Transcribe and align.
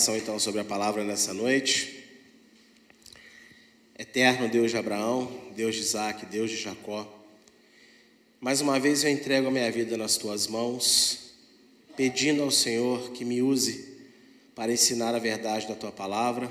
oração 0.00 0.16
então 0.16 0.38
sobre 0.38 0.62
a 0.62 0.64
palavra 0.64 1.04
nessa 1.04 1.34
noite. 1.34 2.06
Eterno 3.98 4.48
Deus 4.48 4.70
de 4.70 4.78
Abraão, 4.78 5.30
Deus 5.54 5.74
de 5.74 5.82
Isaac, 5.82 6.24
Deus 6.24 6.50
de 6.50 6.56
Jacó. 6.56 7.06
Mais 8.40 8.62
uma 8.62 8.80
vez 8.80 9.04
eu 9.04 9.10
entrego 9.10 9.48
a 9.48 9.50
minha 9.50 9.70
vida 9.70 9.98
nas 9.98 10.16
tuas 10.16 10.46
mãos, 10.46 11.34
pedindo 11.98 12.42
ao 12.42 12.50
Senhor 12.50 13.10
que 13.10 13.26
me 13.26 13.42
use 13.42 13.94
para 14.54 14.72
ensinar 14.72 15.14
a 15.14 15.18
verdade 15.18 15.68
da 15.68 15.74
tua 15.74 15.92
palavra 15.92 16.50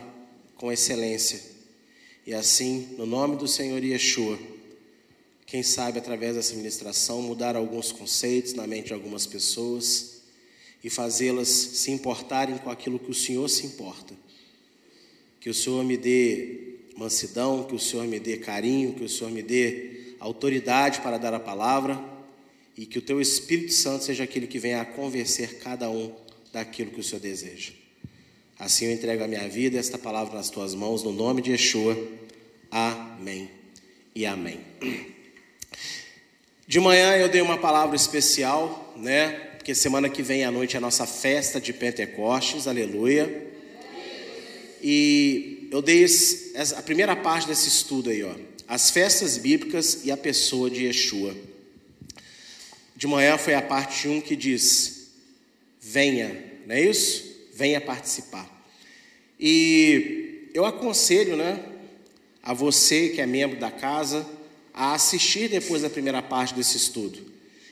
com 0.56 0.72
excelência. 0.72 1.42
E 2.28 2.36
assim, 2.36 2.94
no 3.00 3.08
nome 3.08 3.36
do 3.36 3.48
Senhor 3.48 3.84
Yeshua, 3.84 4.38
quem 5.48 5.64
sabe 5.64 5.98
através 5.98 6.36
dessa 6.36 6.54
ministração 6.54 7.24
mudar 7.24 7.56
alguns 7.56 7.92
conceitos 7.92 8.54
na 8.54 8.68
mente 8.68 8.88
de 8.88 8.94
algumas 8.94 9.26
pessoas 9.26 10.19
e 10.84 10.90
fazê-las 10.90 11.48
se 11.48 11.92
importarem 11.92 12.58
com 12.58 12.70
aquilo 12.70 13.00
que 13.00 13.12
o 13.12 13.14
Senhor 13.14 13.48
se 13.50 13.66
importa. 13.66 14.14
Que 15.40 15.50
o 15.50 15.54
Senhor 15.54 15.84
me 15.84 15.98
dê 15.98 16.76
mansidão, 16.98 17.64
que 17.64 17.76
o 17.76 17.80
Senhor 17.80 18.06
me 18.08 18.20
dê 18.20 18.38
carinho, 18.38 18.94
que 18.94 19.04
o 19.04 19.10
Senhor 19.10 19.32
me 19.32 19.42
dê 19.42 20.14
autoridade 20.20 21.00
para 21.02 21.18
dar 21.18 21.34
a 21.34 21.40
palavra 21.40 22.00
e 22.78 22.86
que 22.86 23.00
o 23.00 23.02
teu 23.02 23.20
Espírito 23.20 23.74
Santo 23.74 24.04
seja 24.04 24.24
aquele 24.24 24.48
que 24.48 24.60
venha 24.60 24.82
a 24.82 24.86
convencer 24.86 25.60
cada 25.60 25.90
um 25.90 26.14
daquilo 26.52 26.92
que 26.92 27.00
o 27.00 27.04
Senhor 27.04 27.22
deseja. 27.22 27.74
Assim 28.58 28.86
eu 28.86 28.92
entrego 28.92 29.24
a 29.24 29.28
minha 29.28 29.48
vida 29.48 29.78
e 29.78 29.80
esta 29.80 29.98
palavra 29.98 30.36
nas 30.36 30.50
tuas 30.50 30.76
mãos, 30.76 31.04
no 31.04 31.14
nome 31.14 31.42
de 31.42 31.52
Yeshua. 31.52 31.98
Amém 32.70 33.50
e 34.14 34.26
amém. 34.26 34.60
De 36.68 36.80
manhã 36.80 37.16
eu 37.16 37.30
dei 37.30 37.42
uma 37.42 37.58
palavra 37.58 37.96
especial, 37.96 38.94
né? 38.98 39.49
Porque 39.60 39.76
semana 39.76 40.08
que 40.08 40.24
vem 40.24 40.46
à 40.46 40.50
noite 40.50 40.76
é 40.76 40.78
a 40.78 40.82
nossa 40.82 41.06
festa 41.06 41.60
de 41.60 41.74
Pentecostes, 41.74 42.66
aleluia. 42.66 43.46
E 44.82 45.68
eu 45.70 45.82
dei 45.82 46.04
esse, 46.04 46.54
a 46.78 46.82
primeira 46.82 47.14
parte 47.14 47.46
desse 47.46 47.68
estudo 47.68 48.10
aí, 48.10 48.24
ó. 48.24 48.34
As 48.66 48.90
festas 48.90 49.38
bíblicas 49.38 50.06
e 50.06 50.12
a 50.12 50.18
pessoa 50.18 50.70
de 50.70 50.86
Yeshua. 50.86 51.36
De 52.96 53.06
manhã 53.06 53.38
foi 53.38 53.54
a 53.54 53.62
parte 53.62 54.08
1 54.08 54.22
que 54.22 54.34
diz: 54.34 55.10
venha, 55.82 56.42
não 56.66 56.74
é 56.74 56.82
isso? 56.82 57.26
Venha 57.54 57.82
participar. 57.82 58.50
E 59.38 60.50
eu 60.54 60.64
aconselho, 60.64 61.36
né, 61.36 61.62
a 62.42 62.54
você 62.54 63.10
que 63.10 63.20
é 63.20 63.26
membro 63.26 63.60
da 63.60 63.70
casa, 63.70 64.26
a 64.74 64.94
assistir 64.94 65.50
depois 65.50 65.82
da 65.82 65.90
primeira 65.90 66.22
parte 66.22 66.54
desse 66.54 66.78
estudo. 66.78 67.20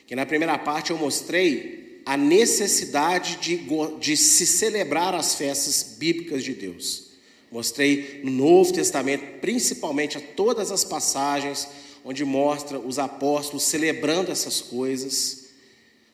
Que 0.06 0.16
na 0.16 0.24
primeira 0.24 0.56
parte 0.56 0.90
eu 0.90 0.96
mostrei 0.96 1.77
a 2.08 2.16
necessidade 2.16 3.36
de, 3.36 3.60
de 4.00 4.16
se 4.16 4.46
celebrar 4.46 5.14
as 5.14 5.34
festas 5.34 5.96
bíblicas 5.98 6.42
de 6.42 6.54
Deus. 6.54 7.08
Mostrei 7.52 8.22
no 8.24 8.30
Novo 8.30 8.72
Testamento, 8.72 9.40
principalmente 9.42 10.16
a 10.16 10.20
todas 10.34 10.72
as 10.72 10.84
passagens 10.84 11.68
onde 12.02 12.24
mostra 12.24 12.78
os 12.78 12.98
apóstolos 12.98 13.64
celebrando 13.64 14.32
essas 14.32 14.62
coisas. 14.62 15.48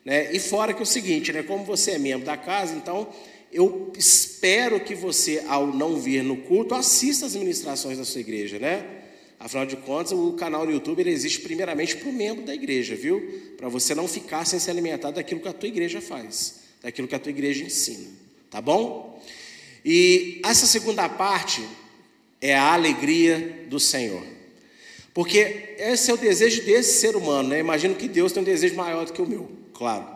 Né? 0.05 0.35
E 0.35 0.41
fora 0.41 0.75
que 0.75 0.81
é 0.81 0.83
o 0.83 0.87
seguinte, 0.87 1.33
né? 1.33 1.45
como 1.45 1.65
você 1.65 1.93
é 1.93 1.99
membro 1.99 2.27
da 2.27 2.37
casa, 2.37 2.75
então 2.75 3.07
eu 3.53 3.93
espero 3.97 4.81
que 4.81 4.97
você, 4.97 5.45
ao 5.47 5.65
não 5.65 6.01
vir 6.01 6.25
no 6.25 6.39
culto, 6.39 6.75
assista 6.75 7.25
as 7.25 7.37
ministrações 7.37 7.99
da 7.99 8.05
sua 8.05 8.21
igreja, 8.21 8.59
né? 8.59 9.04
Afinal 9.45 9.67
de 9.67 9.77
contas, 9.77 10.13
o 10.13 10.33
canal 10.33 10.65
no 10.65 10.73
YouTube 10.73 11.01
ele 11.01 11.11
existe 11.11 11.41
primeiramente 11.41 11.97
para 11.97 12.09
o 12.09 12.13
membro 12.15 12.47
da 12.47 12.55
igreja, 12.55 12.97
viu? 12.97 13.43
Para 13.59 13.69
você 13.69 13.95
não 13.95 14.09
ficar 14.09 14.47
sem 14.47 14.59
se 14.59 14.71
alimentar 14.71 15.11
daquilo 15.11 15.39
que 15.39 15.49
a 15.49 15.53
tua 15.53 15.69
igreja 15.69 16.01
faz, 16.01 16.61
daquilo 16.83 17.07
que 17.07 17.15
a 17.15 17.19
tua 17.19 17.29
igreja 17.29 17.63
ensina, 17.63 18.07
tá 18.51 18.63
bom? 18.63 19.23
E 19.85 20.41
essa 20.43 20.65
segunda 20.65 21.07
parte 21.11 21.63
é 22.41 22.55
a 22.55 22.73
alegria 22.73 23.67
do 23.69 23.79
Senhor. 23.79 24.25
Porque 25.13 25.75
esse 25.77 26.11
é 26.11 26.15
o 26.15 26.17
desejo 26.17 26.65
desse 26.65 26.99
ser 26.99 27.15
humano, 27.15 27.51
né? 27.51 27.61
Imagino 27.61 27.95
que 27.95 28.09
Deus 28.09 28.33
tem 28.33 28.41
um 28.41 28.47
desejo 28.47 28.77
maior 28.77 29.05
do 29.05 29.13
que 29.13 29.21
o 29.21 29.27
meu, 29.27 29.51
claro. 29.75 30.07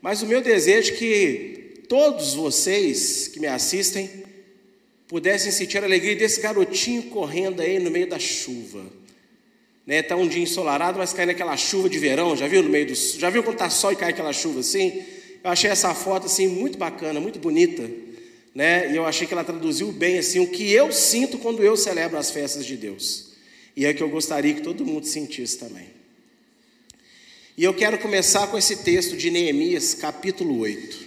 Mas 0.00 0.22
o 0.22 0.26
meu 0.26 0.40
desejo 0.40 0.92
é 0.92 0.96
que 0.96 1.82
todos 1.88 2.34
vocês 2.34 3.26
que 3.26 3.40
me 3.40 3.48
assistem 3.48 4.08
pudessem 5.10 5.50
sentir 5.50 5.78
a 5.78 5.86
alegria 5.86 6.14
desse 6.14 6.40
garotinho 6.40 7.02
correndo 7.10 7.60
aí 7.60 7.80
no 7.80 7.90
meio 7.90 8.06
da 8.06 8.18
chuva. 8.20 8.86
Né, 9.84 10.02
tá 10.02 10.14
um 10.14 10.28
dia 10.28 10.40
ensolarado, 10.40 10.98
mas 10.98 11.12
cai 11.12 11.26
naquela 11.26 11.56
chuva 11.56 11.90
de 11.90 11.98
verão, 11.98 12.36
já 12.36 12.46
viu 12.46 12.62
no 12.62 12.68
meio 12.68 12.86
do, 12.86 12.94
já 12.94 13.28
viu 13.28 13.42
quando 13.42 13.56
tá 13.56 13.68
sol 13.68 13.90
e 13.90 13.96
cai 13.96 14.10
aquela 14.10 14.32
chuva 14.32 14.60
assim? 14.60 15.02
Eu 15.42 15.50
achei 15.50 15.68
essa 15.68 15.92
foto 15.96 16.26
assim 16.26 16.46
muito 16.46 16.78
bacana, 16.78 17.18
muito 17.18 17.40
bonita, 17.40 17.90
né? 18.54 18.92
E 18.92 18.96
eu 18.96 19.04
achei 19.04 19.26
que 19.26 19.32
ela 19.34 19.42
traduziu 19.42 19.90
bem 19.90 20.16
assim 20.16 20.38
o 20.38 20.46
que 20.46 20.70
eu 20.70 20.92
sinto 20.92 21.38
quando 21.38 21.64
eu 21.64 21.76
celebro 21.76 22.16
as 22.16 22.30
festas 22.30 22.64
de 22.64 22.76
Deus. 22.76 23.32
E 23.76 23.86
é 23.86 23.92
que 23.92 24.02
eu 24.04 24.08
gostaria 24.08 24.54
que 24.54 24.60
todo 24.60 24.86
mundo 24.86 25.06
sentisse 25.06 25.58
também. 25.58 25.88
E 27.56 27.64
eu 27.64 27.74
quero 27.74 27.98
começar 27.98 28.46
com 28.46 28.56
esse 28.56 28.84
texto 28.84 29.16
de 29.16 29.28
Neemias, 29.28 29.92
capítulo 29.92 30.60
8. 30.60 30.98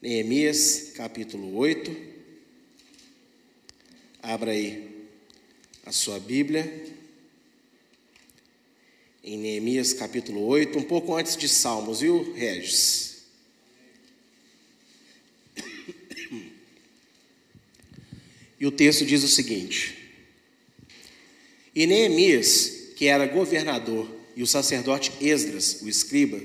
Neemias, 0.00 0.92
capítulo 0.94 1.54
8. 1.58 2.13
Abra 4.26 4.52
aí 4.52 4.90
a 5.84 5.92
sua 5.92 6.18
Bíblia. 6.18 6.86
Em 9.22 9.36
Neemias 9.36 9.92
capítulo 9.92 10.46
8, 10.46 10.78
um 10.78 10.82
pouco 10.82 11.14
antes 11.14 11.36
de 11.36 11.46
Salmos, 11.46 12.00
viu, 12.00 12.32
Regis? 12.32 13.18
E 18.58 18.66
o 18.66 18.72
texto 18.72 19.04
diz 19.04 19.22
o 19.22 19.28
seguinte: 19.28 19.94
E 21.74 21.86
Neemias, 21.86 22.92
que 22.96 23.04
era 23.04 23.26
governador, 23.26 24.08
e 24.34 24.42
o 24.42 24.46
sacerdote 24.46 25.12
Esdras, 25.20 25.82
o 25.82 25.88
escriba, 25.88 26.40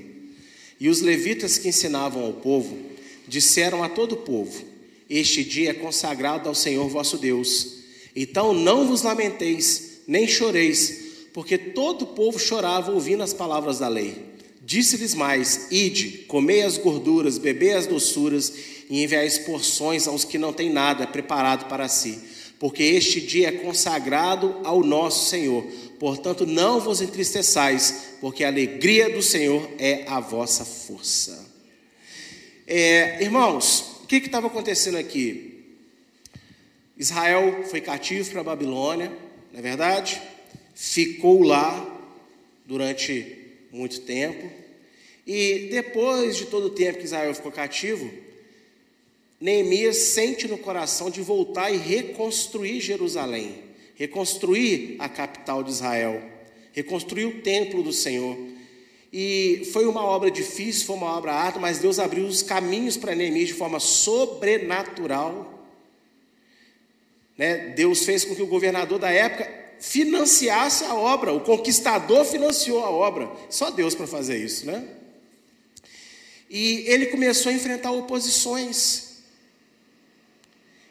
e 0.78 0.90
os 0.90 1.00
levitas 1.00 1.56
que 1.56 1.68
ensinavam 1.68 2.24
ao 2.24 2.34
povo, 2.34 2.76
disseram 3.26 3.82
a 3.82 3.88
todo 3.88 4.12
o 4.12 4.18
povo: 4.18 4.69
este 5.10 5.42
dia 5.42 5.70
é 5.70 5.74
consagrado 5.74 6.48
ao 6.48 6.54
Senhor 6.54 6.88
vosso 6.88 7.18
Deus. 7.18 7.80
Então 8.14 8.54
não 8.54 8.86
vos 8.86 9.02
lamenteis, 9.02 10.02
nem 10.06 10.28
choreis, 10.28 11.10
porque 11.34 11.58
todo 11.58 12.02
o 12.02 12.08
povo 12.08 12.38
chorava 12.38 12.92
ouvindo 12.92 13.22
as 13.24 13.34
palavras 13.34 13.80
da 13.80 13.88
lei. 13.88 14.30
Disse-lhes 14.62 15.14
mais: 15.14 15.66
Ide, 15.70 16.24
comei 16.28 16.62
as 16.62 16.78
gorduras, 16.78 17.38
bebei 17.38 17.72
as 17.72 17.86
doçuras, 17.86 18.52
e 18.88 19.02
enviais 19.02 19.38
porções 19.38 20.06
aos 20.06 20.24
que 20.24 20.38
não 20.38 20.52
têm 20.52 20.70
nada 20.70 21.06
preparado 21.06 21.68
para 21.68 21.88
si, 21.88 22.18
porque 22.58 22.82
este 22.82 23.20
dia 23.20 23.48
é 23.48 23.52
consagrado 23.52 24.60
ao 24.62 24.84
nosso 24.84 25.28
Senhor. 25.28 25.64
Portanto, 25.98 26.46
não 26.46 26.80
vos 26.80 27.00
entristeçais, 27.00 28.16
porque 28.20 28.44
a 28.44 28.48
alegria 28.48 29.10
do 29.10 29.22
Senhor 29.22 29.68
é 29.78 30.04
a 30.06 30.20
vossa 30.20 30.64
força. 30.64 31.48
É, 32.66 33.22
irmãos, 33.22 33.89
que 34.10 34.26
estava 34.26 34.48
acontecendo 34.48 34.96
aqui? 34.96 35.62
Israel 36.96 37.64
foi 37.70 37.80
cativo 37.80 38.28
para 38.30 38.40
a 38.40 38.44
Babilônia, 38.44 39.08
não 39.52 39.60
é 39.60 39.62
verdade? 39.62 40.20
Ficou 40.74 41.42
lá 41.42 41.98
durante 42.66 43.36
muito 43.70 44.00
tempo. 44.00 44.50
E 45.24 45.68
depois 45.70 46.36
de 46.36 46.46
todo 46.46 46.66
o 46.66 46.70
tempo 46.70 46.98
que 46.98 47.04
Israel 47.04 47.32
ficou 47.34 47.52
cativo, 47.52 48.10
Neemias 49.40 49.96
sente 49.96 50.48
no 50.48 50.58
coração 50.58 51.08
de 51.08 51.22
voltar 51.22 51.70
e 51.70 51.76
reconstruir 51.76 52.80
Jerusalém, 52.80 53.54
reconstruir 53.94 54.96
a 54.98 55.08
capital 55.08 55.62
de 55.62 55.70
Israel, 55.70 56.20
reconstruir 56.72 57.26
o 57.26 57.40
templo 57.42 57.82
do 57.82 57.92
Senhor. 57.92 58.36
E 59.12 59.68
foi 59.72 59.86
uma 59.86 60.04
obra 60.04 60.30
difícil, 60.30 60.86
foi 60.86 60.96
uma 60.96 61.16
obra 61.16 61.32
árdua, 61.32 61.60
mas 61.60 61.78
Deus 61.78 61.98
abriu 61.98 62.26
os 62.26 62.42
caminhos 62.42 62.96
para 62.96 63.14
Neemias 63.14 63.48
de 63.48 63.54
forma 63.54 63.80
sobrenatural. 63.80 65.66
Né? 67.36 67.70
Deus 67.70 68.04
fez 68.04 68.24
com 68.24 68.34
que 68.34 68.42
o 68.42 68.46
governador 68.46 68.98
da 68.98 69.10
época 69.10 69.60
financiasse 69.80 70.84
a 70.84 70.94
obra, 70.94 71.32
o 71.32 71.40
conquistador 71.40 72.24
financiou 72.24 72.84
a 72.84 72.90
obra. 72.90 73.30
Só 73.48 73.70
Deus 73.70 73.94
para 73.94 74.06
fazer 74.06 74.36
isso, 74.36 74.66
né? 74.66 74.86
E 76.50 76.84
ele 76.86 77.06
começou 77.06 77.50
a 77.50 77.54
enfrentar 77.54 77.90
oposições. 77.92 79.22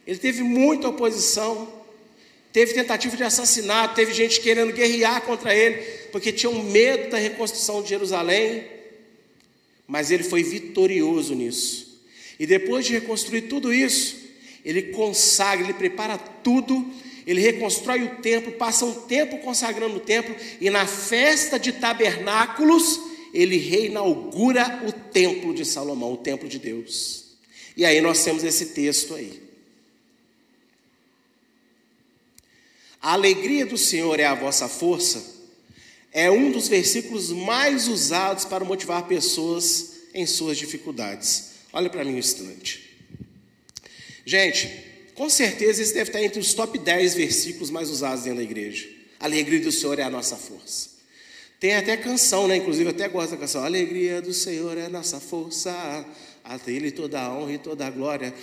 Ele 0.07 0.17
teve 0.17 0.41
muita 0.41 0.89
oposição, 0.89 1.71
teve 2.51 2.73
tentativa 2.73 3.15
de 3.15 3.23
assassinato, 3.23 3.95
teve 3.95 4.13
gente 4.13 4.41
querendo 4.41 4.73
guerrear 4.73 5.21
contra 5.21 5.55
ele 5.55 5.99
porque 6.11 6.31
tinham 6.31 6.63
medo 6.63 7.09
da 7.09 7.17
reconstrução 7.17 7.81
de 7.81 7.89
Jerusalém, 7.89 8.65
mas 9.87 10.11
ele 10.11 10.23
foi 10.23 10.43
vitorioso 10.43 11.33
nisso. 11.33 11.99
E 12.39 12.45
depois 12.45 12.85
de 12.85 12.93
reconstruir 12.93 13.43
tudo 13.43 13.73
isso, 13.73 14.17
ele 14.63 14.83
consagra, 14.83 15.65
ele 15.65 15.73
prepara 15.73 16.17
tudo, 16.17 16.85
ele 17.25 17.41
reconstrói 17.41 18.03
o 18.03 18.15
templo, 18.21 18.51
passa 18.53 18.85
um 18.85 18.93
tempo 18.93 19.39
consagrando 19.39 19.97
o 19.97 19.99
templo, 19.99 20.35
e 20.59 20.69
na 20.69 20.85
festa 20.85 21.59
de 21.59 21.73
tabernáculos, 21.73 22.99
ele 23.33 23.57
reinaugura 23.57 24.81
o 24.87 24.91
templo 24.91 25.53
de 25.53 25.65
Salomão, 25.65 26.13
o 26.13 26.17
templo 26.17 26.47
de 26.47 26.59
Deus. 26.59 27.25
E 27.75 27.85
aí 27.85 28.01
nós 28.01 28.23
temos 28.23 28.43
esse 28.43 28.67
texto 28.67 29.15
aí. 29.15 29.48
A 33.01 33.13
alegria 33.13 33.65
do 33.65 33.77
Senhor 33.77 34.19
é 34.19 34.25
a 34.25 34.35
vossa 34.35 34.67
força, 34.67 35.23
é 36.11 36.29
um 36.29 36.51
dos 36.51 36.67
versículos 36.67 37.29
mais 37.31 37.87
usados 37.87 38.45
para 38.45 38.65
motivar 38.65 39.07
pessoas 39.07 39.91
em 40.13 40.25
suas 40.25 40.57
dificuldades. 40.57 41.51
Olha 41.71 41.89
para 41.89 42.03
mim 42.03 42.15
um 42.15 42.17
instante. 42.17 42.89
Gente, 44.25 44.69
com 45.15 45.29
certeza 45.29 45.81
esse 45.81 45.93
deve 45.93 46.09
estar 46.09 46.21
entre 46.21 46.39
os 46.39 46.53
top 46.53 46.77
10 46.77 47.13
versículos 47.13 47.69
mais 47.69 47.89
usados 47.89 48.23
dentro 48.23 48.37
da 48.37 48.43
igreja. 48.43 48.87
A 49.19 49.25
alegria 49.25 49.59
do 49.59 49.71
Senhor 49.71 49.97
é 49.99 50.03
a 50.03 50.09
nossa 50.09 50.35
força. 50.35 50.89
Tem 51.59 51.75
até 51.75 51.97
canção, 51.97 52.47
né? 52.47 52.55
Inclusive, 52.55 52.89
até 52.89 53.07
gosto 53.09 53.31
da 53.31 53.37
canção. 53.37 53.61
A 53.61 53.65
alegria 53.65 54.21
do 54.21 54.33
Senhor 54.33 54.77
é 54.77 54.85
a 54.85 54.89
nossa 54.89 55.19
força, 55.19 55.71
a 56.43 56.59
Ele 56.67 56.89
toda 56.89 57.19
a 57.19 57.33
honra 57.33 57.53
e 57.53 57.57
toda 57.57 57.85
a 57.85 57.89
glória. 57.89 58.33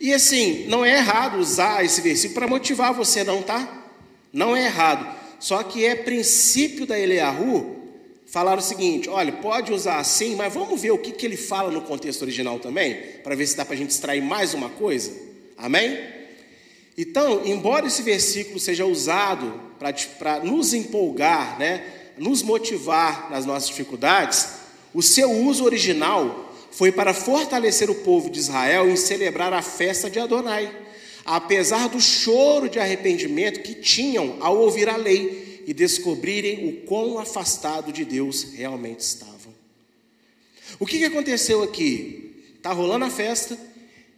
E 0.00 0.12
assim, 0.12 0.66
não 0.66 0.84
é 0.84 0.96
errado 0.96 1.38
usar 1.38 1.84
esse 1.84 2.00
versículo 2.00 2.34
para 2.34 2.48
motivar 2.48 2.94
você, 2.94 3.22
não, 3.22 3.42
tá? 3.42 3.83
Não 4.34 4.56
é 4.56 4.64
errado. 4.64 5.16
Só 5.38 5.62
que 5.62 5.86
é 5.86 5.94
princípio 5.94 6.84
da 6.84 6.98
Eliahu 6.98 7.76
falar 8.26 8.58
o 8.58 8.62
seguinte: 8.62 9.08
olha, 9.08 9.32
pode 9.32 9.72
usar 9.72 9.98
assim, 9.98 10.34
mas 10.34 10.52
vamos 10.52 10.82
ver 10.82 10.90
o 10.90 10.98
que, 10.98 11.12
que 11.12 11.24
ele 11.24 11.36
fala 11.36 11.70
no 11.70 11.82
contexto 11.82 12.22
original 12.22 12.58
também, 12.58 12.96
para 13.22 13.36
ver 13.36 13.46
se 13.46 13.56
dá 13.56 13.64
para 13.64 13.74
a 13.74 13.78
gente 13.78 13.90
extrair 13.90 14.20
mais 14.20 14.52
uma 14.52 14.68
coisa. 14.68 15.12
Amém? 15.56 15.98
Então, 16.98 17.42
embora 17.44 17.86
esse 17.86 18.02
versículo 18.02 18.58
seja 18.58 18.84
usado 18.84 19.60
para 19.78 20.40
nos 20.40 20.74
empolgar, 20.74 21.58
né, 21.58 21.84
nos 22.18 22.42
motivar 22.42 23.30
nas 23.30 23.44
nossas 23.44 23.68
dificuldades, 23.68 24.48
o 24.92 25.02
seu 25.02 25.30
uso 25.30 25.64
original 25.64 26.52
foi 26.70 26.90
para 26.90 27.14
fortalecer 27.14 27.88
o 27.90 27.94
povo 27.96 28.30
de 28.30 28.40
Israel 28.40 28.88
em 28.88 28.96
celebrar 28.96 29.52
a 29.52 29.62
festa 29.62 30.10
de 30.10 30.18
Adonai 30.18 30.83
apesar 31.24 31.88
do 31.88 32.00
choro 32.00 32.68
de 32.68 32.78
arrependimento 32.78 33.62
que 33.62 33.74
tinham 33.74 34.36
ao 34.40 34.58
ouvir 34.58 34.88
a 34.88 34.96
lei 34.96 35.62
e 35.66 35.72
descobrirem 35.72 36.68
o 36.68 36.86
quão 36.86 37.18
afastado 37.18 37.92
de 37.92 38.04
Deus 38.04 38.52
realmente 38.54 39.00
estavam. 39.00 39.54
O 40.78 40.86
que, 40.86 41.04
aconteceu 41.04 41.62
aqui? 41.62 42.42
Está 42.56 42.72
rolando 42.72 43.04
a 43.04 43.10
festa, 43.10 43.58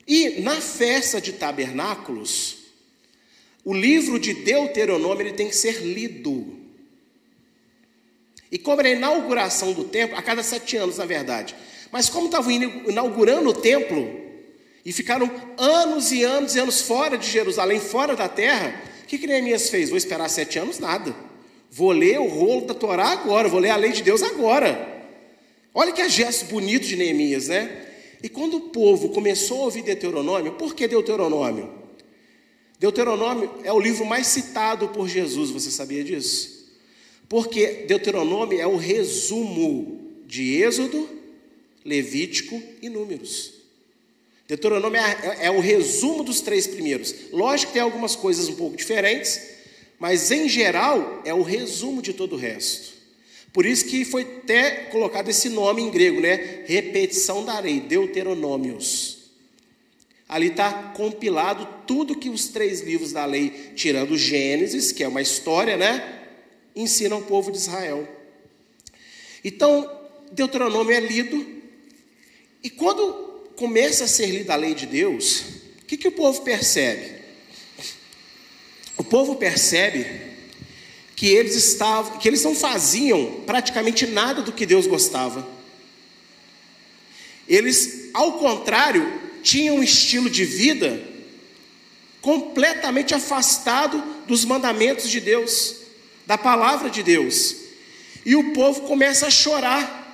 e 0.07 0.41
na 0.41 0.61
festa 0.61 1.21
de 1.21 1.33
tabernáculos, 1.33 2.59
o 3.65 3.75
livro 3.75 4.19
de 4.19 4.33
Deuteronômio 4.33 5.27
ele 5.27 5.33
tem 5.33 5.49
que 5.49 5.57
ser 5.57 5.83
lido. 5.83 6.57
E 8.51 8.59
como 8.59 8.81
era 8.81 8.89
a 8.89 8.93
inauguração 8.93 9.73
do 9.73 9.85
templo, 9.85 10.17
a 10.17 10.23
cada 10.23 10.43
sete 10.43 10.77
anos, 10.77 10.99
na 10.99 11.05
verdade. 11.05 11.55
Mas 11.91 12.09
como 12.09 12.27
estavam 12.27 12.53
inaugurando 12.53 13.51
o 13.51 13.55
templo, 13.55 14.26
e 14.87 14.93
ficaram 14.93 15.29
anos 15.59 16.13
e 16.13 16.23
anos 16.23 16.55
e 16.55 16.61
anos 16.61 16.81
fora 16.83 17.19
de 17.19 17.29
Jerusalém, 17.29 17.81
fora 17.81 18.15
da 18.15 18.29
terra. 18.29 18.85
O 19.03 19.07
que, 19.09 19.19
que 19.19 19.27
Neemias 19.27 19.69
fez? 19.69 19.89
Vou 19.89 19.99
esperar 19.99 20.29
sete 20.31 20.61
anos? 20.61 20.79
Nada. 20.79 21.13
Vou 21.73 21.91
ler 21.91 22.21
o 22.21 22.29
rolo 22.29 22.67
da 22.67 22.73
Torá 22.73 23.09
agora, 23.09 23.49
vou 23.49 23.59
ler 23.59 23.71
a 23.71 23.77
lei 23.77 23.91
de 23.91 24.01
Deus 24.01 24.23
agora. 24.23 25.05
Olha 25.75 25.91
que 25.91 26.09
gesto 26.09 26.45
bonito 26.45 26.87
de 26.87 26.95
Neemias, 26.95 27.49
né? 27.49 27.85
E 28.23 28.29
quando 28.29 28.59
o 28.59 28.61
povo 28.61 29.09
começou 29.09 29.63
a 29.63 29.65
ouvir 29.65 29.83
Deuteronômio, 29.83 30.53
por 30.53 30.73
que 30.73 30.87
Deuteronômio? 30.87 31.69
Deuteronômio 32.79 33.51
é 33.65 33.73
o 33.73 33.81
livro 33.81 34.07
mais 34.07 34.29
citado 34.29 34.91
por 34.91 35.09
Jesus, 35.09 35.51
você 35.51 35.71
sabia 35.73 36.05
disso? 36.05 36.65
Porque 37.29 37.87
Deuteronômio 37.89 38.61
é 38.61 38.67
o 38.69 38.77
resumo 38.77 40.13
de 40.25 40.63
Êxodo, 40.63 41.09
Levítico 41.85 42.63
e 42.81 42.89
Números. 42.89 43.56
Deuteronômio 44.49 45.01
é, 45.01 45.11
é, 45.41 45.47
é, 45.47 45.51
o 45.51 45.61
resumo 45.61 46.23
dos 46.23 46.41
três 46.41 46.67
primeiros. 46.67 47.15
Lógico 47.33 47.69
que 47.69 47.75
tem 47.75 47.83
algumas 47.83 48.15
coisas 48.15 48.49
um 48.49 48.55
pouco 48.55 48.77
diferentes, 48.77 49.41
mas 49.99 50.31
em 50.31 50.49
geral 50.49 51.23
é 51.25 51.35
o 51.35 51.43
resumo 51.43 52.01
de 52.01 52.13
todo 52.13 52.35
o 52.35 52.39
resto. 52.39 52.95
Por 53.53 53.67
isso 53.67 53.87
que 53.87 54.05
foi 54.05 54.23
até 54.23 54.71
colocado 54.91 55.29
esse 55.29 55.49
nome 55.49 55.83
em 55.83 55.91
grego, 55.91 56.21
né? 56.21 56.65
Repetição 56.67 57.45
da 57.45 57.59
lei, 57.59 57.81
Deuteronômios. 57.81 59.17
Ali 60.29 60.49
está 60.49 60.93
compilado 60.95 61.67
tudo 61.87 62.19
que 62.19 62.29
os 62.29 62.49
três 62.49 62.83
livros 62.83 63.13
da 63.13 63.25
lei, 63.25 63.73
tirando 63.75 64.17
Gênesis, 64.17 64.93
que 64.93 65.03
é 65.03 65.09
uma 65.09 65.23
história, 65.23 65.77
né? 65.77 66.23
Ensinam 66.75 67.19
o 67.19 67.25
povo 67.25 67.51
de 67.51 67.59
Israel. 67.59 68.07
Então, 69.43 69.91
Deuteronômio 70.33 70.95
é 70.95 71.01
lido, 71.01 71.47
e 72.63 72.69
quando 72.69 73.26
começa 73.57 74.05
a 74.05 74.09
ser 74.09 74.27
lida 74.27 74.53
a 74.53 74.57
lei 74.57 74.75
de 74.75 74.87
Deus, 74.87 75.41
o 75.83 75.87
que, 75.87 75.97
que 75.97 76.09
o 76.09 76.13
povo 76.13 76.43
percebe? 76.43 77.17
O 78.97 79.05
povo 79.05 79.37
percebe 79.37 80.07
que 81.15 81.27
eles 81.27 81.55
estavam, 81.55 82.19
que 82.19 82.29
eles 82.29 82.45
não 82.45 82.55
faziam 82.55 83.43
praticamente 83.47 84.07
nada 84.07 84.43
do 84.43 84.53
que 84.53 84.67
Deus 84.67 84.87
gostava. 84.87 85.49
Eles, 87.49 88.11
ao 88.13 88.39
contrário, 88.39 89.21
tinham 89.43 89.77
um 89.77 89.83
estilo 89.83 90.29
de 90.29 90.45
vida 90.45 91.01
completamente 92.21 93.15
afastado 93.15 94.03
dos 94.27 94.45
mandamentos 94.45 95.09
de 95.09 95.21
Deus, 95.21 95.77
da 96.27 96.37
palavra 96.37 96.91
de 96.91 97.03
Deus. 97.03 97.57
E 98.25 98.35
o 98.35 98.53
povo 98.53 98.83
começa 98.83 99.29
a 99.29 99.31
chorar 99.31 100.06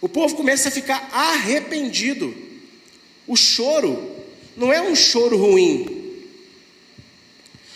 o 0.00 0.08
povo 0.08 0.36
começa 0.36 0.68
a 0.68 0.72
ficar 0.72 1.08
arrependido. 1.12 2.34
O 3.26 3.36
choro 3.36 4.16
não 4.56 4.72
é 4.72 4.80
um 4.80 4.94
choro 4.94 5.36
ruim, 5.36 6.24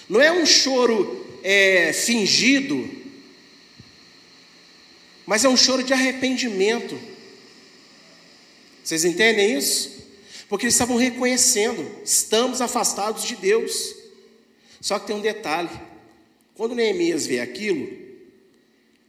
não 0.09 0.21
é 0.21 0.33
um 0.33 0.47
choro 0.47 1.38
é, 1.43 1.93
fingido, 1.93 2.88
mas 5.26 5.45
é 5.45 5.49
um 5.49 5.57
choro 5.57 5.83
de 5.83 5.93
arrependimento. 5.93 6.99
Vocês 8.83 9.05
entendem 9.05 9.57
isso? 9.57 10.02
Porque 10.49 10.67
eles 10.67 10.75
estavam 10.75 10.97
reconhecendo, 10.97 11.88
estamos 12.05 12.61
afastados 12.61 13.25
de 13.25 13.37
Deus. 13.37 13.95
Só 14.81 14.99
que 14.99 15.07
tem 15.07 15.17
um 15.17 15.21
detalhe: 15.21 15.71
quando 16.55 16.75
Neemias 16.75 17.26
vê 17.26 17.41
aquilo, 17.41 17.91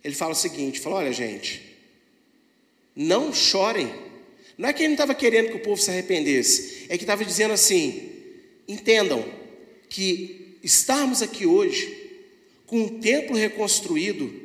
ele 0.04 0.16
fala 0.16 0.34
o 0.34 0.36
seguinte: 0.36 0.80
fala, 0.80 0.98
olha, 0.98 1.14
gente, 1.14 1.73
não 2.96 3.34
chorem. 3.34 3.94
Não 4.58 4.70
é 4.70 4.74
que 4.74 4.82
ele 4.82 4.90
não 4.90 4.94
estava 4.96 5.16
querendo 5.16 5.50
que 5.50 5.58
o 5.58 5.62
povo 5.62 5.82
se 5.82 5.90
arrependesse, 5.90 6.86
é 6.90 6.98
que 6.98 7.04
estava 7.04 7.26
dizendo 7.26 7.54
assim: 7.54 8.12
entendam 8.68 9.26
que 9.90 10.58
estarmos 10.64 11.22
aqui 11.22 11.46
hoje, 11.46 12.12
com 12.66 12.82
um 12.82 13.00
templo 13.00 13.36
reconstruído, 13.36 14.42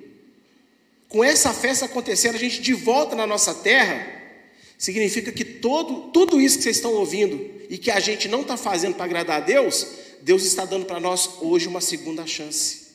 com 1.09 1.25
essa 1.25 1.53
festa 1.55 1.87
acontecendo, 1.87 2.35
a 2.35 2.39
gente 2.39 2.61
de 2.61 2.75
volta 2.75 3.17
na 3.17 3.27
nossa 3.27 3.55
terra, 3.55 4.07
significa 4.77 5.33
que 5.33 5.45
todo, 5.45 6.11
tudo 6.11 6.41
isso 6.41 6.59
que 6.59 6.65
vocês 6.65 6.77
estão 6.77 6.93
ouvindo 6.95 7.51
e 7.71 7.79
que 7.79 7.91
a 7.91 8.01
gente 8.01 8.29
não 8.29 8.43
está 8.43 8.57
fazendo 8.57 8.95
para 8.95 9.05
agradar 9.05 9.43
a 9.43 9.45
Deus, 9.45 9.87
Deus 10.23 10.45
está 10.45 10.65
dando 10.65 10.87
para 10.87 11.01
nós 11.01 11.31
hoje 11.41 11.67
uma 11.67 11.81
segunda 11.81 12.27
chance, 12.27 12.89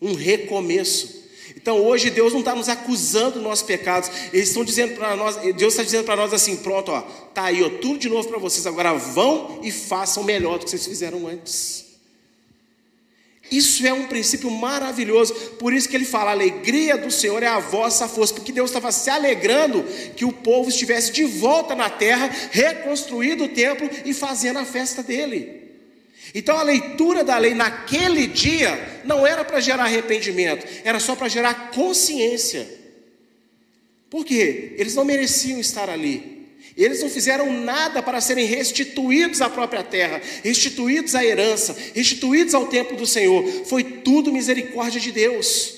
um 0.00 0.14
recomeço. 0.14 1.19
Então 1.56 1.76
hoje 1.84 2.10
Deus 2.10 2.32
não 2.32 2.40
está 2.40 2.54
nos 2.54 2.68
acusando 2.68 3.32
dos 3.32 3.42
nossos 3.42 3.64
pecados. 3.64 4.10
Eles 4.32 4.48
estão 4.48 4.64
dizendo 4.64 4.94
para 4.94 5.16
nós, 5.16 5.36
Deus 5.36 5.74
está 5.74 5.82
dizendo 5.82 6.04
para 6.04 6.16
nós 6.16 6.32
assim, 6.32 6.56
pronto, 6.56 6.90
ó, 6.90 7.00
tá 7.34 7.44
aí, 7.44 7.62
ó, 7.62 7.68
tudo 7.68 7.98
de 7.98 8.08
novo 8.08 8.28
para 8.28 8.38
vocês. 8.38 8.66
Agora 8.66 8.94
vão 8.94 9.60
e 9.62 9.70
façam 9.70 10.22
melhor 10.24 10.58
do 10.58 10.64
que 10.64 10.70
vocês 10.70 10.86
fizeram 10.86 11.26
antes. 11.26 11.90
Isso 13.50 13.84
é 13.84 13.92
um 13.92 14.06
princípio 14.06 14.48
maravilhoso. 14.48 15.34
Por 15.58 15.72
isso 15.72 15.88
que 15.88 15.96
ele 15.96 16.04
fala: 16.04 16.30
a 16.30 16.34
alegria 16.34 16.96
do 16.96 17.10
Senhor 17.10 17.42
é 17.42 17.48
a 17.48 17.58
vossa 17.58 18.06
força, 18.06 18.32
porque 18.32 18.52
Deus 18.52 18.70
estava 18.70 18.92
se 18.92 19.10
alegrando 19.10 19.84
que 20.14 20.24
o 20.24 20.32
povo 20.32 20.68
estivesse 20.68 21.10
de 21.12 21.24
volta 21.24 21.74
na 21.74 21.90
terra, 21.90 22.30
reconstruindo 22.52 23.44
o 23.44 23.48
templo 23.48 23.90
e 24.04 24.14
fazendo 24.14 24.60
a 24.60 24.64
festa 24.64 25.02
dele. 25.02 25.59
Então 26.34 26.56
a 26.56 26.62
leitura 26.62 27.24
da 27.24 27.36
lei 27.38 27.54
naquele 27.54 28.26
dia 28.26 29.02
não 29.04 29.26
era 29.26 29.44
para 29.44 29.60
gerar 29.60 29.84
arrependimento, 29.84 30.66
era 30.84 31.00
só 31.00 31.16
para 31.16 31.28
gerar 31.28 31.70
consciência. 31.70 32.66
Por 34.08 34.24
quê? 34.24 34.74
Eles 34.76 34.94
não 34.94 35.04
mereciam 35.04 35.60
estar 35.60 35.88
ali. 35.88 36.40
Eles 36.76 37.02
não 37.02 37.10
fizeram 37.10 37.52
nada 37.52 38.02
para 38.02 38.20
serem 38.20 38.46
restituídos 38.46 39.40
à 39.40 39.48
própria 39.48 39.82
terra, 39.82 40.20
restituídos 40.42 41.14
à 41.14 41.24
herança, 41.24 41.76
restituídos 41.94 42.54
ao 42.54 42.66
templo 42.66 42.96
do 42.96 43.06
Senhor. 43.06 43.44
Foi 43.66 43.82
tudo 43.82 44.32
misericórdia 44.32 45.00
de 45.00 45.12
Deus. 45.12 45.74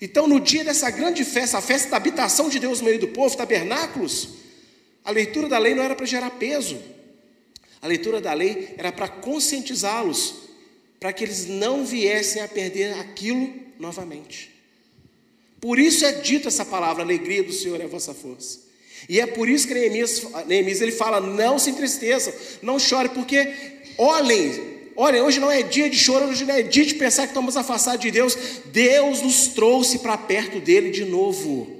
Então, 0.00 0.28
no 0.28 0.38
dia 0.38 0.62
dessa 0.62 0.90
grande 0.90 1.24
festa, 1.24 1.58
a 1.58 1.62
festa 1.62 1.90
da 1.90 1.96
habitação 1.96 2.48
de 2.48 2.58
Deus 2.58 2.80
no 2.80 2.86
meio 2.86 3.00
do 3.00 3.08
povo, 3.08 3.36
tabernáculos, 3.36 4.28
a 5.04 5.10
leitura 5.10 5.48
da 5.48 5.58
lei 5.58 5.74
não 5.74 5.82
era 5.82 5.96
para 5.96 6.06
gerar 6.06 6.30
peso, 6.30 6.78
a 7.80 7.86
leitura 7.86 8.20
da 8.20 8.32
lei 8.32 8.74
era 8.76 8.90
para 8.90 9.08
conscientizá-los, 9.08 10.34
para 10.98 11.12
que 11.12 11.24
eles 11.24 11.46
não 11.46 11.84
viessem 11.84 12.42
a 12.42 12.48
perder 12.48 12.94
aquilo 12.94 13.52
novamente. 13.78 14.50
Por 15.60 15.78
isso 15.78 16.04
é 16.04 16.12
dita 16.12 16.48
essa 16.48 16.64
palavra: 16.64 17.02
alegria 17.02 17.42
do 17.42 17.52
Senhor 17.52 17.80
é 17.80 17.84
a 17.84 17.88
vossa 17.88 18.14
força. 18.14 18.60
E 19.08 19.20
é 19.20 19.26
por 19.26 19.48
isso 19.48 19.68
que 19.68 19.74
Neemias, 19.74 20.26
Neemias 20.46 20.80
ele 20.80 20.92
fala: 20.92 21.20
não 21.20 21.58
se 21.58 21.70
entristeçam, 21.70 22.32
não 22.62 22.78
chore, 22.78 23.10
porque 23.10 23.54
olhem, 23.96 24.90
olhem, 24.96 25.20
hoje 25.20 25.38
não 25.38 25.50
é 25.50 25.62
dia 25.62 25.88
de 25.88 25.96
choro, 25.96 26.26
hoje 26.26 26.44
não 26.44 26.54
é 26.54 26.62
dia 26.62 26.84
de 26.84 26.94
pensar 26.94 27.22
que 27.22 27.28
estamos 27.28 27.56
afastados 27.56 28.00
de 28.00 28.10
Deus. 28.10 28.36
Deus 28.66 29.22
nos 29.22 29.48
trouxe 29.48 30.00
para 30.00 30.16
perto 30.16 30.58
dele 30.58 30.90
de 30.90 31.04
novo. 31.04 31.76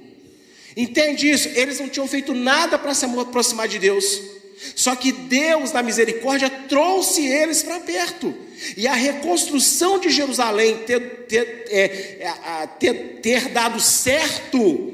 Entende 0.77 1.29
isso? 1.29 1.49
Eles 1.49 1.79
não 1.79 1.89
tinham 1.89 2.07
feito 2.07 2.33
nada 2.33 2.77
para 2.79 2.93
se 2.93 3.03
aproximar 3.03 3.67
de 3.67 3.79
Deus. 3.79 4.38
Só 4.75 4.95
que 4.95 5.11
Deus, 5.11 5.71
na 5.71 5.81
misericórdia, 5.81 6.49
trouxe 6.49 7.25
eles 7.25 7.63
para 7.63 7.79
perto. 7.79 8.33
E 8.75 8.87
a 8.87 8.93
reconstrução 8.93 9.99
de 9.99 10.09
Jerusalém 10.09 10.79
ter, 10.79 10.99
ter, 11.27 11.65
é, 11.69 12.67
ter, 12.79 12.93
ter 13.21 13.49
dado 13.49 13.79
certo, 13.79 14.93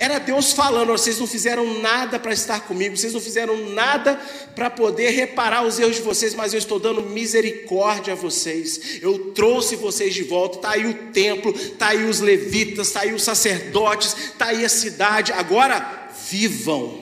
era 0.00 0.18
Deus 0.18 0.52
falando: 0.52 0.92
vocês 0.92 1.18
não 1.18 1.26
fizeram 1.26 1.80
nada 1.80 2.18
para 2.18 2.32
estar 2.32 2.60
comigo, 2.60 2.96
vocês 2.96 3.12
não 3.12 3.20
fizeram 3.20 3.68
nada 3.70 4.18
para 4.54 4.70
poder 4.70 5.10
reparar 5.10 5.62
os 5.66 5.78
erros 5.78 5.96
de 5.96 6.02
vocês, 6.02 6.34
mas 6.34 6.54
eu 6.54 6.58
estou 6.58 6.78
dando 6.78 7.02
misericórdia 7.02 8.14
a 8.14 8.16
vocês. 8.16 8.98
Eu 9.02 9.32
trouxe 9.32 9.76
vocês 9.76 10.14
de 10.14 10.22
volta. 10.22 10.56
Está 10.56 10.70
aí 10.70 10.86
o 10.86 10.94
templo, 11.12 11.54
está 11.54 11.88
aí 11.88 12.04
os 12.04 12.20
levitas, 12.20 12.86
está 12.86 13.00
aí 13.00 13.12
os 13.12 13.22
sacerdotes, 13.22 14.16
está 14.16 14.46
aí 14.46 14.64
a 14.64 14.68
cidade. 14.70 15.32
Agora, 15.32 16.10
vivam. 16.30 16.99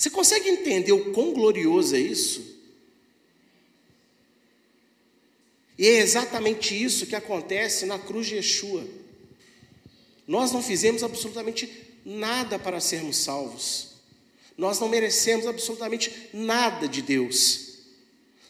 Você 0.00 0.08
consegue 0.08 0.48
entender 0.48 0.92
o 0.92 1.12
quão 1.12 1.34
glorioso 1.34 1.94
é 1.94 1.98
isso? 1.98 2.56
E 5.76 5.86
é 5.86 5.98
exatamente 5.98 6.74
isso 6.74 7.04
que 7.04 7.14
acontece 7.14 7.84
na 7.84 7.98
cruz 7.98 8.26
de 8.26 8.36
Yeshua. 8.36 8.82
Nós 10.26 10.52
não 10.52 10.62
fizemos 10.62 11.02
absolutamente 11.02 11.70
nada 12.02 12.58
para 12.58 12.80
sermos 12.80 13.18
salvos. 13.18 13.88
Nós 14.56 14.80
não 14.80 14.88
merecemos 14.88 15.46
absolutamente 15.46 16.10
nada 16.32 16.88
de 16.88 17.02
Deus. 17.02 17.74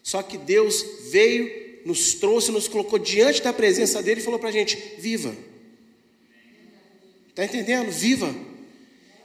Só 0.04 0.22
que 0.22 0.38
Deus 0.38 0.84
veio, 1.10 1.80
nos 1.84 2.14
trouxe, 2.14 2.52
nos 2.52 2.68
colocou 2.68 2.96
diante 2.96 3.42
da 3.42 3.52
presença 3.52 4.00
dele 4.00 4.20
e 4.20 4.24
falou 4.24 4.38
para 4.38 4.50
a 4.50 4.52
gente: 4.52 4.76
viva. 4.98 5.34
Está 7.28 7.44
entendendo? 7.44 7.90
Viva. 7.90 8.32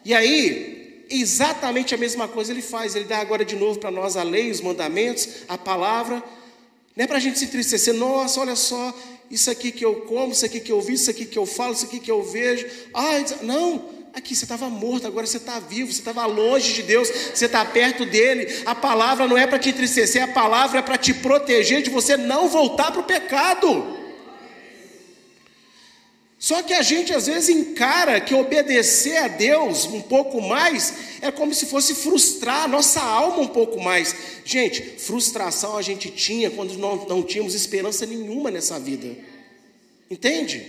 E 0.04 0.12
aí, 0.12 0.75
exatamente 1.10 1.94
a 1.94 1.98
mesma 1.98 2.28
coisa 2.28 2.52
ele 2.52 2.62
faz. 2.62 2.96
Ele 2.96 3.06
dá 3.06 3.20
agora 3.20 3.46
de 3.46 3.56
novo 3.56 3.80
para 3.80 3.92
nós 3.92 4.18
a 4.18 4.24
lei, 4.24 4.52
os 4.52 4.62
mandamentos, 4.62 5.28
a 5.48 5.58
palavra. 5.58 6.24
Não 6.96 7.04
é 7.04 7.08
para 7.08 7.18
a 7.18 7.20
gente 7.20 7.38
se 7.38 7.46
entristecer, 7.46 7.94
nossa, 7.94 8.40
olha 8.40 8.56
só, 8.56 8.94
isso 9.30 9.52
aqui 9.52 9.72
que 9.72 9.84
eu 9.84 9.96
como, 10.02 10.32
isso 10.32 10.46
aqui 10.46 10.62
que 10.62 10.72
eu 10.72 10.80
vi, 10.80 10.94
isso 10.94 11.10
aqui 11.10 11.26
que 11.26 11.38
eu 11.38 11.46
falo, 11.46 11.74
isso 11.74 11.86
aqui 11.86 12.00
que 12.00 12.10
eu 12.10 12.24
vejo. 12.24 12.66
Ai, 12.94 13.26
não, 13.42 13.90
aqui 14.14 14.34
você 14.34 14.46
estava 14.46 14.70
morto, 14.70 15.06
agora 15.06 15.28
você 15.28 15.36
está 15.38 15.60
vivo, 15.60 15.92
você 15.92 16.00
estava 16.00 16.26
longe 16.26 16.74
de 16.74 16.84
Deus, 16.84 17.10
você 17.34 17.48
está 17.48 17.66
perto 17.66 18.06
dele. 18.06 18.62
A 18.66 18.74
palavra 18.74 19.28
não 19.28 19.38
é 19.38 19.46
para 19.46 19.60
te 19.60 19.70
entristecer, 19.70 20.24
a 20.24 20.28
palavra 20.28 20.80
é 20.80 20.82
para 20.82 20.98
te 20.98 21.14
proteger 21.14 21.82
de 21.82 21.90
você 21.90 22.16
não 22.16 22.48
voltar 22.48 22.92
para 22.92 23.02
o 23.02 23.06
pecado. 23.06 24.05
Só 26.46 26.62
que 26.62 26.76
a 26.76 26.84
gente 26.84 27.12
às 27.12 27.26
vezes 27.26 27.50
encara 27.50 28.22
que 28.22 28.36
obedecer 28.36 29.18
a 29.18 29.28
Deus 29.28 29.86
um 29.86 30.00
pouco 30.00 30.40
mais 30.40 30.94
é 31.20 31.32
como 31.32 31.56
se 31.56 31.66
fosse 31.66 31.96
frustrar 31.96 32.66
a 32.66 32.68
nossa 32.68 33.02
alma 33.02 33.40
um 33.40 33.48
pouco 33.48 33.82
mais. 33.82 34.16
Gente, 34.46 34.80
frustração 35.00 35.76
a 35.76 35.82
gente 35.82 36.12
tinha 36.12 36.52
quando 36.52 36.78
não, 36.78 36.98
não 37.08 37.24
tínhamos 37.24 37.56
esperança 37.56 38.06
nenhuma 38.06 38.52
nessa 38.52 38.80
vida. 38.80 39.18
Entende? 40.08 40.64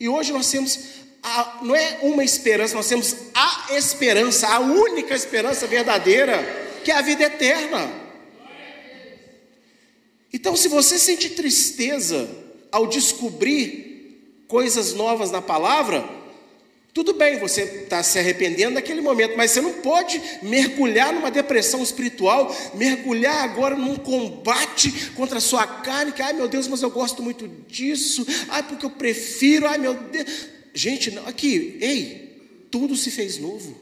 E 0.00 0.08
hoje 0.08 0.32
nós 0.32 0.50
temos, 0.50 0.80
a, 1.22 1.60
não 1.62 1.76
é 1.76 2.00
uma 2.02 2.24
esperança, 2.24 2.74
nós 2.74 2.88
temos 2.88 3.14
a 3.32 3.76
esperança, 3.76 4.48
a 4.48 4.58
única 4.58 5.14
esperança 5.14 5.68
verdadeira, 5.68 6.42
que 6.82 6.90
é 6.90 6.96
a 6.96 7.00
vida 7.00 7.22
eterna. 7.22 7.88
Então, 10.32 10.56
se 10.56 10.66
você 10.66 10.98
sente 10.98 11.30
tristeza 11.30 12.28
ao 12.72 12.88
descobrir 12.88 13.89
coisas 14.50 14.92
novas 14.94 15.30
na 15.30 15.40
palavra, 15.40 16.04
tudo 16.92 17.14
bem, 17.14 17.38
você 17.38 17.62
está 17.62 18.02
se 18.02 18.18
arrependendo 18.18 18.74
naquele 18.74 19.00
momento, 19.00 19.36
mas 19.36 19.52
você 19.52 19.60
não 19.60 19.74
pode 19.74 20.20
mergulhar 20.42 21.14
numa 21.14 21.30
depressão 21.30 21.80
espiritual, 21.84 22.54
mergulhar 22.74 23.44
agora 23.44 23.76
num 23.76 23.94
combate 23.94 25.12
contra 25.12 25.38
a 25.38 25.40
sua 25.40 25.64
carne, 25.64 26.10
que, 26.10 26.20
ai 26.20 26.32
meu 26.32 26.48
Deus, 26.48 26.66
mas 26.66 26.82
eu 26.82 26.90
gosto 26.90 27.22
muito 27.22 27.46
disso, 27.68 28.26
ai 28.48 28.64
porque 28.64 28.84
eu 28.84 28.90
prefiro, 28.90 29.68
ai 29.68 29.78
meu 29.78 29.94
Deus. 29.94 30.48
Gente, 30.74 31.16
aqui, 31.26 31.78
ei, 31.80 32.66
tudo 32.72 32.96
se 32.96 33.10
fez 33.12 33.38
novo. 33.38 33.80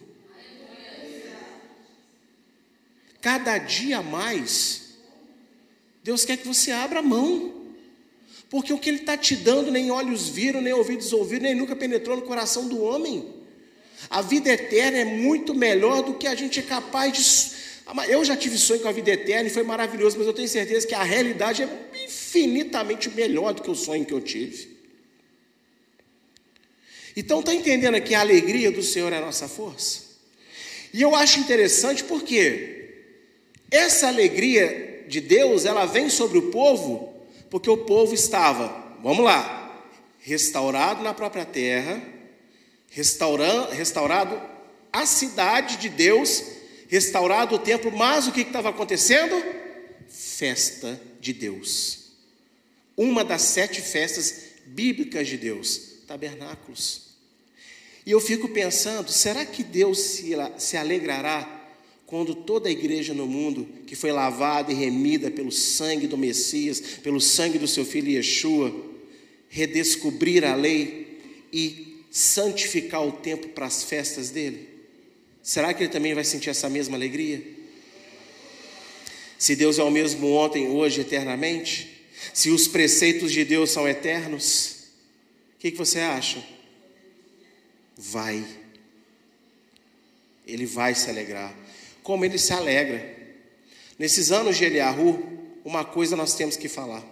Cada 3.23 3.57
dia 3.57 4.03
mais, 4.03 4.99
Deus 6.05 6.27
quer 6.27 6.37
que 6.37 6.47
você 6.47 6.71
abra 6.71 6.99
a 6.99 7.03
mão. 7.03 7.58
Porque 8.51 8.73
o 8.73 8.79
que 8.79 8.89
Ele 8.89 8.99
está 8.99 9.17
te 9.17 9.37
dando, 9.37 9.71
nem 9.71 9.91
olhos 9.91 10.29
viram, 10.29 10.61
nem 10.61 10.73
ouvidos 10.73 11.13
ouviram, 11.13 11.45
nem 11.45 11.55
nunca 11.55 11.77
penetrou 11.77 12.17
no 12.17 12.23
coração 12.23 12.67
do 12.67 12.83
homem. 12.83 13.35
A 14.09 14.23
vida 14.23 14.51
eterna 14.51 14.99
é 14.99 15.05
muito 15.05 15.55
melhor 15.55 16.03
do 16.03 16.15
que 16.15 16.27
a 16.27 16.35
gente 16.35 16.61
é 16.61 16.63
capaz 16.63 17.13
de. 17.13 17.59
Eu 18.11 18.25
já 18.25 18.37
tive 18.37 18.57
sonho 18.57 18.81
com 18.81 18.89
a 18.89 18.93
vida 18.93 19.11
eterna 19.11 19.49
e 19.49 19.53
foi 19.53 19.63
maravilhoso, 19.63 20.17
mas 20.19 20.27
eu 20.27 20.33
tenho 20.33 20.49
certeza 20.49 20.87
que 20.87 20.95
a 20.95 21.03
realidade 21.03 21.63
é 21.63 21.69
infinitamente 22.05 23.11
melhor 23.11 23.55
do 23.55 23.63
que 23.63 23.71
o 23.71 23.75
sonho 23.75 24.05
que 24.05 24.13
eu 24.13 24.21
tive. 24.21 24.79
Então, 27.17 27.41
está 27.41 27.53
entendendo 27.53 27.97
aqui 27.97 28.15
a 28.15 28.21
alegria 28.21 28.71
do 28.71 28.83
Senhor 28.83 29.13
é 29.13 29.17
a 29.17 29.21
nossa 29.21 29.49
força? 29.49 30.03
E 30.93 31.03
eu 31.03 31.15
acho 31.15 31.41
interessante 31.41 32.05
porque 32.05 32.91
essa 33.71 34.07
alegria 34.07 35.05
de 35.09 35.21
Deus, 35.21 35.65
ela 35.65 35.85
vem 35.85 36.09
sobre 36.09 36.39
o 36.39 36.51
povo 36.51 37.18
porque 37.51 37.71
o 37.71 37.79
povo 37.79 38.15
estava, 38.15 38.97
vamos 39.03 39.25
lá, 39.25 39.87
restaurado 40.19 41.03
na 41.03 41.15
própria 41.15 41.45
terra, 41.45 42.03
restaurando, 42.91 43.71
restaurado 43.71 44.41
a 44.93 45.07
cidade 45.07 45.77
de 45.77 45.89
Deus, 45.89 46.43
restaurado 46.89 47.55
o 47.55 47.59
templo, 47.59 47.93
mas 47.93 48.27
o 48.27 48.33
que 48.33 48.41
estava 48.41 48.71
acontecendo? 48.71 49.43
Festa 50.09 51.01
de 51.21 51.33
Deus. 51.33 52.13
Uma 52.97 53.25
das 53.25 53.43
sete 53.43 53.81
festas 53.81 54.49
bíblicas 54.67 55.29
de 55.29 55.37
Deus, 55.37 56.03
tabernáculos. 56.07 57.09
E 58.05 58.11
eu 58.11 58.21
fico 58.21 58.49
pensando, 58.49 59.11
será 59.11 59.45
que 59.45 59.63
Deus 59.63 59.99
se, 59.99 60.33
se 60.57 60.77
alegrará 60.77 61.58
quando 62.09 62.35
toda 62.35 62.71
a 62.71 62.73
igreja 62.73 63.13
no 63.13 63.27
mundo, 63.27 63.69
que 63.87 63.95
foi 63.95 64.11
lavada 64.11 64.73
e 64.73 64.75
remida 64.75 65.31
pelo 65.31 65.53
sangue 65.53 66.07
do 66.07 66.17
Messias, 66.17 66.81
pelo 67.03 67.21
sangue 67.21 67.59
do 67.59 67.69
seu 67.69 67.85
filho 67.85 68.09
Yeshua, 68.09 68.75
redescobrir 69.51 70.43
a 70.43 70.55
lei 70.55 71.21
e 71.53 72.03
santificar 72.11 73.07
o 73.07 73.13
tempo 73.13 73.49
para 73.49 73.67
as 73.67 73.85
festas 73.85 74.31
dele? 74.31 74.67
Será 75.43 75.75
que 75.75 75.83
ele 75.83 75.93
também 75.93 76.15
vai 76.15 76.25
sentir 76.25 76.49
essa 76.49 76.71
mesma 76.71 76.97
alegria? 76.97 77.43
Se 79.39 79.55
Deus 79.55 79.79
é 79.79 79.83
o 79.83 79.91
mesmo 79.91 80.33
ontem, 80.33 80.67
hoje, 80.67 81.03
eternamente, 81.03 82.07
se 82.33 82.49
os 82.49 82.67
preceitos 82.67 83.33
de 83.33 83.45
Deus 83.45 83.69
são 83.69 83.87
eternos, 83.87 84.87
o 85.57 85.59
que, 85.59 85.73
que 85.73 85.77
você 85.77 85.99
acha? 85.99 86.43
Vai. 87.95 88.43
Ele 90.47 90.65
vai 90.65 90.95
se 90.95 91.11
alegrar 91.11 91.68
como 92.09 92.25
ele 92.25 92.39
se 92.39 92.55
alegra. 92.55 93.05
Nesses 93.99 94.33
anos 94.33 94.57
de 94.57 94.65
Eliahu, 94.65 95.23
uma 95.63 95.85
coisa 95.85 96.17
nós 96.17 96.33
temos 96.33 96.57
que 96.57 96.67
falar. 96.67 97.05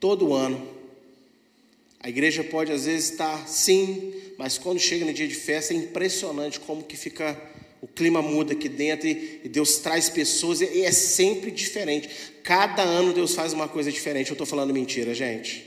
Todo 0.00 0.34
ano, 0.34 0.68
a 2.00 2.08
igreja 2.08 2.42
pode 2.42 2.72
às 2.72 2.86
vezes 2.86 3.12
estar 3.12 3.46
sim, 3.46 4.12
mas 4.36 4.58
quando 4.58 4.80
chega 4.80 5.04
no 5.04 5.12
dia 5.12 5.28
de 5.28 5.36
festa 5.36 5.72
é 5.72 5.76
impressionante 5.76 6.58
como 6.58 6.82
que 6.82 6.96
fica 6.96 7.40
o 7.80 7.86
clima 7.86 8.20
muda 8.20 8.52
aqui 8.52 8.68
dentro 8.68 9.06
e, 9.06 9.48
Deus 9.48 9.76
traz 9.76 10.08
pessoas 10.08 10.60
e 10.60 10.82
é 10.82 10.90
sempre 10.90 11.52
diferente. 11.52 12.10
Cada 12.42 12.82
ano 12.82 13.12
Deus 13.12 13.32
faz 13.32 13.52
uma 13.52 13.68
coisa 13.68 13.92
diferente. 13.92 14.30
Eu 14.30 14.34
estou 14.34 14.46
falando 14.46 14.74
mentira, 14.74 15.14
gente. 15.14 15.64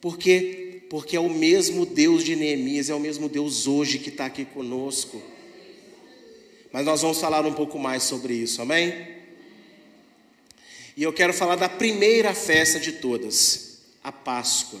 Por 0.00 0.16
quê? 0.16 0.82
Porque 0.88 1.16
é 1.16 1.20
o 1.20 1.28
mesmo 1.28 1.84
Deus 1.84 2.22
de 2.22 2.36
Neemias, 2.36 2.90
é 2.90 2.94
o 2.94 3.00
mesmo 3.00 3.28
Deus 3.28 3.66
hoje 3.66 3.98
que 3.98 4.08
está 4.08 4.26
aqui 4.26 4.44
conosco. 4.44 5.20
Mas 6.72 6.86
nós 6.86 7.02
vamos 7.02 7.20
falar 7.20 7.44
um 7.44 7.52
pouco 7.52 7.78
mais 7.78 8.02
sobre 8.02 8.34
isso, 8.34 8.62
amém? 8.62 9.06
E 10.96 11.02
eu 11.02 11.12
quero 11.12 11.32
falar 11.32 11.56
da 11.56 11.68
primeira 11.68 12.32
festa 12.34 12.80
de 12.80 12.92
todas, 12.92 13.78
a 14.02 14.10
Páscoa. 14.10 14.80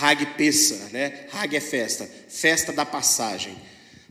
Hag 0.00 0.24
Pessa, 0.36 0.90
né? 0.92 1.26
Hag 1.32 1.56
é 1.56 1.60
festa, 1.60 2.08
festa 2.28 2.72
da 2.72 2.86
passagem. 2.86 3.56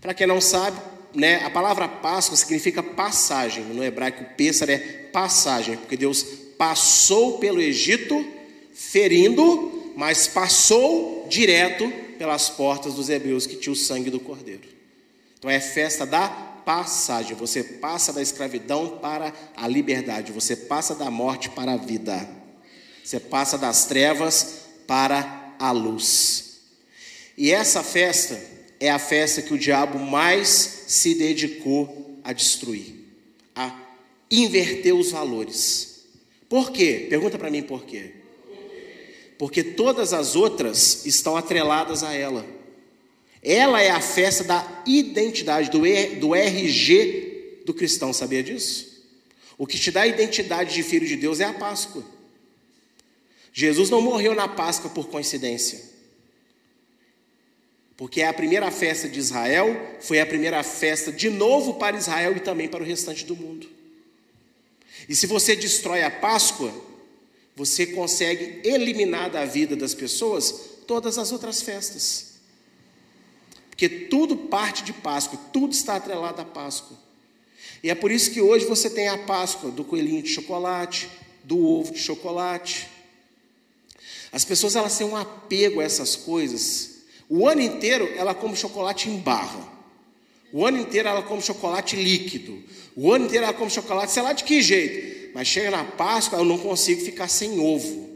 Para 0.01 0.13
quem 0.13 0.27
não 0.27 0.41
sabe, 0.41 0.79
né, 1.13 1.43
a 1.43 1.49
palavra 1.49 1.87
Páscoa 1.87 2.35
significa 2.35 2.83
passagem. 2.83 3.63
No 3.63 3.83
hebraico, 3.83 4.23
Pessar 4.35 4.69
é 4.69 4.77
passagem, 4.77 5.77
porque 5.77 5.95
Deus 5.95 6.23
passou 6.57 7.37
pelo 7.39 7.61
Egito 7.61 8.25
ferindo, 8.73 9.93
mas 9.95 10.27
passou 10.27 11.25
direto 11.29 11.91
pelas 12.17 12.49
portas 12.49 12.93
dos 12.93 13.09
hebreus 13.09 13.47
que 13.47 13.55
tinha 13.55 13.73
o 13.73 13.75
sangue 13.75 14.09
do 14.09 14.19
cordeiro. 14.19 14.67
Então 15.37 15.49
é 15.49 15.59
festa 15.59 16.05
da 16.05 16.27
passagem. 16.67 17.33
Você 17.37 17.63
passa 17.63 18.11
da 18.11 18.21
escravidão 18.21 18.99
para 19.01 19.33
a 19.55 19.65
liberdade. 19.69 20.33
Você 20.33 20.53
passa 20.53 20.93
da 20.93 21.09
morte 21.09 21.49
para 21.49 21.71
a 21.71 21.77
vida. 21.77 22.29
Você 23.01 23.21
passa 23.21 23.57
das 23.57 23.85
trevas 23.85 24.63
para 24.85 25.55
a 25.57 25.71
luz. 25.71 26.57
E 27.37 27.51
essa 27.51 27.81
festa 27.81 28.37
é 28.81 28.91
a 28.91 28.99
festa 28.99 29.41
que 29.41 29.53
o 29.53 29.57
diabo 29.57 29.97
mais 29.97 30.49
se 30.87 31.15
dedicou 31.15 32.19
a 32.21 32.33
destruir, 32.33 32.95
a 33.55 33.73
inverter 34.29 34.93
os 34.93 35.11
valores. 35.11 36.03
Por 36.49 36.71
quê? 36.71 37.07
Pergunta 37.09 37.37
para 37.37 37.49
mim 37.49 37.63
por 37.63 37.85
quê. 37.85 38.11
Porque 39.39 39.63
todas 39.63 40.11
as 40.11 40.35
outras 40.35 41.05
estão 41.05 41.37
atreladas 41.37 42.03
a 42.03 42.13
ela. 42.13 42.56
Ela 43.49 43.81
é 43.81 43.89
a 43.89 44.01
festa 44.01 44.43
da 44.43 44.83
identidade, 44.85 45.71
do, 45.71 45.79
do 46.19 46.35
RG 46.35 47.61
do 47.65 47.73
cristão, 47.73 48.11
sabia 48.11 48.43
disso? 48.43 49.05
O 49.57 49.65
que 49.65 49.79
te 49.79 49.89
dá 49.89 50.01
a 50.01 50.07
identidade 50.07 50.73
de 50.73 50.83
filho 50.83 51.07
de 51.07 51.15
Deus 51.15 51.39
é 51.39 51.45
a 51.45 51.53
Páscoa. 51.53 52.03
Jesus 53.53 53.89
não 53.89 54.01
morreu 54.01 54.35
na 54.35 54.49
Páscoa 54.49 54.89
por 54.89 55.07
coincidência. 55.07 55.81
Porque 57.95 58.19
é 58.19 58.27
a 58.27 58.33
primeira 58.33 58.69
festa 58.69 59.07
de 59.07 59.17
Israel, 59.17 59.95
foi 60.01 60.19
a 60.19 60.25
primeira 60.25 60.61
festa 60.61 61.09
de 61.09 61.29
novo 61.29 61.75
para 61.75 61.95
Israel 61.95 62.35
e 62.35 62.41
também 62.41 62.67
para 62.67 62.83
o 62.83 62.85
restante 62.85 63.23
do 63.23 63.35
mundo. 63.35 63.65
E 65.07 65.15
se 65.15 65.25
você 65.25 65.55
destrói 65.55 66.03
a 66.03 66.11
Páscoa, 66.11 66.73
você 67.55 67.87
consegue 67.87 68.59
eliminar 68.67 69.29
da 69.29 69.45
vida 69.45 69.73
das 69.73 69.93
pessoas 69.93 70.53
todas 70.85 71.17
as 71.17 71.31
outras 71.31 71.61
festas. 71.61 72.26
Porque 73.77 73.87
tudo 73.87 74.35
parte 74.35 74.83
de 74.83 74.91
Páscoa, 74.91 75.39
tudo 75.53 75.71
está 75.71 75.97
atrelado 75.97 76.41
à 76.41 76.45
Páscoa. 76.45 76.97
E 77.83 77.91
é 77.91 77.93
por 77.93 78.09
isso 78.09 78.31
que 78.31 78.41
hoje 78.41 78.65
você 78.65 78.89
tem 78.89 79.07
a 79.07 79.19
Páscoa 79.19 79.69
do 79.69 79.83
coelhinho 79.83 80.23
de 80.23 80.29
chocolate, 80.29 81.07
do 81.43 81.63
ovo 81.63 81.93
de 81.93 81.99
chocolate. 81.99 82.87
As 84.31 84.43
pessoas 84.43 84.75
elas 84.75 84.97
têm 84.97 85.05
um 85.05 85.15
apego 85.15 85.79
a 85.79 85.83
essas 85.83 86.15
coisas. 86.15 87.03
O 87.29 87.47
ano 87.47 87.61
inteiro 87.61 88.11
ela 88.17 88.33
come 88.33 88.55
chocolate 88.55 89.11
em 89.11 89.19
barra. 89.19 89.71
O 90.51 90.65
ano 90.65 90.79
inteiro 90.79 91.09
ela 91.09 91.21
come 91.21 91.43
chocolate 91.43 91.95
líquido. 91.95 92.63
O 92.95 93.13
ano 93.13 93.25
inteiro 93.25 93.45
ela 93.45 93.53
come 93.53 93.69
chocolate, 93.69 94.11
sei 94.11 94.23
lá 94.23 94.33
de 94.33 94.43
que 94.43 94.59
jeito. 94.59 95.35
Mas 95.35 95.47
chega 95.47 95.69
na 95.69 95.83
Páscoa, 95.83 96.39
eu 96.39 96.45
não 96.45 96.57
consigo 96.57 97.05
ficar 97.05 97.27
sem 97.27 97.59
ovo. 97.59 98.09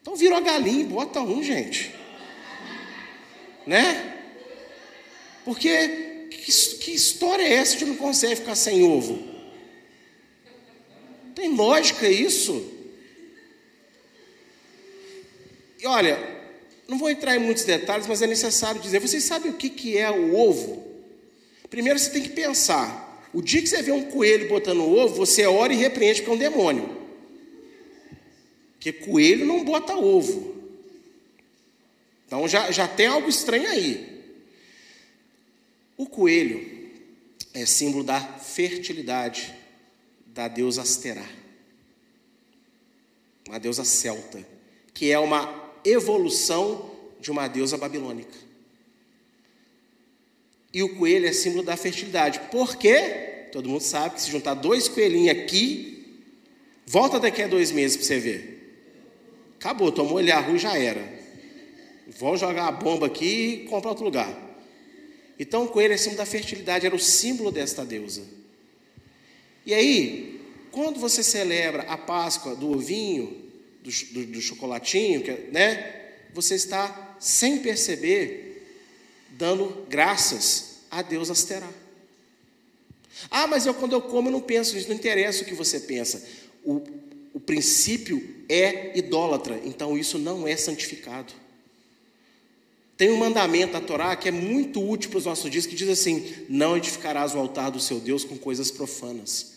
Então 0.00 0.16
vira 0.16 0.38
a 0.38 0.40
galinha 0.40 0.80
e 0.80 0.84
bota 0.84 1.20
um, 1.20 1.42
gente. 1.42 1.94
Né? 3.66 4.14
Porque 5.46 6.26
que, 6.28 6.50
que 6.50 6.90
história 6.90 7.44
é 7.44 7.52
essa 7.52 7.76
de 7.76 7.84
não 7.84 7.94
consegue 7.94 8.34
ficar 8.34 8.56
sem 8.56 8.82
ovo? 8.82 9.16
Tem 11.36 11.54
lógica 11.54 12.08
isso? 12.08 12.68
E 15.80 15.86
olha, 15.86 16.18
não 16.88 16.98
vou 16.98 17.08
entrar 17.08 17.36
em 17.36 17.38
muitos 17.38 17.62
detalhes, 17.62 18.08
mas 18.08 18.22
é 18.22 18.26
necessário 18.26 18.80
dizer: 18.80 18.98
vocês 18.98 19.22
sabem 19.22 19.52
o 19.52 19.54
que, 19.54 19.70
que 19.70 19.96
é 19.96 20.10
o 20.10 20.34
ovo? 20.34 20.84
Primeiro 21.70 21.96
você 21.96 22.10
tem 22.10 22.22
que 22.22 22.30
pensar: 22.30 23.24
o 23.32 23.40
dia 23.40 23.62
que 23.62 23.68
você 23.68 23.82
vê 23.82 23.92
um 23.92 24.10
coelho 24.10 24.48
botando 24.48 24.82
ovo, 24.82 25.14
você 25.14 25.46
ora 25.46 25.72
e 25.72 25.76
repreende 25.76 26.22
porque 26.22 26.30
é 26.32 26.34
um 26.34 26.50
demônio. 26.50 27.06
Porque 28.72 28.92
coelho 28.92 29.46
não 29.46 29.62
bota 29.62 29.94
ovo. 29.94 30.56
Então 32.26 32.48
já, 32.48 32.72
já 32.72 32.88
tem 32.88 33.06
algo 33.06 33.28
estranho 33.28 33.68
aí. 33.68 34.15
O 35.96 36.06
coelho 36.06 36.90
é 37.54 37.64
símbolo 37.64 38.04
da 38.04 38.20
fertilidade 38.20 39.54
da 40.26 40.46
deusa 40.46 40.82
Asterá, 40.82 41.26
uma 43.48 43.58
deusa 43.58 43.84
celta, 43.84 44.46
que 44.92 45.10
é 45.10 45.18
uma 45.18 45.72
evolução 45.84 46.90
de 47.20 47.30
uma 47.30 47.48
deusa 47.48 47.78
babilônica. 47.78 48.36
E 50.74 50.82
o 50.82 50.94
coelho 50.96 51.26
é 51.26 51.32
símbolo 51.32 51.62
da 51.62 51.76
fertilidade. 51.76 52.40
Por 52.50 52.76
quê? 52.76 53.48
Todo 53.50 53.68
mundo 53.68 53.80
sabe 53.80 54.16
que 54.16 54.20
se 54.20 54.30
juntar 54.30 54.52
dois 54.52 54.88
coelhinhos 54.88 55.38
aqui, 55.38 56.22
volta 56.84 57.18
daqui 57.18 57.40
a 57.40 57.46
dois 57.46 57.70
meses 57.70 57.96
para 57.96 58.06
você 58.06 58.18
ver. 58.18 58.56
Acabou, 59.58 59.90
tomou 59.90 60.20
ele 60.20 60.30
a 60.30 60.38
rua 60.38 60.56
e 60.56 60.58
já 60.58 60.76
era. 60.76 61.16
Vão 62.08 62.36
jogar 62.36 62.68
a 62.68 62.72
bomba 62.72 63.06
aqui 63.06 63.62
e 63.64 63.68
comprar 63.68 63.90
outro 63.90 64.04
lugar. 64.04 64.45
Então 65.38 65.64
o 65.64 65.68
coelho 65.68 65.94
é 65.94 65.96
símbolo 65.96 66.18
da 66.18 66.26
fertilidade, 66.26 66.86
era 66.86 66.94
o 66.94 67.00
símbolo 67.00 67.50
desta 67.50 67.84
deusa. 67.84 68.22
E 69.64 69.74
aí, 69.74 70.40
quando 70.70 71.00
você 71.00 71.22
celebra 71.22 71.82
a 71.82 71.98
Páscoa 71.98 72.54
do 72.54 72.72
ovinho, 72.72 73.46
do, 73.86 73.90
do, 74.12 74.26
do 74.32 74.40
chocolatinho, 74.40 75.22
né? 75.52 75.94
Você 76.34 76.54
está, 76.54 77.16
sem 77.20 77.58
perceber, 77.58 78.66
dando 79.30 79.86
graças 79.88 80.80
a 80.90 81.02
Deus 81.02 81.30
Asterá. 81.30 81.68
Ah, 83.30 83.46
mas 83.46 83.64
eu 83.64 83.74
quando 83.74 83.92
eu 83.92 84.02
como 84.02 84.28
eu 84.28 84.32
não 84.32 84.40
penso 84.40 84.76
isso, 84.76 84.88
não 84.88 84.96
interessa 84.96 85.42
o 85.42 85.46
que 85.46 85.54
você 85.54 85.80
pensa. 85.80 86.22
O, 86.64 86.82
o 87.32 87.40
princípio 87.40 88.44
é 88.48 88.98
idólatra, 88.98 89.60
então 89.64 89.96
isso 89.96 90.18
não 90.18 90.46
é 90.46 90.56
santificado. 90.56 91.32
Tem 92.96 93.10
um 93.10 93.16
mandamento 93.16 93.74
da 93.74 93.80
Torá 93.80 94.16
que 94.16 94.28
é 94.28 94.32
muito 94.32 94.82
útil 94.82 95.10
para 95.10 95.18
os 95.18 95.26
nossos 95.26 95.50
dias, 95.50 95.66
que 95.66 95.74
diz 95.74 95.88
assim: 95.88 96.46
não 96.48 96.76
edificarás 96.76 97.34
o 97.34 97.38
altar 97.38 97.70
do 97.70 97.78
seu 97.80 98.00
Deus 98.00 98.24
com 98.24 98.38
coisas 98.38 98.70
profanas. 98.70 99.56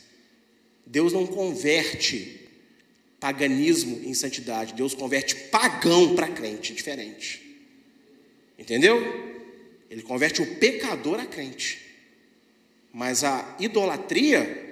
Deus 0.85 1.13
não 1.13 1.25
converte 1.25 2.49
paganismo 3.19 4.01
em 4.03 4.13
santidade. 4.13 4.73
Deus 4.73 4.93
converte 4.93 5.35
pagão 5.35 6.15
para 6.15 6.27
crente, 6.27 6.73
diferente. 6.73 7.41
Entendeu? 8.57 8.97
Ele 9.89 10.01
converte 10.01 10.41
o 10.41 10.55
pecador 10.55 11.19
a 11.19 11.25
crente. 11.25 11.79
Mas 12.91 13.23
a 13.23 13.55
idolatria 13.59 14.67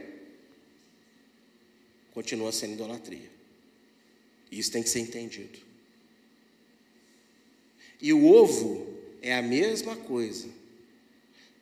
continua 2.13 2.51
sendo 2.51 2.73
idolatria. 2.73 3.29
Isso 4.51 4.71
tem 4.71 4.81
que 4.81 4.89
ser 4.89 4.99
entendido. 4.99 5.66
E 8.01 8.13
o 8.13 8.25
ovo 8.25 8.87
é 9.21 9.35
a 9.35 9.41
mesma 9.41 9.95
coisa. 9.95 10.47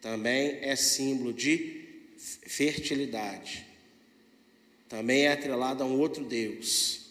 Também 0.01 0.59
é 0.61 0.75
símbolo 0.75 1.33
de 1.33 1.83
fertilidade 2.17 3.65
também 4.87 5.23
é 5.23 5.31
atrelado 5.31 5.83
a 5.83 5.85
um 5.85 5.99
outro 5.99 6.23
Deus. 6.23 7.01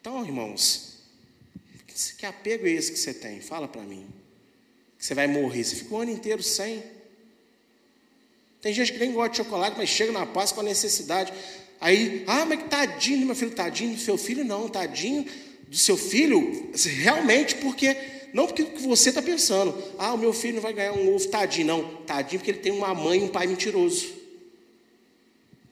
Então, 0.00 0.24
irmãos, 0.24 0.98
que 2.18 2.26
apego 2.26 2.66
é 2.66 2.70
esse 2.70 2.92
que 2.92 2.98
você 2.98 3.14
tem? 3.14 3.40
Fala 3.40 3.66
para 3.66 3.82
mim. 3.82 4.06
Que 4.98 5.04
você 5.04 5.14
vai 5.14 5.26
morrer. 5.26 5.64
Você 5.64 5.76
ficou 5.76 5.98
o 5.98 6.02
ano 6.02 6.10
inteiro 6.10 6.42
sem. 6.42 6.82
Tem 8.60 8.72
gente 8.72 8.92
que 8.92 8.98
nem 8.98 9.12
gosta 9.12 9.30
de 9.30 9.36
chocolate, 9.38 9.76
mas 9.76 9.88
chega 9.88 10.12
na 10.12 10.26
paz 10.26 10.52
com 10.52 10.60
a 10.60 10.64
necessidade. 10.64 11.32
Aí, 11.80 12.24
ah, 12.26 12.44
mas 12.44 12.62
que 12.62 12.68
tadinho 12.68 13.26
meu 13.26 13.34
filho, 13.34 13.50
tadinho 13.50 13.98
seu 13.98 14.16
filho, 14.16 14.44
não, 14.44 14.68
tadinho 14.68 15.26
do 15.72 15.78
seu 15.78 15.96
filho, 15.96 16.70
realmente, 17.00 17.56
porque, 17.56 17.96
não 18.32 18.46
porque 18.46 18.62
você 18.78 19.08
está 19.08 19.22
pensando, 19.22 19.74
ah, 19.98 20.12
o 20.12 20.18
meu 20.18 20.32
filho 20.32 20.56
não 20.56 20.62
vai 20.62 20.72
ganhar 20.72 20.92
um 20.92 21.14
ovo, 21.14 21.26
tadinho, 21.26 21.66
não, 21.66 21.96
tadinho 22.04 22.38
porque 22.38 22.50
ele 22.50 22.60
tem 22.60 22.70
uma 22.70 22.94
mãe 22.94 23.18
e 23.18 23.22
um 23.22 23.28
pai 23.28 23.46
mentiroso 23.46 24.22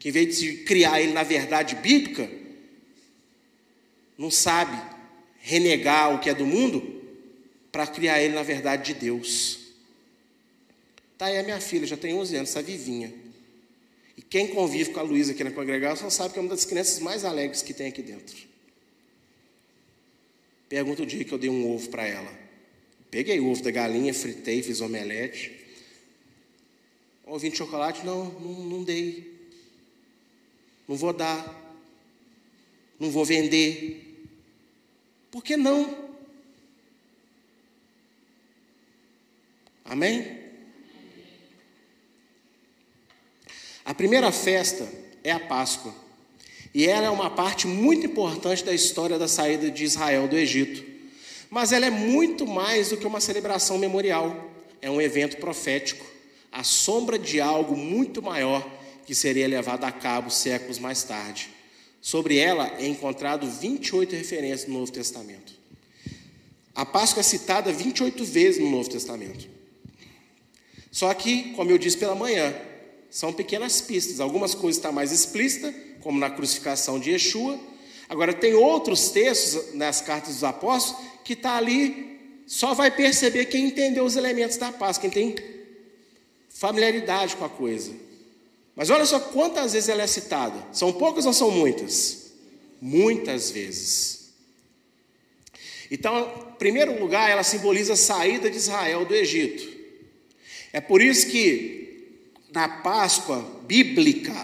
que 0.01 0.09
em 0.09 0.13
vez 0.13 0.39
de 0.39 0.55
criar 0.65 1.01
ele 1.01 1.13
na 1.13 1.23
verdade 1.23 1.77
bíblica, 1.77 2.29
não 4.17 4.31
sabe 4.31 4.77
renegar 5.39 6.15
o 6.15 6.19
que 6.19 6.31
é 6.31 6.35
do 6.35 6.47
mundo 6.47 7.03
para 7.71 7.87
criar 7.87 8.21
ele 8.21 8.35
na 8.35 8.43
verdade 8.43 8.95
de 8.95 8.99
Deus. 8.99 9.59
Tá 11.19 11.27
aí 11.27 11.39
a 11.39 11.43
minha 11.43 11.61
filha, 11.61 11.87
já 11.87 11.99
tem 11.99 12.15
11 12.15 12.35
anos, 12.35 12.49
essa 12.49 12.63
vivinha. 12.63 13.13
E 14.17 14.23
quem 14.23 14.49
convive 14.49 14.91
com 14.91 15.01
a 15.01 15.03
Luísa 15.03 15.33
aqui 15.33 15.45
na 15.45 15.51
congregação 15.51 16.09
sabe 16.09 16.33
que 16.33 16.39
é 16.39 16.43
uma 16.43 16.49
das 16.49 16.65
crianças 16.65 16.99
mais 16.99 17.23
alegres 17.23 17.61
que 17.61 17.75
tem 17.75 17.89
aqui 17.89 18.03
dentro. 18.03 18.50
Pergunta 20.71 21.03
o 21.03 21.07
dia 21.07 21.23
que 21.23 21.33
eu 21.33 21.39
dei 21.39 21.51
um 21.51 21.71
ovo 21.71 21.91
para 21.91 22.07
ela. 22.07 22.33
Peguei 23.11 23.39
o 23.41 23.51
ovo 23.51 23.63
da 23.63 23.71
galinha, 23.71 24.15
fritei, 24.15 24.63
fiz 24.63 24.81
omelete. 24.81 25.55
Ovinho 27.27 27.53
de 27.53 27.59
chocolate? 27.59 28.07
Não, 28.07 28.25
não, 28.41 28.53
não 28.65 28.83
dei 28.83 29.39
não 30.91 30.97
vou 30.97 31.13
dar, 31.13 31.55
não 32.99 33.13
vou 33.13 33.25
vender. 33.25 34.29
Por 35.31 35.41
que 35.41 35.57
não? 35.57 36.11
Amém? 39.85 40.37
A 43.85 43.95
primeira 43.95 44.33
festa 44.33 44.93
é 45.23 45.31
a 45.31 45.39
Páscoa. 45.39 45.95
E 46.73 46.87
ela 46.87 47.07
é 47.07 47.11
uma 47.11 47.31
parte 47.31 47.67
muito 47.67 48.07
importante 48.07 48.65
da 48.65 48.73
história 48.73 49.19
da 49.19 49.27
saída 49.27 49.71
de 49.71 49.85
Israel 49.85 50.29
do 50.29 50.37
Egito. 50.37 50.85
Mas 51.51 51.73
ela 51.73 51.87
é 51.87 51.91
muito 51.91 52.47
mais 52.47 52.91
do 52.91 52.97
que 52.97 53.07
uma 53.07 53.21
celebração 53.21 53.77
memorial. 53.77 54.51
É 54.81 54.91
um 54.91 55.01
evento 55.01 55.37
profético, 55.39 56.07
a 56.53 56.63
sombra 56.63 57.19
de 57.19 57.41
algo 57.41 57.77
muito 57.77 58.23
maior 58.23 58.67
que 59.05 59.15
seria 59.15 59.49
levado 59.49 59.85
a 59.85 59.91
cabo 59.91 60.31
séculos 60.31 60.79
mais 60.79 61.03
tarde. 61.03 61.51
Sobre 62.01 62.39
ela 62.39 62.73
é 62.79 62.87
encontrado 62.87 63.47
28 63.47 64.15
referências 64.15 64.69
no 64.69 64.79
Novo 64.79 64.93
Testamento. 64.93 65.53
A 66.75 66.87
Páscoa 66.87 67.21
é 67.21 67.25
citada 67.25 67.73
28 67.73 68.25
vezes 68.25 68.61
no 68.61 68.71
Novo 68.71 68.89
Testamento. 68.89 69.49
Só 70.91 71.13
que, 71.13 71.53
como 71.55 71.71
eu 71.71 71.79
disse 71.79 71.99
pela 71.99 72.15
manhã, 72.15 72.55
são 73.11 73.33
pequenas 73.33 73.81
pistas. 73.81 74.21
Algumas 74.21 74.55
coisas 74.55 74.79
estão 74.79 74.93
mais 74.93 75.13
explícitas, 75.13 75.75
como 76.01 76.19
na 76.19 76.31
crucificação 76.31 76.99
de 76.99 77.11
Yeshua. 77.11 77.59
Agora, 78.09 78.33
tem 78.33 78.55
outros 78.55 79.11
textos 79.11 79.75
nas 79.75 80.01
cartas 80.01 80.35
dos 80.35 80.45
apóstolos 80.45 81.03
que 81.25 81.35
está 81.35 81.57
ali, 81.57 82.11
só 82.47 82.75
vai 82.75 82.91
perceber 82.91 83.47
quem 83.47 83.67
entendeu 83.67 84.05
os 84.05 84.17
elementos 84.17 84.57
da 84.57 84.73
Páscoa, 84.73 85.09
quem 85.09 85.35
tem 85.35 85.45
familiaridade 86.49 87.37
com 87.37 87.45
a 87.45 87.49
coisa. 87.49 87.93
Mas 88.75 88.91
olha 88.91 89.05
só 89.07 89.21
quantas 89.21 89.73
vezes 89.73 89.89
ela 89.89 90.03
é 90.03 90.07
citada. 90.07 90.67
São 90.73 90.93
poucas 90.93 91.27
ou 91.27 91.33
são 91.33 91.51
muitas? 91.51 92.33
Muitas 92.81 93.51
vezes. 93.51 94.31
Então, 95.91 96.51
em 96.53 96.59
primeiro 96.59 96.99
lugar, 96.99 97.31
ela 97.31 97.43
simboliza 97.43 97.93
a 97.93 97.97
saída 97.97 98.51
de 98.51 98.57
Israel 98.57 99.05
do 99.05 99.15
Egito. 99.15 99.79
É 100.73 100.81
por 100.81 101.03
isso 101.03 101.29
que 101.29 101.80
na 102.53 102.69
Páscoa 102.69 103.45
bíblica 103.67 104.35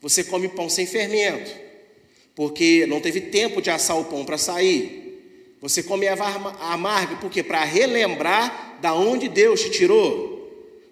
você 0.00 0.24
come 0.24 0.48
pão 0.48 0.68
sem 0.68 0.84
fermento, 0.84 1.52
porque 2.34 2.84
não 2.86 3.00
teve 3.00 3.20
tempo 3.20 3.62
de 3.62 3.70
assar 3.70 3.98
o 3.98 4.04
pão 4.04 4.24
para 4.24 4.36
sair. 4.36 5.00
Você 5.60 5.80
come 5.80 6.08
a 6.08 6.14
amarga, 6.72 7.16
porque 7.16 7.40
para 7.40 7.62
relembrar 7.62 8.78
da 8.80 8.94
onde 8.94 9.28
Deus 9.28 9.60
te 9.60 9.70
tirou. 9.70 10.32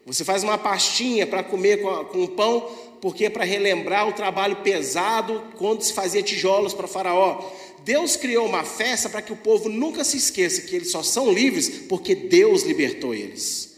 Você 0.07 0.25
faz 0.25 0.45
uma 0.45 0.57
pastinha 0.57 1.27
para 1.27 1.43
comer 1.43 1.83
com, 1.83 2.05
com 2.05 2.27
pão, 2.29 2.61
porque 3.01 3.29
para 3.29 3.45
relembrar 3.45 4.09
o 4.09 4.13
trabalho 4.13 4.57
pesado 4.57 5.43
quando 5.59 5.83
se 5.83 5.93
fazia 5.93 6.23
tijolos 6.23 6.73
para 6.73 6.87
Faraó. 6.87 7.51
Deus 7.85 8.15
criou 8.15 8.47
uma 8.47 8.63
festa 8.63 9.09
para 9.09 9.23
que 9.23 9.33
o 9.33 9.37
povo 9.37 9.69
nunca 9.69 10.05
se 10.05 10.17
esqueça 10.17 10.63
que 10.63 10.77
eles 10.77 10.93
só 10.93 11.03
são 11.03 11.33
livres 11.33 11.69
porque 11.89 12.15
Deus 12.15 12.63
libertou 12.63 13.13
eles. 13.13 13.70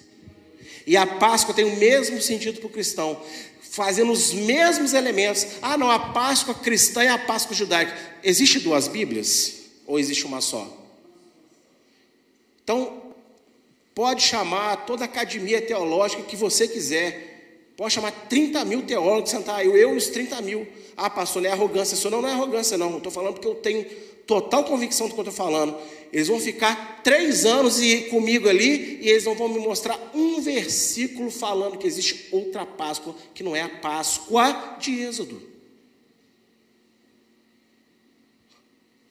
E 0.86 0.96
a 0.96 1.06
Páscoa 1.06 1.54
tem 1.54 1.64
o 1.64 1.76
mesmo 1.76 2.20
sentido 2.20 2.58
para 2.58 2.66
o 2.66 2.70
cristão, 2.70 3.20
fazendo 3.60 4.12
os 4.12 4.32
mesmos 4.32 4.92
elementos. 4.92 5.46
Ah, 5.60 5.76
não, 5.76 5.90
a 5.90 5.98
Páscoa 5.98 6.54
cristã 6.54 7.04
e 7.04 7.08
a 7.08 7.18
Páscoa 7.18 7.54
judaica. 7.54 7.96
Existe 8.22 8.58
duas 8.60 8.88
Bíblias? 8.88 9.60
Ou 9.86 9.98
existe 9.98 10.26
uma 10.26 10.40
só? 10.40 10.66
Então, 12.62 13.14
pode 13.94 14.22
chamar 14.22 14.86
toda 14.86 15.04
a 15.04 15.06
academia 15.06 15.60
teológica 15.60 16.22
que 16.22 16.36
você 16.36 16.68
quiser. 16.68 17.72
Pode 17.76 17.94
chamar 17.94 18.12
30 18.28 18.64
mil 18.64 18.82
teólogos, 18.82 19.30
sentar 19.30 19.56
aí, 19.56 19.66
eu 19.66 19.94
e 19.94 19.96
os 19.96 20.08
30 20.08 20.40
mil. 20.42 20.66
Ah, 20.96 21.10
pastor, 21.10 21.42
não 21.42 21.50
é 21.50 21.52
arrogância. 21.52 21.94
Isso 21.94 22.10
não, 22.10 22.22
não 22.22 22.28
é 22.28 22.32
arrogância, 22.32 22.76
não. 22.76 22.98
Estou 22.98 23.10
falando 23.10 23.34
porque 23.34 23.48
eu 23.48 23.54
tenho 23.54 23.86
total 24.40 24.64
convicção 24.64 25.08
do 25.08 25.14
que 25.14 25.20
eu 25.20 25.28
estou 25.28 25.34
falando. 25.34 25.76
Eles 26.12 26.28
vão 26.28 26.40
ficar 26.40 27.00
três 27.02 27.44
anos 27.44 27.80
e, 27.80 28.02
comigo 28.02 28.48
ali 28.48 28.98
e 29.02 29.08
eles 29.08 29.24
não 29.24 29.34
vão 29.34 29.48
me 29.48 29.58
mostrar 29.58 29.98
um 30.14 30.40
versículo 30.40 31.30
falando 31.30 31.76
que 31.76 31.86
existe 31.86 32.28
outra 32.30 32.64
Páscoa 32.64 33.14
que 33.34 33.42
não 33.42 33.54
é 33.54 33.62
a 33.62 33.68
Páscoa 33.68 34.76
de 34.78 35.00
Êxodo. 35.00 35.42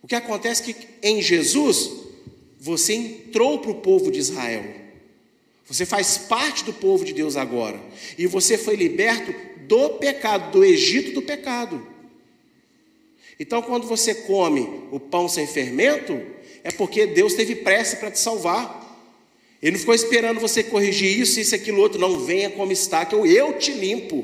O 0.02 0.08
que 0.08 0.16
acontece 0.16 0.70
é 0.70 0.74
que 0.74 0.88
em 1.04 1.22
Jesus 1.22 1.92
você 2.60 2.94
entrou 2.94 3.60
para 3.60 3.72
o 3.72 3.76
povo 3.76 4.12
de 4.12 4.20
Israel. 4.20 4.64
Você 5.68 5.86
faz 5.86 6.18
parte 6.18 6.64
do 6.64 6.74
povo 6.74 7.06
de 7.06 7.14
Deus 7.14 7.38
agora. 7.38 7.80
E 8.18 8.28
você 8.28 8.58
foi 8.58 8.76
liberto 8.76 9.34
do 9.68 9.92
pecado, 9.92 10.52
do 10.52 10.66
Egito 10.66 11.14
do 11.14 11.22
pecado. 11.22 11.91
Então, 13.42 13.60
quando 13.60 13.88
você 13.88 14.14
come 14.14 14.84
o 14.92 15.00
pão 15.00 15.28
sem 15.28 15.48
fermento, 15.48 16.22
é 16.64 16.70
porque 16.70 17.08
Deus 17.08 17.34
teve 17.34 17.56
pressa 17.56 17.96
para 17.96 18.12
te 18.12 18.20
salvar. 18.20 18.80
Ele 19.60 19.72
não 19.72 19.80
ficou 19.80 19.96
esperando 19.96 20.40
você 20.40 20.62
corrigir 20.64 21.20
isso, 21.20 21.40
isso, 21.40 21.56
aquilo, 21.56 21.82
outro. 21.82 22.00
Não 22.00 22.20
venha 22.20 22.52
como 22.52 22.72
está, 22.72 23.04
que 23.04 23.16
eu, 23.16 23.26
eu 23.26 23.58
te 23.58 23.72
limpo. 23.72 24.24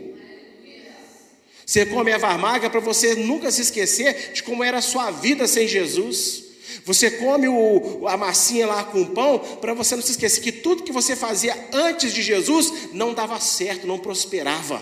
Você 1.66 1.84
come 1.88 2.12
a 2.12 2.20
varmaga 2.20 2.70
para 2.70 2.80
você 2.80 3.16
nunca 3.16 3.50
se 3.50 3.62
esquecer 3.62 4.34
de 4.34 4.44
como 4.44 4.64
era 4.64 4.78
a 4.78 4.84
sua 4.84 5.10
vida 5.10 5.48
sem 5.48 5.68
Jesus. 5.68 6.44
Você 6.86 7.10
come 7.10 7.48
o, 7.48 8.08
a 8.08 8.16
massinha 8.16 8.68
lá 8.68 8.84
com 8.84 9.02
o 9.02 9.10
pão 9.16 9.40
para 9.40 9.74
você 9.74 9.96
não 9.96 10.04
se 10.04 10.12
esquecer 10.12 10.42
que 10.42 10.52
tudo 10.52 10.84
que 10.84 10.92
você 10.92 11.16
fazia 11.16 11.58
antes 11.74 12.14
de 12.14 12.22
Jesus 12.22 12.94
não 12.94 13.16
dava 13.16 13.40
certo, 13.40 13.88
não 13.88 13.98
prosperava. 13.98 14.80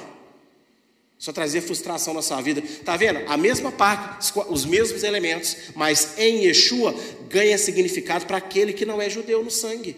Só 1.25 1.33
trazia 1.33 1.59
frustração 1.59 2.13
na 2.13 2.21
sua 2.21 2.39
vida. 2.39 2.59
Está 2.59 2.95
vendo? 2.95 3.19
A 3.27 3.35
mesma 3.35 3.71
parte, 3.71 4.31
os 4.47 4.63
mesmos 4.63 5.01
elementos, 5.01 5.57
mas 5.73 6.19
em 6.19 6.45
Yeshua 6.45 6.93
ganha 7.27 7.57
significado 7.57 8.27
para 8.27 8.38
aquele 8.38 8.73
que 8.73 8.85
não 8.85 9.01
é 9.01 9.09
judeu 9.09 9.43
no 9.43 9.49
sangue. 9.49 9.95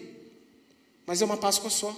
Mas 1.04 1.20
é 1.20 1.26
uma 1.26 1.36
Páscoa 1.36 1.68
só. 1.68 1.94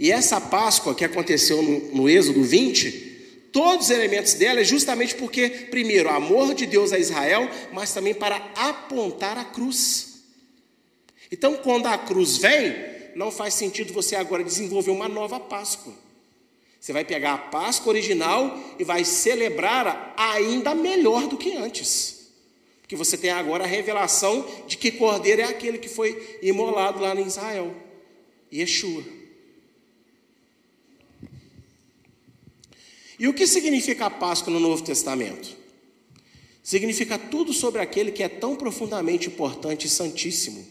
E 0.00 0.10
essa 0.10 0.40
Páscoa 0.40 0.96
que 0.96 1.04
aconteceu 1.04 1.62
no, 1.62 1.78
no 1.94 2.08
Êxodo 2.08 2.42
20, 2.42 2.90
todos 3.52 3.86
os 3.86 3.90
elementos 3.92 4.34
dela 4.34 4.58
é 4.58 4.64
justamente 4.64 5.14
porque, 5.14 5.48
primeiro, 5.48 6.08
amor 6.08 6.54
de 6.54 6.66
Deus 6.66 6.92
a 6.92 6.98
Israel, 6.98 7.48
mas 7.72 7.94
também 7.94 8.14
para 8.14 8.34
apontar 8.56 9.38
a 9.38 9.44
cruz. 9.44 10.24
Então, 11.30 11.54
quando 11.58 11.86
a 11.86 11.96
cruz 11.96 12.36
vem, 12.36 12.74
não 13.14 13.30
faz 13.30 13.54
sentido 13.54 13.92
você 13.92 14.16
agora 14.16 14.42
desenvolver 14.42 14.90
uma 14.90 15.08
nova 15.08 15.38
Páscoa. 15.38 16.02
Você 16.84 16.92
vai 16.92 17.02
pegar 17.02 17.32
a 17.32 17.38
Páscoa 17.38 17.94
original 17.94 18.62
e 18.78 18.84
vai 18.84 19.06
celebrar 19.06 20.12
ainda 20.18 20.74
melhor 20.74 21.26
do 21.26 21.38
que 21.38 21.56
antes. 21.56 22.28
Porque 22.82 22.94
você 22.94 23.16
tem 23.16 23.30
agora 23.30 23.64
a 23.64 23.66
revelação 23.66 24.46
de 24.66 24.76
que 24.76 24.90
Cordeiro 24.90 25.40
é 25.40 25.44
aquele 25.44 25.78
que 25.78 25.88
foi 25.88 26.38
imolado 26.42 27.00
lá 27.00 27.14
em 27.14 27.26
Israel. 27.26 27.74
Yeshua. 28.52 29.02
E 33.18 33.28
o 33.28 33.32
que 33.32 33.46
significa 33.46 34.04
a 34.04 34.10
Páscoa 34.10 34.52
no 34.52 34.60
Novo 34.60 34.84
Testamento? 34.84 35.56
Significa 36.62 37.16
tudo 37.16 37.54
sobre 37.54 37.80
aquele 37.80 38.12
que 38.12 38.22
é 38.22 38.28
tão 38.28 38.56
profundamente 38.56 39.28
importante 39.28 39.86
e 39.86 39.90
santíssimo, 39.90 40.62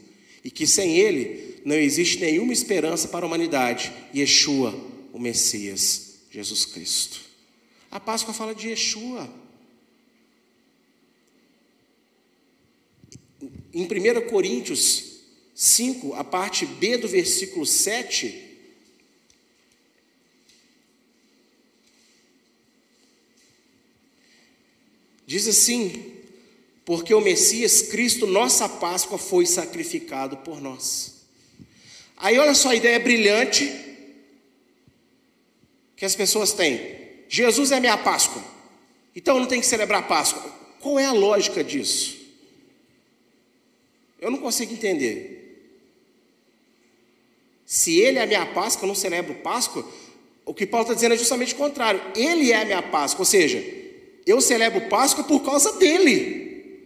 e 0.43 0.51
que 0.51 0.67
sem 0.67 0.95
ele 0.95 1.59
não 1.65 1.75
existe 1.75 2.19
nenhuma 2.19 2.53
esperança 2.53 3.07
para 3.07 3.25
a 3.25 3.27
humanidade. 3.27 3.91
Yeshua, 4.15 4.93
o 5.11 5.19
Messias, 5.19 6.02
Jesus 6.33 6.65
Cristo. 6.65 7.21
A 7.91 7.99
Páscoa 7.99 8.33
fala 8.33 8.55
de 8.55 8.69
Yeshua. 8.69 9.31
Em 13.71 13.83
1 13.83 14.27
Coríntios 14.27 15.19
5, 15.53 16.15
a 16.15 16.23
parte 16.23 16.65
B 16.65 16.97
do 16.97 17.07
versículo 17.07 17.67
7, 17.67 18.57
diz 25.27 25.47
assim: 25.47 26.15
Porque 26.83 27.13
o 27.13 27.21
Messias 27.21 27.83
Cristo, 27.83 28.25
nossa 28.25 28.67
Páscoa, 28.67 29.19
foi 29.19 29.45
sacrificado 29.45 30.37
por 30.37 30.59
nós. 30.59 31.27
Aí 32.17 32.39
olha 32.39 32.55
só 32.55 32.69
a 32.69 32.75
ideia 32.75 32.99
brilhante 32.99 33.92
que 36.03 36.05
as 36.05 36.15
pessoas 36.17 36.51
têm. 36.51 36.81
Jesus 37.29 37.71
é 37.71 37.79
minha 37.79 37.97
Páscoa, 37.97 38.43
então 39.15 39.37
eu 39.37 39.39
não 39.39 39.47
tenho 39.47 39.61
que 39.61 39.67
celebrar 39.67 40.05
Páscoa. 40.05 40.43
Qual 40.81 40.99
é 40.99 41.05
a 41.05 41.13
lógica 41.13 41.63
disso? 41.63 42.17
Eu 44.19 44.29
não 44.29 44.37
consigo 44.37 44.73
entender. 44.73 45.39
Se 47.65 47.97
ele 48.01 48.19
é 48.19 48.23
a 48.23 48.25
minha 48.25 48.45
Páscoa, 48.47 48.83
eu 48.83 48.87
não 48.89 48.95
celebro 48.95 49.35
Páscoa, 49.35 49.89
o 50.45 50.53
que 50.53 50.67
Paulo 50.67 50.83
está 50.83 50.93
dizendo 50.93 51.13
é 51.13 51.17
justamente 51.17 51.53
o 51.53 51.57
contrário. 51.57 52.01
Ele 52.17 52.51
é 52.51 52.61
a 52.61 52.65
minha 52.65 52.81
Páscoa, 52.81 53.21
ou 53.21 53.25
seja, 53.25 53.63
eu 54.25 54.41
celebro 54.41 54.89
Páscoa 54.89 55.23
por 55.23 55.39
causa 55.39 55.71
dele. 55.77 56.83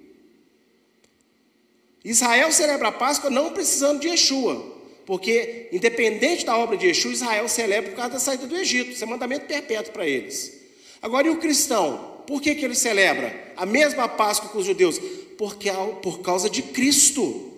Israel 2.05 2.51
celebra 2.51 2.89
a 2.89 2.91
Páscoa 2.91 3.31
não 3.31 3.51
precisando 3.51 3.99
de 3.99 4.09
Yeshua. 4.09 4.76
Porque, 5.07 5.69
independente 5.71 6.45
da 6.45 6.57
obra 6.57 6.75
de 6.75 6.87
Yeshua, 6.87 7.13
Israel 7.13 7.47
celebra 7.47 7.91
por 7.91 7.95
causa 7.95 8.11
da 8.11 8.19
saída 8.19 8.45
do 8.45 8.57
Egito. 8.57 8.91
Isso 8.91 9.05
é 9.05 9.07
mandamento 9.07 9.45
perpétuo 9.45 9.93
para 9.93 10.05
eles. 10.05 10.53
Agora, 11.01 11.25
e 11.25 11.29
o 11.29 11.37
cristão? 11.37 12.23
Por 12.27 12.41
que, 12.41 12.53
que 12.53 12.65
ele 12.65 12.75
celebra 12.75 13.53
a 13.55 13.65
mesma 13.65 14.09
Páscoa 14.09 14.49
com 14.49 14.57
os 14.57 14.65
judeus? 14.65 14.99
Porque 15.37 15.69
por 16.01 16.19
causa 16.19 16.49
de 16.49 16.61
Cristo. 16.61 17.53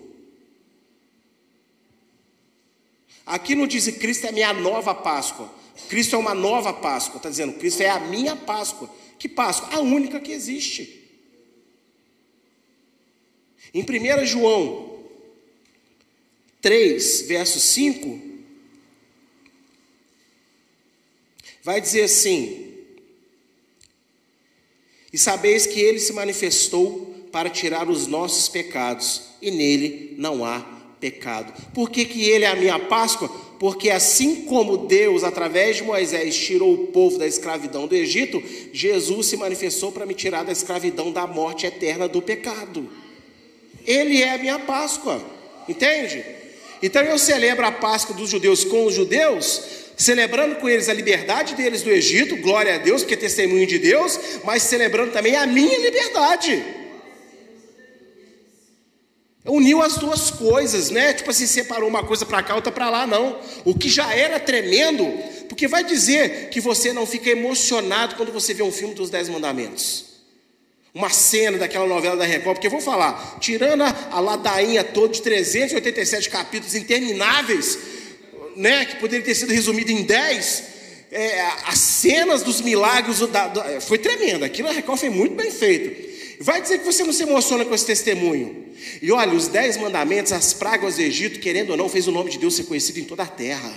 Aqui 3.26 3.56
não 3.56 3.66
diz 3.66 3.88
Cristo 3.98 4.26
é 4.26 4.28
a 4.28 4.32
minha 4.32 4.52
nova 4.52 4.94
Páscoa. 4.94 5.52
Cristo 5.88 6.14
é 6.14 6.18
uma 6.20 6.36
nova 6.36 6.72
Páscoa. 6.72 7.16
Está 7.16 7.30
dizendo, 7.30 7.54
Cristo 7.54 7.80
é 7.80 7.88
a 7.88 7.98
minha 7.98 8.36
Páscoa. 8.36 8.88
Que 9.18 9.28
Páscoa? 9.28 9.76
A 9.76 9.80
única 9.80 10.20
que 10.20 10.30
existe. 10.30 11.00
Em 13.74 13.82
1 13.82 14.24
João 14.24 14.89
3, 16.60 17.22
verso 17.22 17.58
5, 17.58 18.20
vai 21.62 21.80
dizer 21.80 22.02
assim: 22.02 22.74
E 25.12 25.18
sabeis 25.18 25.66
que 25.66 25.80
ele 25.80 25.98
se 25.98 26.12
manifestou 26.12 27.28
para 27.32 27.48
tirar 27.48 27.88
os 27.88 28.06
nossos 28.06 28.48
pecados, 28.48 29.22
e 29.40 29.50
nele 29.50 30.14
não 30.18 30.44
há 30.44 30.60
pecado. 31.00 31.52
Por 31.72 31.90
que, 31.90 32.04
que 32.04 32.28
ele 32.28 32.44
é 32.44 32.48
a 32.48 32.56
minha 32.56 32.78
Páscoa? 32.78 33.28
Porque 33.58 33.90
assim 33.90 34.46
como 34.46 34.86
Deus, 34.86 35.22
através 35.22 35.76
de 35.76 35.82
Moisés, 35.82 36.36
tirou 36.36 36.72
o 36.74 36.86
povo 36.88 37.18
da 37.18 37.26
escravidão 37.26 37.86
do 37.86 37.94
Egito, 37.94 38.42
Jesus 38.72 39.26
se 39.26 39.36
manifestou 39.36 39.92
para 39.92 40.06
me 40.06 40.14
tirar 40.14 40.44
da 40.44 40.52
escravidão 40.52 41.12
da 41.12 41.26
morte 41.26 41.66
eterna 41.66 42.08
do 42.08 42.22
pecado. 42.22 42.88
Ele 43.86 44.22
é 44.22 44.34
a 44.34 44.38
minha 44.38 44.58
Páscoa, 44.58 45.22
entende? 45.68 46.24
Então 46.82 47.02
eu 47.02 47.18
celebro 47.18 47.64
a 47.66 47.72
Páscoa 47.72 48.14
dos 48.14 48.30
judeus 48.30 48.64
com 48.64 48.86
os 48.86 48.94
judeus, 48.94 49.62
celebrando 49.96 50.56
com 50.56 50.68
eles 50.68 50.88
a 50.88 50.94
liberdade 50.94 51.54
deles 51.54 51.82
do 51.82 51.90
Egito, 51.90 52.36
glória 52.36 52.74
a 52.74 52.78
Deus, 52.78 53.02
porque 53.02 53.14
é 53.14 53.18
testemunho 53.18 53.66
de 53.66 53.78
Deus, 53.78 54.18
mas 54.44 54.62
celebrando 54.62 55.12
também 55.12 55.36
a 55.36 55.46
minha 55.46 55.78
liberdade. 55.78 56.64
Uniu 59.44 59.82
as 59.82 59.96
duas 59.96 60.30
coisas, 60.30 60.90
né? 60.90 61.12
Tipo 61.14 61.30
assim, 61.30 61.46
separou 61.46 61.88
uma 61.88 62.04
coisa 62.04 62.26
para 62.26 62.42
cá, 62.42 62.54
outra 62.54 62.70
para 62.70 62.90
lá, 62.90 63.06
não. 63.06 63.38
O 63.64 63.74
que 63.74 63.88
já 63.88 64.14
era 64.14 64.38
tremendo, 64.38 65.06
porque 65.48 65.66
vai 65.66 65.82
dizer 65.82 66.48
que 66.50 66.60
você 66.60 66.92
não 66.92 67.06
fica 67.06 67.30
emocionado 67.30 68.16
quando 68.16 68.32
você 68.32 68.52
vê 68.54 68.62
um 68.62 68.72
filme 68.72 68.94
dos 68.94 69.10
Dez 69.10 69.28
Mandamentos. 69.28 70.09
Uma 70.92 71.08
cena 71.08 71.56
daquela 71.56 71.86
novela 71.86 72.16
da 72.16 72.24
Record, 72.24 72.56
porque 72.56 72.66
eu 72.66 72.70
vou 72.70 72.80
falar, 72.80 73.38
tirando 73.40 73.82
a, 73.82 74.18
ladainha 74.18 74.82
toda 74.82 75.12
de 75.12 75.22
387 75.22 76.28
capítulos 76.28 76.74
intermináveis, 76.74 77.78
né, 78.56 78.84
que 78.84 78.96
poderia 78.96 79.24
ter 79.24 79.36
sido 79.36 79.52
resumido 79.52 79.92
em 79.92 80.02
10, 80.02 80.64
é, 81.12 81.40
as 81.66 81.78
cenas 81.78 82.42
dos 82.42 82.60
milagres 82.60 83.20
da, 83.28 83.46
da, 83.46 83.80
foi 83.80 83.98
tremenda. 83.98 84.46
Aquilo 84.46 84.68
a 84.68 84.72
Record 84.72 84.98
foi 84.98 85.10
muito 85.10 85.34
bem 85.34 85.50
feito. 85.52 86.10
Vai 86.40 86.60
dizer 86.60 86.78
que 86.78 86.84
você 86.84 87.04
não 87.04 87.12
se 87.12 87.22
emociona 87.22 87.64
com 87.64 87.74
esse 87.74 87.86
testemunho. 87.86 88.70
E 89.00 89.12
olha, 89.12 89.34
os 89.34 89.46
dez 89.46 89.76
mandamentos, 89.76 90.32
as 90.32 90.52
pragas 90.52 90.96
do 90.96 91.02
Egito, 91.02 91.38
querendo 91.38 91.70
ou 91.70 91.76
não, 91.76 91.88
fez 91.88 92.08
o 92.08 92.12
nome 92.12 92.30
de 92.30 92.38
Deus 92.38 92.56
ser 92.56 92.64
conhecido 92.64 92.98
em 92.98 93.04
toda 93.04 93.22
a 93.22 93.26
terra. 93.26 93.72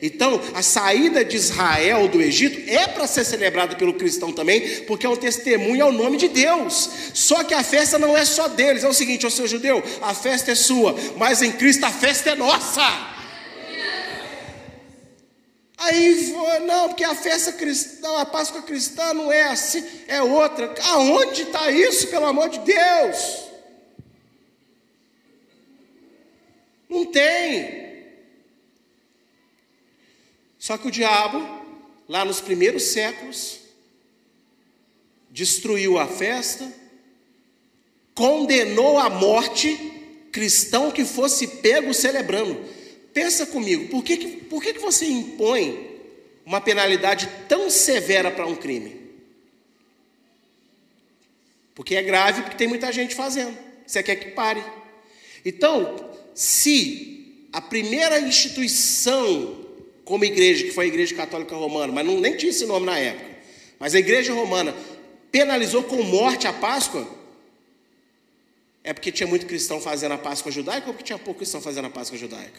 Então, 0.00 0.40
a 0.54 0.62
saída 0.62 1.24
de 1.24 1.36
Israel 1.36 2.08
do 2.08 2.20
Egito 2.20 2.70
é 2.70 2.86
para 2.86 3.06
ser 3.06 3.24
celebrada 3.24 3.76
pelo 3.76 3.94
cristão 3.94 4.32
também, 4.32 4.84
porque 4.84 5.06
é 5.06 5.08
um 5.08 5.16
testemunho 5.16 5.84
ao 5.84 5.92
nome 5.92 6.16
de 6.16 6.28
Deus. 6.28 6.88
Só 7.12 7.44
que 7.44 7.54
a 7.54 7.62
festa 7.62 7.98
não 7.98 8.16
é 8.16 8.24
só 8.24 8.48
deles, 8.48 8.84
é 8.84 8.88
o 8.88 8.94
seguinte, 8.94 9.26
ó 9.26 9.30
seu 9.30 9.46
judeu, 9.46 9.82
a 10.00 10.14
festa 10.14 10.52
é 10.52 10.54
sua, 10.54 10.96
mas 11.16 11.42
em 11.42 11.52
Cristo 11.52 11.84
a 11.84 11.90
festa 11.90 12.30
é 12.30 12.34
nossa. 12.34 13.12
Aí, 15.78 16.32
não, 16.64 16.88
porque 16.90 17.02
a 17.02 17.14
festa 17.14 17.52
cristã, 17.52 18.20
a 18.20 18.24
Páscoa 18.24 18.62
cristã 18.62 19.12
não 19.12 19.32
é 19.32 19.48
assim, 19.48 19.84
é 20.06 20.22
outra. 20.22 20.72
Aonde 20.84 21.42
está 21.42 21.70
isso, 21.72 22.06
pelo 22.06 22.26
amor 22.26 22.48
de 22.48 22.60
Deus? 22.60 23.42
Não 26.88 27.06
tem. 27.06 27.81
Só 30.62 30.78
que 30.78 30.86
o 30.86 30.92
diabo, 30.92 31.44
lá 32.08 32.24
nos 32.24 32.40
primeiros 32.40 32.84
séculos, 32.84 33.58
destruiu 35.28 35.98
a 35.98 36.06
festa, 36.06 36.72
condenou 38.14 38.96
à 38.96 39.10
morte 39.10 39.76
cristão 40.30 40.92
que 40.92 41.04
fosse 41.04 41.48
pego 41.48 41.92
celebrando. 41.92 42.64
Pensa 43.12 43.44
comigo, 43.44 43.88
por 43.88 44.04
que, 44.04 44.16
por 44.16 44.62
que, 44.62 44.74
que 44.74 44.78
você 44.78 45.04
impõe 45.04 46.00
uma 46.46 46.60
penalidade 46.60 47.28
tão 47.48 47.68
severa 47.68 48.30
para 48.30 48.46
um 48.46 48.54
crime? 48.54 49.10
Porque 51.74 51.96
é 51.96 52.02
grave, 52.04 52.42
porque 52.42 52.56
tem 52.56 52.68
muita 52.68 52.92
gente 52.92 53.16
fazendo. 53.16 53.58
Você 53.84 54.00
quer 54.00 54.14
que 54.14 54.30
pare. 54.30 54.62
Então, 55.44 56.08
se 56.36 57.48
a 57.52 57.60
primeira 57.60 58.20
instituição 58.20 59.61
como 60.04 60.24
igreja, 60.24 60.64
que 60.64 60.70
foi 60.70 60.86
a 60.86 60.88
Igreja 60.88 61.14
Católica 61.14 61.54
Romana, 61.54 61.92
mas 61.92 62.04
não, 62.04 62.20
nem 62.20 62.36
tinha 62.36 62.50
esse 62.50 62.66
nome 62.66 62.86
na 62.86 62.98
época, 62.98 63.30
mas 63.78 63.94
a 63.94 63.98
Igreja 63.98 64.32
Romana 64.32 64.74
penalizou 65.30 65.82
com 65.84 66.02
morte 66.02 66.46
a 66.46 66.52
Páscoa, 66.52 67.06
é 68.84 68.92
porque 68.92 69.12
tinha 69.12 69.26
muito 69.26 69.46
cristão 69.46 69.80
fazendo 69.80 70.12
a 70.12 70.18
Páscoa 70.18 70.50
judaica 70.50 70.88
ou 70.88 70.92
porque 70.92 71.04
tinha 71.04 71.18
pouco 71.18 71.38
cristão 71.38 71.60
fazendo 71.60 71.86
a 71.86 71.90
Páscoa 71.90 72.18
judaica? 72.18 72.58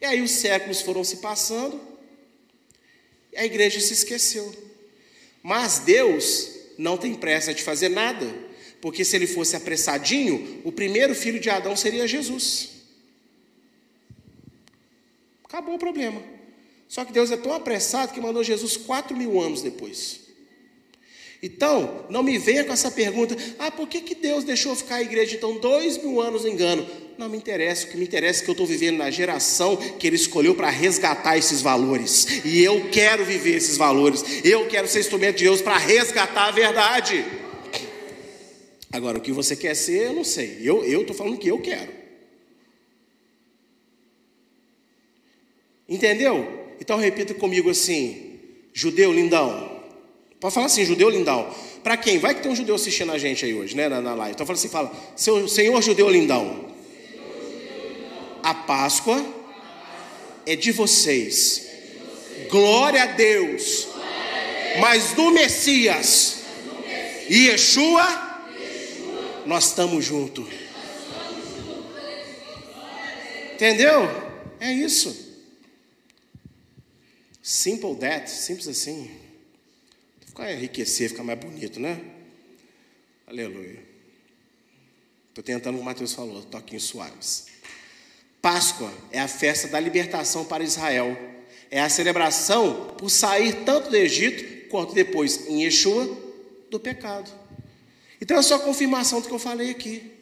E 0.00 0.04
aí 0.04 0.20
os 0.20 0.32
séculos 0.32 0.80
foram 0.80 1.04
se 1.04 1.18
passando, 1.18 1.80
e 3.32 3.38
a 3.38 3.44
igreja 3.44 3.78
se 3.78 3.92
esqueceu. 3.92 4.52
Mas 5.42 5.78
Deus 5.80 6.50
não 6.76 6.96
tem 6.96 7.14
pressa 7.14 7.54
de 7.54 7.62
fazer 7.62 7.88
nada, 7.88 8.26
porque 8.80 9.04
se 9.04 9.14
ele 9.14 9.26
fosse 9.26 9.54
apressadinho, 9.54 10.60
o 10.64 10.72
primeiro 10.72 11.14
filho 11.14 11.38
de 11.38 11.48
Adão 11.48 11.76
seria 11.76 12.06
Jesus. 12.08 12.81
Acabou 15.52 15.74
o 15.74 15.78
problema. 15.78 16.18
Só 16.88 17.04
que 17.04 17.12
Deus 17.12 17.30
é 17.30 17.36
tão 17.36 17.52
apressado 17.52 18.14
que 18.14 18.20
mandou 18.22 18.42
Jesus 18.42 18.74
quatro 18.74 19.14
mil 19.14 19.38
anos 19.38 19.60
depois. 19.60 20.20
Então, 21.42 22.06
não 22.08 22.22
me 22.22 22.38
venha 22.38 22.64
com 22.64 22.72
essa 22.72 22.90
pergunta: 22.90 23.36
ah, 23.58 23.70
por 23.70 23.86
que, 23.86 24.00
que 24.00 24.14
Deus 24.14 24.44
deixou 24.44 24.74
ficar 24.74 24.96
a 24.96 25.02
igreja 25.02 25.36
então 25.36 25.58
dois 25.58 25.98
mil 25.98 26.22
anos 26.22 26.46
engano? 26.46 26.88
Não 27.18 27.28
me 27.28 27.36
interessa, 27.36 27.86
o 27.86 27.90
que 27.90 27.98
me 27.98 28.04
interessa 28.04 28.40
é 28.40 28.44
que 28.44 28.50
eu 28.50 28.52
estou 28.52 28.66
vivendo 28.66 28.96
na 28.96 29.10
geração 29.10 29.76
que 29.76 30.06
Ele 30.06 30.16
escolheu 30.16 30.54
para 30.54 30.70
resgatar 30.70 31.36
esses 31.36 31.60
valores, 31.60 32.26
e 32.46 32.62
eu 32.64 32.88
quero 32.90 33.22
viver 33.22 33.56
esses 33.56 33.76
valores, 33.76 34.24
eu 34.42 34.66
quero 34.68 34.88
ser 34.88 35.00
instrumento 35.00 35.36
de 35.36 35.44
Deus 35.44 35.60
para 35.60 35.76
resgatar 35.76 36.48
a 36.48 36.50
verdade. 36.50 37.22
Agora, 38.90 39.18
o 39.18 39.20
que 39.20 39.32
você 39.32 39.54
quer 39.54 39.74
ser, 39.74 40.06
eu 40.06 40.14
não 40.14 40.24
sei, 40.24 40.60
eu 40.62 40.82
estou 41.02 41.14
falando 41.14 41.36
que 41.36 41.48
eu 41.48 41.58
quero. 41.58 42.01
Entendeu? 45.92 46.48
Então 46.80 46.96
repita 46.96 47.34
comigo 47.34 47.68
assim: 47.68 48.40
judeu 48.72 49.12
lindão. 49.12 49.82
Pode 50.40 50.54
falar 50.54 50.66
assim, 50.66 50.86
judeu 50.86 51.10
lindão. 51.10 51.54
Para 51.84 51.98
quem? 51.98 52.18
Vai 52.18 52.34
que 52.34 52.40
tem 52.40 52.50
um 52.50 52.56
judeu 52.56 52.74
assistindo 52.74 53.12
a 53.12 53.18
gente 53.18 53.44
aí 53.44 53.52
hoje, 53.52 53.76
né, 53.76 53.88
na, 53.88 54.00
na 54.00 54.14
live. 54.14 54.34
Então 54.34 54.46
fala 54.46 54.58
assim, 54.58 54.68
fala, 54.68 54.90
seu, 55.14 55.46
Senhor 55.46 55.80
judeu 55.82 56.08
lindão. 56.08 56.72
A 58.42 58.54
Páscoa 58.54 59.22
é 60.46 60.56
de 60.56 60.72
vocês. 60.72 61.68
Glória 62.48 63.02
a 63.02 63.06
Deus. 63.06 63.88
Mas 64.80 65.12
do 65.12 65.30
Messias 65.30 66.38
e 67.28 67.48
Yeshua, 67.48 68.06
nós 69.44 69.66
estamos 69.66 70.02
juntos. 70.02 70.46
Entendeu? 73.52 74.10
É 74.58 74.72
isso. 74.72 75.21
Simple 77.42 77.96
that, 77.96 78.30
simples 78.30 78.68
assim. 78.68 79.10
Ficar 80.24 80.52
enriquecer, 80.52 81.08
ficar 81.10 81.24
mais 81.24 81.38
bonito, 81.38 81.80
né? 81.80 82.00
Aleluia. 83.26 83.82
Estou 85.28 85.42
tentando, 85.42 85.74
como 85.74 85.80
o 85.80 85.84
Mateus 85.84 86.12
falou, 86.12 86.42
toquinhos 86.44 86.84
suaves. 86.84 87.46
Páscoa 88.40 88.92
é 89.10 89.18
a 89.18 89.26
festa 89.26 89.66
da 89.66 89.80
libertação 89.80 90.44
para 90.44 90.62
Israel. 90.62 91.16
É 91.70 91.80
a 91.80 91.88
celebração 91.88 92.94
por 92.98 93.10
sair 93.10 93.64
tanto 93.64 93.90
do 93.90 93.96
Egito 93.96 94.68
quanto 94.68 94.94
depois 94.94 95.48
em 95.48 95.64
Yeshua 95.64 96.06
do 96.70 96.78
pecado. 96.78 97.30
Então 98.20 98.36
é 98.36 98.42
só 98.42 98.56
a 98.56 98.60
confirmação 98.60 99.20
do 99.20 99.26
que 99.26 99.34
eu 99.34 99.38
falei 99.38 99.70
aqui. 99.70 100.12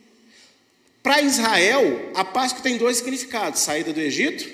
Para 1.03 1.21
Israel, 1.23 2.13
a 2.15 2.25
Páscoa 2.25 2.63
tem 2.63 2.79
dois 2.79 2.99
significados: 2.99 3.61
saída 3.61 3.93
do 3.93 4.01
Egito, 4.01 4.49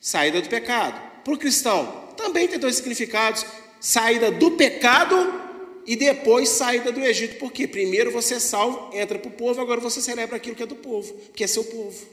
saída 0.00 0.40
do 0.40 0.48
pecado. 0.48 1.09
Para 1.24 1.34
o 1.34 1.38
cristão, 1.38 2.08
também 2.16 2.48
tem 2.48 2.58
dois 2.58 2.76
significados: 2.76 3.44
saída 3.80 4.30
do 4.30 4.52
pecado 4.52 5.40
e 5.86 5.96
depois 5.96 6.48
saída 6.48 6.92
do 6.92 7.00
Egito. 7.00 7.36
Porque 7.36 7.66
primeiro 7.66 8.10
você 8.10 8.34
é 8.34 8.40
salvo, 8.40 8.94
entra 8.96 9.18
para 9.18 9.28
o 9.28 9.32
povo, 9.32 9.60
agora 9.60 9.80
você 9.80 10.00
celebra 10.00 10.36
aquilo 10.36 10.56
que 10.56 10.62
é 10.62 10.66
do 10.66 10.76
povo, 10.76 11.14
que 11.34 11.44
é 11.44 11.46
seu 11.46 11.64
povo. 11.64 12.06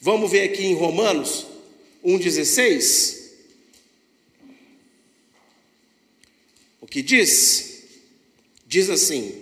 Vamos 0.00 0.30
ver 0.30 0.42
aqui 0.42 0.64
em 0.64 0.74
Romanos 0.74 1.46
1,16. 2.04 3.18
O 6.80 6.86
que 6.86 7.02
diz? 7.02 7.82
Diz 8.66 8.88
assim: 8.90 9.34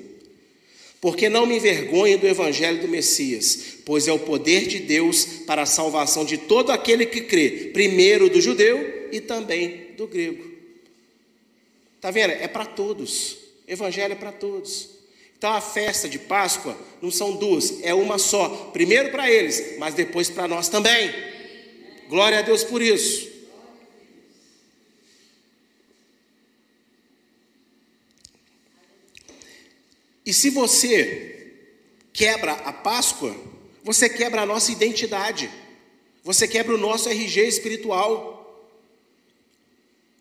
Porque 1.01 1.29
não 1.29 1.47
me 1.47 1.57
envergonho 1.57 2.19
do 2.19 2.27
evangelho 2.27 2.81
do 2.81 2.89
Messias, 2.89 3.76
pois 3.87 4.09
é 4.09 4.13
o 4.13 4.19
poder 4.19 4.67
de 4.67 4.81
Deus 4.81 5.25
para 5.47 5.63
a 5.63 5.67
salvação 5.67 6.25
de 6.25 6.37
todo 6.37 6.73
aquele 6.73 7.07
que 7.07 7.21
crê, 7.21 7.71
primeiro 7.73 8.29
do 8.29 8.41
judeu 8.41 9.09
e 9.13 9.21
também 9.21 9.93
do 9.97 10.09
grego. 10.09 10.45
Está 11.95 12.11
vendo? 12.11 12.33
É 12.33 12.49
para 12.49 12.67
todos. 12.67 13.39
Evangelho 13.67 14.13
é 14.13 14.17
para 14.17 14.33
todos. 14.33 14.91
Então 15.39 15.53
a 15.53 15.61
festa 15.61 16.09
de 16.09 16.19
Páscoa 16.19 16.77
não 17.01 17.13
são 17.13 17.37
duas, 17.37 17.81
é 17.85 17.95
uma 17.95 18.19
só. 18.19 18.49
Primeiro 18.73 19.13
para 19.13 19.31
eles, 19.31 19.79
mas 19.79 19.95
depois 19.95 20.29
para 20.29 20.49
nós 20.49 20.69
também. 20.69 21.09
Glória 22.09 22.41
a 22.41 22.43
Deus 22.43 22.65
por 22.65 22.83
isso. 22.83 23.31
E 30.25 30.35
se 30.35 30.51
você 30.51 31.53
quebra 32.13 32.51
a 32.53 32.73
Páscoa, 32.73 33.55
você 33.87 34.09
quebra 34.09 34.43
a 34.43 34.47
nossa 34.47 34.73
identidade. 34.73 35.49
Você 36.25 36.49
quebra 36.49 36.75
o 36.75 36.79
nosso 36.79 37.09
RG 37.09 37.47
espiritual. 37.47 38.69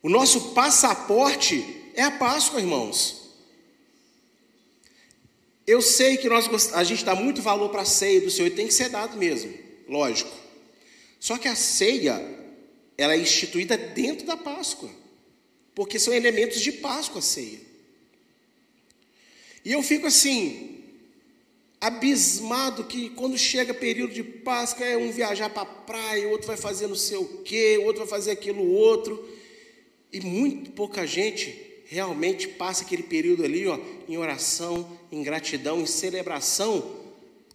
O 0.04 0.08
nosso 0.08 0.54
passaporte 0.54 1.66
é 1.96 2.04
a 2.04 2.12
Páscoa, 2.12 2.60
irmãos. 2.60 3.24
Eu 5.66 5.82
sei 5.82 6.16
que 6.16 6.30
nós, 6.30 6.74
a 6.74 6.84
gente 6.84 7.04
dá 7.04 7.16
muito 7.16 7.42
valor 7.42 7.70
para 7.70 7.82
a 7.82 7.86
ceia 7.86 8.22
do 8.22 8.30
Senhor 8.30 8.50
e 8.50 8.52
tem 8.52 8.68
que 8.68 8.74
ser 8.74 8.90
dado 8.90 9.18
mesmo, 9.18 9.52
lógico. 9.90 10.30
Só 11.20 11.40
que 11.40 11.48
a 11.48 11.56
ceia, 11.56 12.24
ela 12.96 13.16
é 13.16 13.18
instituída 13.18 13.76
dentro 13.76 14.28
da 14.28 14.38
Páscoa, 14.38 14.92
porque 15.74 15.98
são 15.98 16.14
elementos 16.14 16.62
de 16.62 16.72
Páscoa 16.72 17.18
a 17.18 17.24
ceia. 17.24 17.60
E 19.66 19.72
eu 19.72 19.82
fico 19.82 20.06
assim, 20.06 20.75
abismado 21.86 22.84
que 22.86 23.10
quando 23.12 23.38
chega 23.38 23.72
período 23.74 24.12
de 24.12 24.24
Páscoa, 24.24 24.84
é 24.84 24.98
um 24.98 25.12
viajar 25.12 25.50
para 25.50 25.62
a 25.62 25.66
praia, 25.66 26.28
outro 26.30 26.48
vai 26.48 26.58
fazer 26.58 26.88
não 26.88 26.96
sei 26.96 27.18
o 27.18 27.44
quê, 27.44 27.80
outro 27.84 28.00
vai 28.00 28.08
fazer 28.08 28.32
aquilo 28.32 28.68
outro. 28.68 29.24
E 30.12 30.20
muito 30.20 30.72
pouca 30.72 31.06
gente 31.06 31.56
realmente 31.86 32.48
passa 32.48 32.84
aquele 32.84 33.04
período 33.04 33.44
ali, 33.44 33.68
ó, 33.68 33.80
em 34.10 34.18
oração, 34.18 34.98
em 35.12 35.22
gratidão, 35.22 35.80
em 35.80 35.86
celebração 35.86 37.04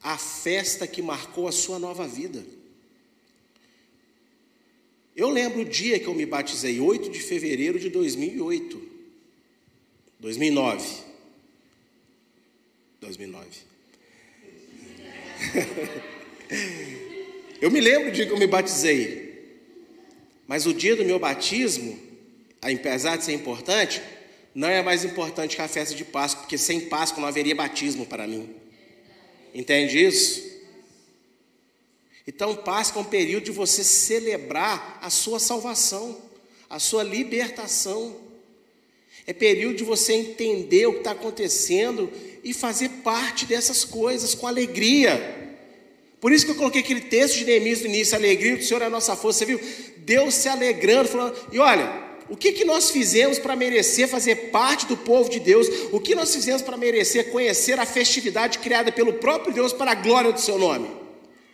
à 0.00 0.16
festa 0.16 0.86
que 0.86 1.02
marcou 1.02 1.48
a 1.48 1.52
sua 1.52 1.80
nova 1.80 2.06
vida. 2.06 2.44
Eu 5.16 5.28
lembro 5.28 5.62
o 5.62 5.64
dia 5.64 5.98
que 5.98 6.06
eu 6.06 6.14
me 6.14 6.24
batizei, 6.24 6.78
8 6.78 7.10
de 7.10 7.18
fevereiro 7.18 7.80
de 7.80 7.90
2008. 7.90 8.80
2009. 10.20 11.02
2009. 13.00 13.69
eu 17.60 17.70
me 17.70 17.80
lembro 17.80 18.10
do 18.10 18.14
dia 18.14 18.26
que 18.26 18.32
eu 18.32 18.38
me 18.38 18.46
batizei. 18.46 19.30
Mas 20.46 20.66
o 20.66 20.74
dia 20.74 20.96
do 20.96 21.04
meu 21.04 21.18
batismo, 21.18 21.98
apesar 22.60 23.16
de 23.16 23.24
ser 23.24 23.32
importante, 23.32 24.02
não 24.54 24.68
é 24.68 24.82
mais 24.82 25.04
importante 25.04 25.56
que 25.56 25.62
a 25.62 25.68
festa 25.68 25.94
de 25.94 26.04
Páscoa, 26.04 26.42
porque 26.42 26.58
sem 26.58 26.80
Páscoa 26.80 27.20
não 27.20 27.28
haveria 27.28 27.54
batismo 27.54 28.04
para 28.04 28.26
mim. 28.26 28.50
Entende 29.54 30.04
isso? 30.04 30.50
Então, 32.26 32.54
Páscoa 32.54 33.02
é 33.02 33.04
um 33.04 33.08
período 33.08 33.44
de 33.44 33.50
você 33.50 33.82
celebrar 33.82 34.98
a 35.00 35.10
sua 35.10 35.38
salvação, 35.38 36.20
a 36.68 36.78
sua 36.78 37.02
libertação. 37.02 38.16
É 39.26 39.32
período 39.32 39.76
de 39.76 39.84
você 39.84 40.14
entender 40.14 40.86
o 40.86 40.94
que 40.94 40.98
está 40.98 41.12
acontecendo 41.12 42.10
e 42.42 42.52
fazer 42.54 42.88
parte 43.04 43.46
dessas 43.46 43.84
coisas 43.84 44.34
com 44.34 44.46
alegria. 44.46 45.38
Por 46.20 46.32
isso 46.32 46.44
que 46.44 46.52
eu 46.52 46.56
coloquei 46.56 46.82
aquele 46.82 47.02
texto 47.02 47.38
de 47.38 47.44
Neemias 47.44 47.80
no 47.80 47.86
início, 47.86 48.14
a 48.14 48.18
alegria 48.18 48.56
do 48.56 48.62
Senhor 48.62 48.82
é 48.82 48.86
a 48.86 48.90
nossa 48.90 49.16
força. 49.16 49.40
Você 49.40 49.46
viu? 49.46 49.60
Deus 49.98 50.34
se 50.34 50.48
alegrando, 50.48 51.08
falando, 51.08 51.36
e 51.52 51.58
olha, 51.58 52.10
o 52.28 52.36
que, 52.36 52.52
que 52.52 52.64
nós 52.64 52.90
fizemos 52.90 53.38
para 53.38 53.56
merecer 53.56 54.06
fazer 54.06 54.50
parte 54.50 54.86
do 54.86 54.96
povo 54.96 55.28
de 55.28 55.40
Deus? 55.40 55.66
O 55.90 55.98
que 55.98 56.14
nós 56.14 56.32
fizemos 56.34 56.62
para 56.62 56.76
merecer 56.76 57.30
conhecer 57.30 57.78
a 57.80 57.86
festividade 57.86 58.58
criada 58.58 58.92
pelo 58.92 59.14
próprio 59.14 59.52
Deus 59.52 59.72
para 59.72 59.92
a 59.92 59.96
glória 59.96 60.32
do 60.32 60.40
seu 60.40 60.58
nome? 60.58 60.88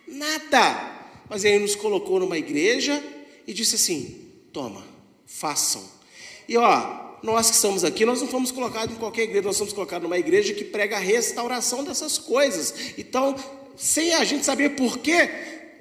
Nada. 0.07 0.95
Mas 1.29 1.43
ele 1.43 1.59
nos 1.59 1.75
colocou 1.75 2.19
numa 2.19 2.37
igreja 2.37 3.03
e 3.45 3.53
disse 3.53 3.75
assim: 3.75 4.21
toma, 4.53 4.85
façam. 5.25 5.83
E 6.47 6.57
ó, 6.57 7.06
nós 7.23 7.49
que 7.49 7.55
estamos 7.55 7.83
aqui, 7.83 8.05
nós 8.05 8.21
não 8.21 8.27
fomos 8.27 8.51
colocados 8.51 8.95
em 8.95 8.99
qualquer 8.99 9.23
igreja, 9.23 9.47
nós 9.47 9.57
somos 9.57 9.73
colocados 9.73 10.03
numa 10.03 10.17
igreja 10.17 10.53
que 10.53 10.63
prega 10.63 10.97
a 10.97 10.99
restauração 10.99 11.83
dessas 11.83 12.17
coisas. 12.17 12.93
Então, 12.97 13.35
sem 13.75 14.13
a 14.13 14.23
gente 14.23 14.45
saber 14.45 14.69
por 14.69 14.99
quê, 14.99 15.29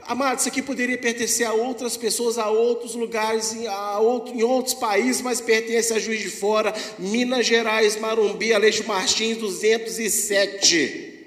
Amado, 0.08 0.38
isso 0.38 0.48
aqui 0.48 0.62
poderia 0.62 0.96
pertencer 0.96 1.44
a 1.44 1.52
outras 1.52 1.96
pessoas, 1.96 2.38
a 2.38 2.48
outros 2.48 2.94
lugares, 2.94 3.56
a 3.66 3.98
outro, 3.98 4.32
em 4.32 4.42
outros 4.44 4.72
países, 4.72 5.20
mas 5.20 5.40
pertence 5.40 5.92
a 5.92 5.98
Juiz 5.98 6.20
de 6.20 6.30
Fora, 6.30 6.72
Minas 6.96 7.44
Gerais, 7.44 7.98
Marumbi, 7.98 8.52
Aleixo 8.52 8.86
Martins, 8.86 9.36
207. 9.38 11.26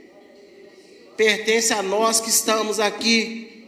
Pertence 1.17 1.73
a 1.73 1.83
nós 1.83 2.21
que 2.21 2.29
estamos 2.29 2.79
aqui. 2.79 3.67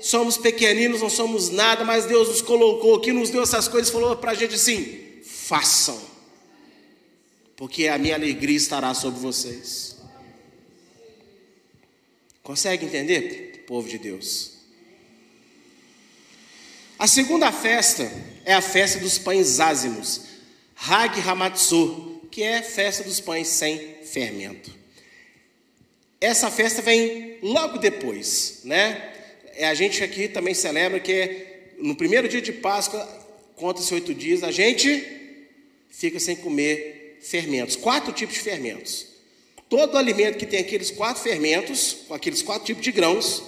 Somos 0.00 0.38
pequeninos, 0.38 1.02
não 1.02 1.10
somos 1.10 1.50
nada, 1.50 1.84
mas 1.84 2.06
Deus 2.06 2.28
nos 2.28 2.40
colocou 2.40 2.94
aqui, 2.94 3.12
nos 3.12 3.28
deu 3.28 3.42
essas 3.42 3.68
coisas, 3.68 3.90
falou 3.90 4.16
para 4.16 4.30
a 4.30 4.34
gente 4.34 4.54
assim: 4.54 5.05
façam, 5.46 6.00
porque 7.56 7.88
a 7.88 7.98
minha 7.98 8.14
alegria 8.14 8.56
estará 8.56 8.92
sobre 8.94 9.20
vocês. 9.20 9.96
Consegue 12.42 12.86
entender? 12.86 13.46
povo 13.66 13.88
de 13.88 13.98
Deus. 13.98 14.52
A 16.98 17.06
segunda 17.06 17.52
festa 17.52 18.10
é 18.44 18.54
a 18.54 18.62
festa 18.62 19.00
dos 19.00 19.18
pães 19.18 19.60
ázimos, 19.60 20.22
Hag 20.76 21.20
Hamatsu, 21.20 22.22
que 22.30 22.42
é 22.42 22.62
festa 22.62 23.02
dos 23.02 23.20
pães 23.20 23.48
sem 23.48 23.96
fermento. 24.04 24.72
Essa 26.20 26.50
festa 26.50 26.80
vem 26.80 27.38
logo 27.42 27.78
depois, 27.78 28.60
né? 28.64 29.12
É, 29.54 29.66
a 29.66 29.74
gente 29.74 30.02
aqui 30.02 30.28
também 30.28 30.54
celebra 30.54 31.00
que 31.00 31.74
no 31.78 31.94
primeiro 31.94 32.28
dia 32.28 32.40
de 32.40 32.52
Páscoa, 32.52 33.04
conta-se 33.56 33.92
oito 33.92 34.14
dias, 34.14 34.42
a 34.42 34.50
gente 34.50 35.15
fica 35.96 36.20
sem 36.20 36.36
comer 36.36 37.18
fermentos, 37.22 37.74
quatro 37.74 38.12
tipos 38.12 38.34
de 38.34 38.40
fermentos. 38.42 39.06
Todo 39.68 39.96
alimento 39.96 40.36
que 40.36 40.44
tem 40.44 40.60
aqueles 40.60 40.90
quatro 40.90 41.22
fermentos, 41.22 41.96
com 42.06 42.12
aqueles 42.12 42.42
quatro 42.42 42.66
tipos 42.66 42.84
de 42.84 42.92
grãos, 42.92 43.42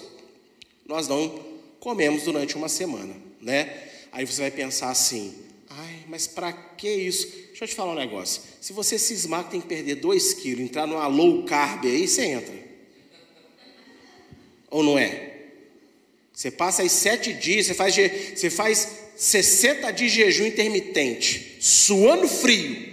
nós 0.87 1.07
não 1.07 1.45
comemos 1.79 2.23
durante 2.23 2.57
uma 2.57 2.69
semana, 2.69 3.15
né? 3.41 3.89
Aí 4.11 4.25
você 4.25 4.41
vai 4.41 4.51
pensar 4.51 4.91
assim, 4.91 5.35
ai, 5.69 6.05
mas 6.09 6.27
para 6.27 6.51
que 6.53 6.89
isso? 6.91 7.29
Deixa 7.49 7.65
eu 7.65 7.69
te 7.69 7.75
falar 7.75 7.93
um 7.93 7.97
negócio. 7.97 8.41
Se 8.61 8.73
você 8.73 8.99
cismar 8.99 9.45
que 9.45 9.51
tem 9.51 9.61
que 9.61 9.69
perder 9.69 9.97
2 9.97 10.35
quilos, 10.35 10.65
entrar 10.65 10.87
numa 10.87 11.07
low 11.07 11.45
carb 11.45 11.85
aí, 11.85 12.09
você 12.09 12.25
entra. 12.25 12.55
Ou 14.71 14.83
não 14.83 14.99
é? 14.99 15.35
Você 16.33 16.51
passa 16.51 16.83
aí 16.83 16.89
sete 16.89 17.35
dias, 17.35 17.67
você 17.67 17.75
faz, 17.75 17.95
você 17.95 18.49
faz 18.49 19.08
60 19.19 19.91
dias 19.91 20.13
de 20.13 20.17
jejum 20.17 20.47
intermitente, 20.47 21.57
suando 21.61 22.29
frio. 22.29 22.87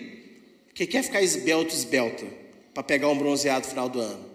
Porque 0.65 0.87
quer 0.87 1.03
ficar 1.03 1.21
esbelto, 1.21 1.73
esbelta, 1.73 2.25
para 2.73 2.81
pegar 2.81 3.09
um 3.09 3.17
bronzeado 3.17 3.65
no 3.65 3.69
final 3.69 3.87
do 3.87 4.01
ano. 4.01 4.25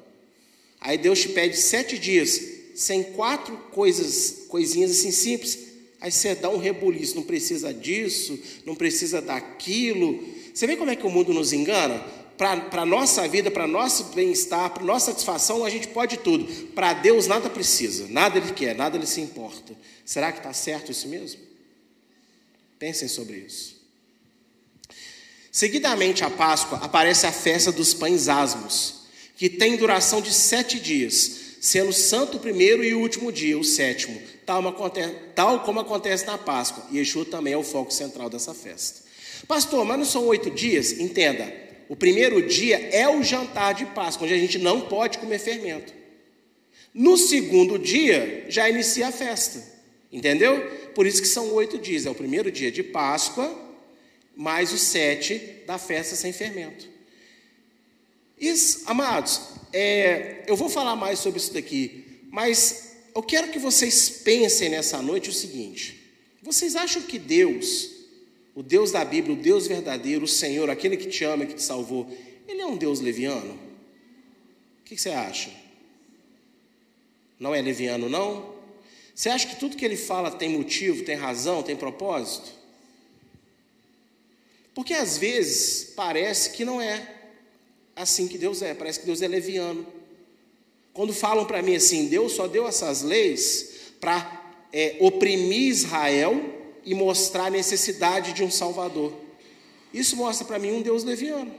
Aí 0.80 0.97
Deus 0.97 1.20
te 1.20 1.28
pede 1.30 1.57
sete 1.57 1.99
dias 1.99 2.41
sem 2.76 3.03
quatro 3.03 3.57
coisas, 3.72 4.45
coisinhas 4.49 4.93
assim 4.93 5.11
simples, 5.11 5.59
aí 6.01 6.11
você 6.11 6.34
dá 6.34 6.49
um 6.49 6.57
rebuliço, 6.57 7.16
não 7.16 7.24
precisa 7.24 7.74
disso, 7.74 8.38
não 8.64 8.74
precisa 8.76 9.20
daquilo. 9.20 10.24
Você 10.55 10.66
vê 10.68 10.76
como 10.76 10.91
é 10.91 10.97
que 10.97 11.07
o 11.07 11.11
mundo 11.11 11.34
nos 11.34 11.53
engana? 11.53 11.99
Para 12.38 12.82
a 12.82 12.86
nossa 12.86 13.28
vida, 13.28 13.51
para 13.51 13.66
nosso 13.66 14.05
bem-estar, 14.14 14.70
para 14.70 14.82
nossa 14.82 15.11
satisfação, 15.11 15.62
a 15.62 15.68
gente 15.68 15.88
pode 15.88 16.18
tudo. 16.18 16.45
Para 16.68 16.95
Deus 16.95 17.26
nada 17.26 17.51
precisa, 17.51 18.07
nada 18.09 18.38
Ele 18.38 18.53
quer, 18.53 18.74
nada 18.74 18.97
Ele 18.97 19.07
se 19.07 19.20
importa. 19.20 19.74
Será 20.07 20.32
que 20.32 20.38
está 20.38 20.53
certo 20.53 20.91
isso 20.91 21.07
mesmo? 21.09 21.49
Pensem 22.81 23.09
sobre 23.09 23.37
isso. 23.37 23.76
Seguidamente 25.53 26.24
à 26.24 26.31
Páscoa 26.31 26.78
aparece 26.83 27.26
a 27.26 27.33
festa 27.33 27.70
dos 27.70 27.93
pães 27.93 28.26
asmos, 28.26 29.03
que 29.37 29.51
tem 29.51 29.76
duração 29.76 30.22
de 30.22 30.33
sete 30.33 30.81
dias 30.81 31.39
sendo 31.61 31.93
santo 31.93 32.39
o 32.39 32.41
primeiro 32.41 32.83
e 32.83 32.95
o 32.95 33.01
último 33.01 33.31
dia, 33.31 33.59
o 33.59 33.62
sétimo, 33.62 34.18
tal, 35.35 35.61
como 35.61 35.81
acontece 35.81 36.24
na 36.24 36.39
Páscoa. 36.39 36.87
E 36.91 36.97
Yeshua 36.97 37.26
também 37.26 37.53
é 37.53 37.57
o 37.57 37.62
foco 37.62 37.93
central 37.93 38.31
dessa 38.31 38.55
festa. 38.55 39.03
Pastor, 39.47 39.85
mas 39.85 39.99
não 39.99 40.07
são 40.07 40.26
oito 40.28 40.51
dias? 40.51 40.93
Entenda, 40.93 41.53
o 41.87 41.95
primeiro 41.95 42.49
dia 42.49 42.78
é 42.93 43.07
o 43.07 43.22
jantar 43.22 43.74
de 43.74 43.85
Páscoa, 43.85 44.24
onde 44.24 44.33
a 44.33 44.39
gente 44.39 44.59
não 44.59 44.81
pode 44.81 45.18
comer 45.18 45.39
fermento. 45.39 45.93
No 46.95 47.18
segundo 47.18 47.78
dia, 47.78 48.47
já 48.49 48.70
inicia 48.70 49.09
a 49.09 49.12
festa. 49.12 49.62
Entendeu? 50.11 50.80
Por 50.95 51.07
isso 51.07 51.22
que 51.22 51.28
são 51.28 51.53
oito 51.55 51.78
dias. 51.78 52.07
É 52.07 52.11
o 52.11 52.14
primeiro 52.14 52.51
dia 52.51 52.70
de 52.70 52.82
Páscoa, 52.82 53.55
mais 54.36 54.72
os 54.72 54.82
sete 54.82 55.38
da 55.66 55.78
festa 55.78 56.16
sem 56.16 56.32
fermento. 56.32 56.88
Isso, 58.38 58.82
amados, 58.86 59.41
é, 59.72 60.45
eu 60.47 60.57
vou 60.57 60.68
falar 60.68 60.97
mais 60.97 61.18
sobre 61.18 61.38
isso 61.38 61.53
daqui, 61.53 62.05
mas 62.30 62.97
eu 63.14 63.22
quero 63.22 63.49
que 63.49 63.59
vocês 63.59 64.09
pensem 64.09 64.70
nessa 64.70 65.03
noite 65.03 65.28
o 65.28 65.32
seguinte: 65.32 66.11
vocês 66.43 66.74
acham 66.74 67.03
que 67.03 67.18
Deus, 67.18 67.91
o 68.55 68.62
Deus 68.62 68.91
da 68.91 69.05
Bíblia, 69.05 69.34
o 69.34 69.41
Deus 69.41 69.66
verdadeiro, 69.66 70.24
o 70.24 70.28
Senhor, 70.28 70.70
aquele 70.70 70.97
que 70.97 71.09
te 71.09 71.22
ama, 71.24 71.45
que 71.45 71.55
te 71.55 71.62
salvou, 71.62 72.11
ele 72.49 72.62
é 72.62 72.66
um 72.66 72.76
Deus 72.76 73.01
leviano? 73.01 73.59
O 74.80 74.84
que 74.84 74.97
você 74.97 75.11
acha? 75.11 75.51
Não 77.38 77.55
é 77.55 77.61
leviano, 77.61 78.09
não? 78.09 78.59
Você 79.20 79.28
acha 79.28 79.48
que 79.48 79.56
tudo 79.56 79.76
que 79.76 79.84
ele 79.84 79.98
fala 79.98 80.30
tem 80.30 80.48
motivo, 80.48 81.04
tem 81.04 81.14
razão, 81.14 81.62
tem 81.62 81.76
propósito? 81.76 82.52
Porque 84.74 84.94
às 84.94 85.18
vezes 85.18 85.92
parece 85.94 86.52
que 86.52 86.64
não 86.64 86.80
é 86.80 87.06
assim 87.94 88.26
que 88.26 88.38
Deus 88.38 88.62
é, 88.62 88.72
parece 88.72 89.00
que 89.00 89.04
Deus 89.04 89.20
é 89.20 89.28
leviano. 89.28 89.86
Quando 90.94 91.12
falam 91.12 91.44
para 91.44 91.60
mim 91.60 91.76
assim, 91.76 92.08
Deus 92.08 92.32
só 92.32 92.48
deu 92.48 92.66
essas 92.66 93.02
leis 93.02 93.92
para 94.00 94.42
é, 94.72 94.96
oprimir 95.00 95.68
Israel 95.68 96.42
e 96.82 96.94
mostrar 96.94 97.48
a 97.48 97.50
necessidade 97.50 98.32
de 98.32 98.42
um 98.42 98.50
Salvador. 98.50 99.12
Isso 99.92 100.16
mostra 100.16 100.46
para 100.46 100.58
mim 100.58 100.72
um 100.72 100.80
Deus 100.80 101.04
leviano. 101.04 101.54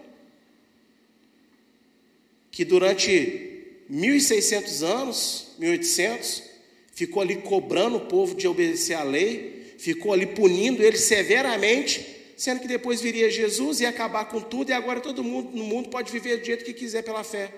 Que 2.49 2.65
durante 2.65 3.83
1600 3.87 4.81
anos, 4.81 5.49
1800, 5.59 6.49
ficou 6.91 7.21
ali 7.21 7.37
cobrando 7.37 7.97
o 7.97 8.05
povo 8.07 8.35
de 8.35 8.47
obedecer 8.47 8.93
à 8.93 9.03
lei, 9.03 9.75
ficou 9.77 10.13
ali 10.13 10.27
punindo 10.27 10.83
eles 10.83 11.01
severamente, 11.01 12.05
sendo 12.37 12.59
que 12.59 12.67
depois 12.67 13.01
viria 13.01 13.29
Jesus 13.29 13.79
e 13.79 13.85
acabar 13.85 14.25
com 14.25 14.41
tudo 14.41 14.69
e 14.69 14.73
agora 14.73 14.99
todo 14.99 15.23
mundo 15.23 15.55
no 15.55 15.63
mundo 15.63 15.89
pode 15.89 16.11
viver 16.11 16.37
do 16.37 16.45
jeito 16.45 16.65
que 16.65 16.73
quiser 16.73 17.03
pela 17.03 17.23
fé. 17.23 17.53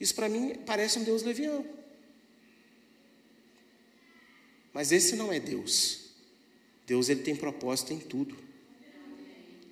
Isso 0.00 0.14
para 0.14 0.28
mim 0.28 0.54
parece 0.66 0.98
um 0.98 1.04
Deus 1.04 1.22
leviano. 1.22 1.64
Mas 4.72 4.92
esse 4.92 5.16
não 5.16 5.32
é 5.32 5.40
Deus. 5.40 6.10
Deus 6.86 7.08
ele 7.08 7.22
tem 7.22 7.34
propósito 7.34 7.92
em 7.92 7.98
tudo. 7.98 8.36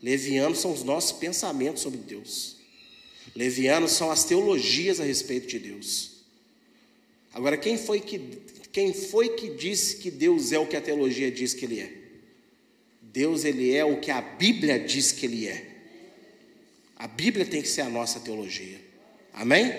Levianos 0.03 0.59
são 0.59 0.72
os 0.72 0.82
nossos 0.82 1.12
pensamentos 1.12 1.82
sobre 1.82 1.99
Deus. 1.99 2.57
Levianos 3.34 3.92
são 3.92 4.11
as 4.11 4.24
teologias 4.24 5.01
a 5.01 5.05
respeito 5.05 5.47
de 5.47 5.59
Deus. 5.59 6.13
Agora, 7.35 7.57
quem 7.57 7.76
foi 7.76 8.01
que, 8.01 8.39
quem 8.72 8.95
foi 8.95 9.30
que 9.30 9.51
disse 9.51 9.97
que 9.97 10.09
Deus 10.09 10.53
é 10.53 10.59
o 10.59 10.66
que 10.66 10.76
a 10.76 10.80
teologia 10.80 11.32
diz 11.32 11.53
que 11.53 11.64
Ele 11.64 11.80
é? 11.80 11.93
Deus, 13.03 13.45
Ele 13.45 13.74
é 13.74 13.85
o 13.85 14.01
que 14.01 14.12
a 14.12 14.22
Bíblia 14.22 14.78
diz 14.78 15.11
que 15.11 15.26
Ele 15.26 15.49
é. 15.49 15.66
A 16.97 17.09
Bíblia 17.09 17.45
tem 17.45 17.61
que 17.61 17.68
ser 17.68 17.80
a 17.80 17.91
nossa 17.91 18.20
teologia. 18.20 18.80
Amém? 19.32 19.72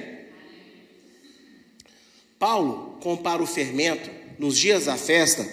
Paulo 2.38 2.98
compara 3.02 3.42
o 3.42 3.48
fermento 3.48 4.10
nos 4.38 4.58
dias 4.58 4.86
da 4.86 4.98
festa 4.98 5.48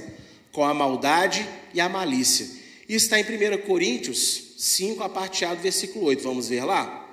com 0.50 0.64
a 0.64 0.74
maldade 0.74 1.48
e 1.72 1.80
a 1.80 1.88
malícia. 1.88 2.46
Isso 2.88 3.06
está 3.06 3.20
em 3.20 3.22
1 3.22 3.62
Coríntios 3.62 4.54
5, 4.58 5.02
a 5.04 5.08
parte 5.08 5.44
A 5.44 5.54
do 5.54 5.62
versículo 5.62 6.06
8. 6.06 6.20
Vamos 6.22 6.48
ver 6.48 6.64
lá? 6.64 7.08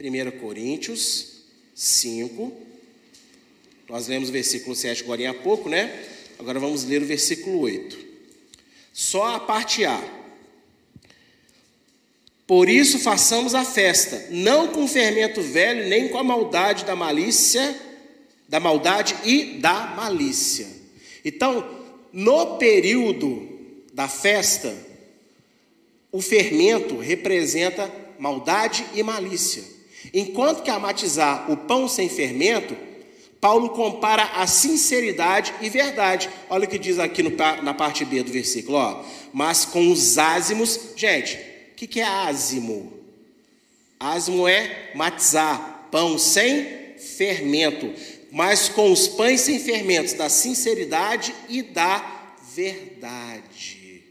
1 0.00 0.40
Coríntios 0.40 1.42
5. 1.74 2.65
Nós 3.88 4.08
lemos 4.08 4.28
o 4.28 4.32
versículo 4.32 4.74
7 4.74 5.02
agora 5.02 5.30
há 5.30 5.34
pouco, 5.34 5.68
né? 5.68 6.04
Agora 6.38 6.58
vamos 6.58 6.84
ler 6.84 7.02
o 7.02 7.06
versículo 7.06 7.60
8. 7.60 7.98
Só 8.92 9.36
a 9.36 9.40
parte 9.40 9.84
A. 9.84 10.02
Por 12.46 12.68
isso 12.68 12.98
façamos 12.98 13.54
a 13.54 13.64
festa, 13.64 14.28
não 14.30 14.68
com 14.68 14.86
fermento 14.86 15.42
velho, 15.42 15.88
nem 15.88 16.08
com 16.08 16.18
a 16.18 16.24
maldade 16.24 16.84
da 16.84 16.94
malícia, 16.94 17.76
da 18.48 18.60
maldade 18.60 19.16
e 19.24 19.58
da 19.58 19.88
malícia 19.96 20.76
então, 21.26 21.68
no 22.12 22.56
período 22.56 23.48
da 23.92 24.06
festa, 24.06 24.72
o 26.12 26.22
fermento 26.22 26.98
representa 26.98 27.92
maldade 28.16 28.86
e 28.94 29.02
malícia. 29.02 29.64
Enquanto 30.14 30.62
que 30.62 30.70
a 30.70 30.78
matizar 30.78 31.50
o 31.50 31.56
pão 31.56 31.88
sem 31.88 32.08
fermento, 32.08 32.76
Paulo 33.40 33.70
compara 33.70 34.22
a 34.34 34.46
sinceridade 34.46 35.54
e 35.60 35.68
verdade. 35.68 36.28
Olha 36.48 36.64
o 36.64 36.68
que 36.68 36.78
diz 36.78 36.98
aqui 36.98 37.22
no, 37.22 37.30
na 37.62 37.74
parte 37.74 38.04
B 38.04 38.22
do 38.22 38.32
versículo. 38.32 38.78
Ó. 38.78 39.04
Mas 39.32 39.64
com 39.64 39.90
os 39.90 40.18
ázimos, 40.18 40.78
gente, 40.96 41.36
o 41.72 41.74
que, 41.76 41.86
que 41.86 42.00
é 42.00 42.04
ázimo? 42.04 42.92
Ázimo 44.00 44.48
é 44.48 44.90
matizar, 44.94 45.88
pão 45.90 46.18
sem 46.18 46.96
fermento 46.98 47.92
mas 48.36 48.68
com 48.68 48.92
os 48.92 49.08
pães 49.08 49.40
sem 49.40 49.58
fermentos 49.58 50.12
da 50.12 50.28
sinceridade 50.28 51.34
e 51.48 51.62
da 51.62 52.04
verdade. 52.54 54.04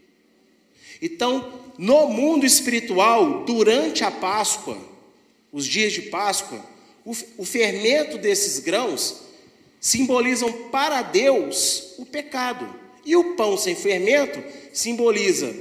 Então, 1.00 1.62
no 1.78 2.08
mundo 2.08 2.44
espiritual, 2.44 3.44
durante 3.44 4.02
a 4.02 4.10
Páscoa, 4.10 4.78
os 5.52 5.64
dias 5.64 5.92
de 5.92 6.02
Páscoa, 6.02 6.60
o 7.38 7.44
fermento 7.44 8.18
desses 8.18 8.58
grãos 8.58 9.22
simbolizam 9.80 10.52
para 10.70 11.02
Deus 11.02 11.94
o 11.98 12.04
pecado. 12.04 12.68
E 13.04 13.14
o 13.14 13.36
pão 13.36 13.56
sem 13.56 13.76
fermento 13.76 14.42
simboliza 14.72 15.54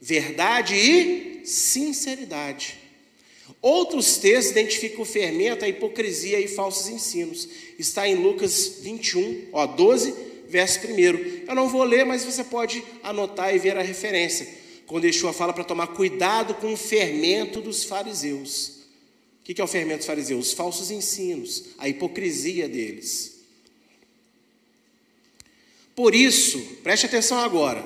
verdade 0.00 0.74
e 0.74 1.40
sinceridade. 1.46 2.78
Outros 3.62 4.18
textos 4.18 4.52
identificam 4.52 5.02
o 5.02 5.06
fermento, 5.06 5.64
a 5.64 5.68
hipocrisia 5.68 6.38
e 6.38 6.48
falsos 6.48 6.88
ensinos 6.88 7.48
está 7.78 8.06
em 8.06 8.14
Lucas 8.14 8.78
21, 8.80 9.48
ó, 9.52 9.66
12, 9.66 10.14
verso 10.48 10.80
1. 10.86 11.46
Eu 11.48 11.54
não 11.54 11.68
vou 11.68 11.82
ler, 11.84 12.04
mas 12.04 12.24
você 12.24 12.44
pode 12.44 12.82
anotar 13.02 13.54
e 13.54 13.58
ver 13.58 13.76
a 13.76 13.82
referência. 13.82 14.48
Quando 14.86 15.04
Yeshua 15.04 15.32
fala 15.32 15.52
para 15.52 15.64
tomar 15.64 15.88
cuidado 15.88 16.54
com 16.54 16.72
o 16.72 16.76
fermento 16.76 17.60
dos 17.60 17.84
fariseus. 17.84 18.79
O 19.50 19.54
que 19.54 19.60
é 19.60 19.64
o 19.64 19.66
fermento 19.66 19.98
dos 19.98 20.06
fariseus? 20.06 20.46
Os 20.46 20.52
falsos 20.52 20.92
ensinos, 20.92 21.64
a 21.76 21.88
hipocrisia 21.88 22.68
deles. 22.68 23.40
Por 25.92 26.14
isso, 26.14 26.60
preste 26.84 27.06
atenção 27.06 27.36
agora. 27.38 27.84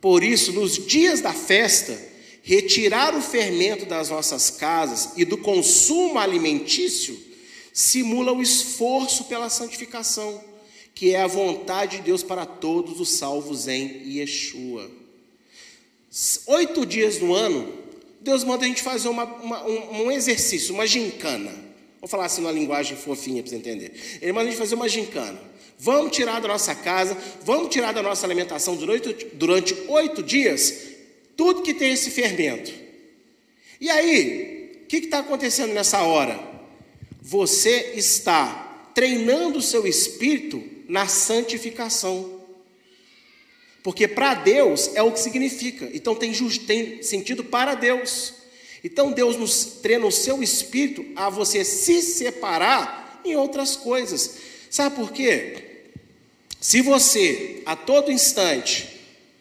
Por 0.00 0.24
isso, 0.24 0.50
nos 0.52 0.86
dias 0.86 1.20
da 1.20 1.34
festa, 1.34 2.00
retirar 2.42 3.14
o 3.14 3.20
fermento 3.20 3.84
das 3.84 4.08
nossas 4.08 4.48
casas 4.48 5.10
e 5.14 5.26
do 5.26 5.36
consumo 5.36 6.18
alimentício 6.18 7.20
simula 7.70 8.32
o 8.32 8.40
esforço 8.40 9.24
pela 9.24 9.50
santificação, 9.50 10.42
que 10.94 11.14
é 11.14 11.20
a 11.20 11.26
vontade 11.26 11.98
de 11.98 12.04
Deus 12.04 12.22
para 12.22 12.46
todos 12.46 12.98
os 12.98 13.10
salvos 13.10 13.68
em 13.68 14.08
Yeshua. 14.08 14.90
Oito 16.46 16.86
dias 16.86 17.20
no 17.20 17.34
ano, 17.34 17.77
Deus 18.28 18.44
manda 18.44 18.64
a 18.64 18.68
gente 18.68 18.82
fazer 18.82 19.08
uma, 19.08 19.24
uma, 19.24 19.66
um, 19.66 20.02
um, 20.04 20.10
exercício, 20.12 20.74
uma 20.74 20.86
gincana. 20.86 21.52
Vou 22.00 22.08
falar 22.08 22.26
assim 22.26 22.40
numa 22.40 22.52
linguagem 22.52 22.96
fofinha 22.96 23.42
para 23.42 23.50
você 23.50 23.56
entender. 23.56 23.92
Ele 24.20 24.32
manda 24.32 24.48
a 24.48 24.50
gente 24.50 24.58
fazer 24.58 24.74
uma 24.74 24.88
gincana. 24.88 25.40
Vamos 25.78 26.14
tirar 26.16 26.40
da 26.40 26.48
nossa 26.48 26.74
casa, 26.74 27.16
vamos 27.42 27.68
tirar 27.68 27.92
da 27.92 28.02
nossa 28.02 28.26
alimentação 28.26 28.76
durante, 28.76 29.12
durante 29.34 29.74
oito 29.88 30.22
dias 30.22 30.88
tudo 31.36 31.62
que 31.62 31.72
tem 31.72 31.92
esse 31.92 32.10
fermento. 32.10 32.72
E 33.80 33.88
aí, 33.88 34.82
o 34.82 34.86
que 34.86 34.96
está 34.96 35.20
acontecendo 35.20 35.72
nessa 35.72 36.02
hora? 36.02 36.48
você 37.28 37.92
está 37.94 38.90
treinando 38.94 39.58
o 39.58 39.62
seu 39.62 39.86
espírito 39.86 40.62
na 40.88 41.06
santificação. 41.06 42.37
Porque 43.88 44.06
para 44.06 44.34
Deus 44.34 44.90
é 44.94 45.02
o 45.02 45.10
que 45.10 45.18
significa. 45.18 45.88
Então 45.94 46.14
tem, 46.14 46.30
tem 46.66 47.02
sentido 47.02 47.42
para 47.42 47.74
Deus. 47.74 48.34
Então 48.84 49.12
Deus 49.12 49.34
nos 49.34 49.64
treina 49.80 50.04
o 50.04 50.12
seu 50.12 50.42
espírito 50.42 51.06
a 51.16 51.30
você 51.30 51.64
se 51.64 52.02
separar 52.02 53.22
em 53.24 53.34
outras 53.34 53.76
coisas. 53.76 54.36
Sabe 54.68 54.94
por 54.94 55.10
quê? 55.10 55.86
Se 56.60 56.82
você 56.82 57.62
a 57.64 57.74
todo 57.74 58.12
instante 58.12 58.86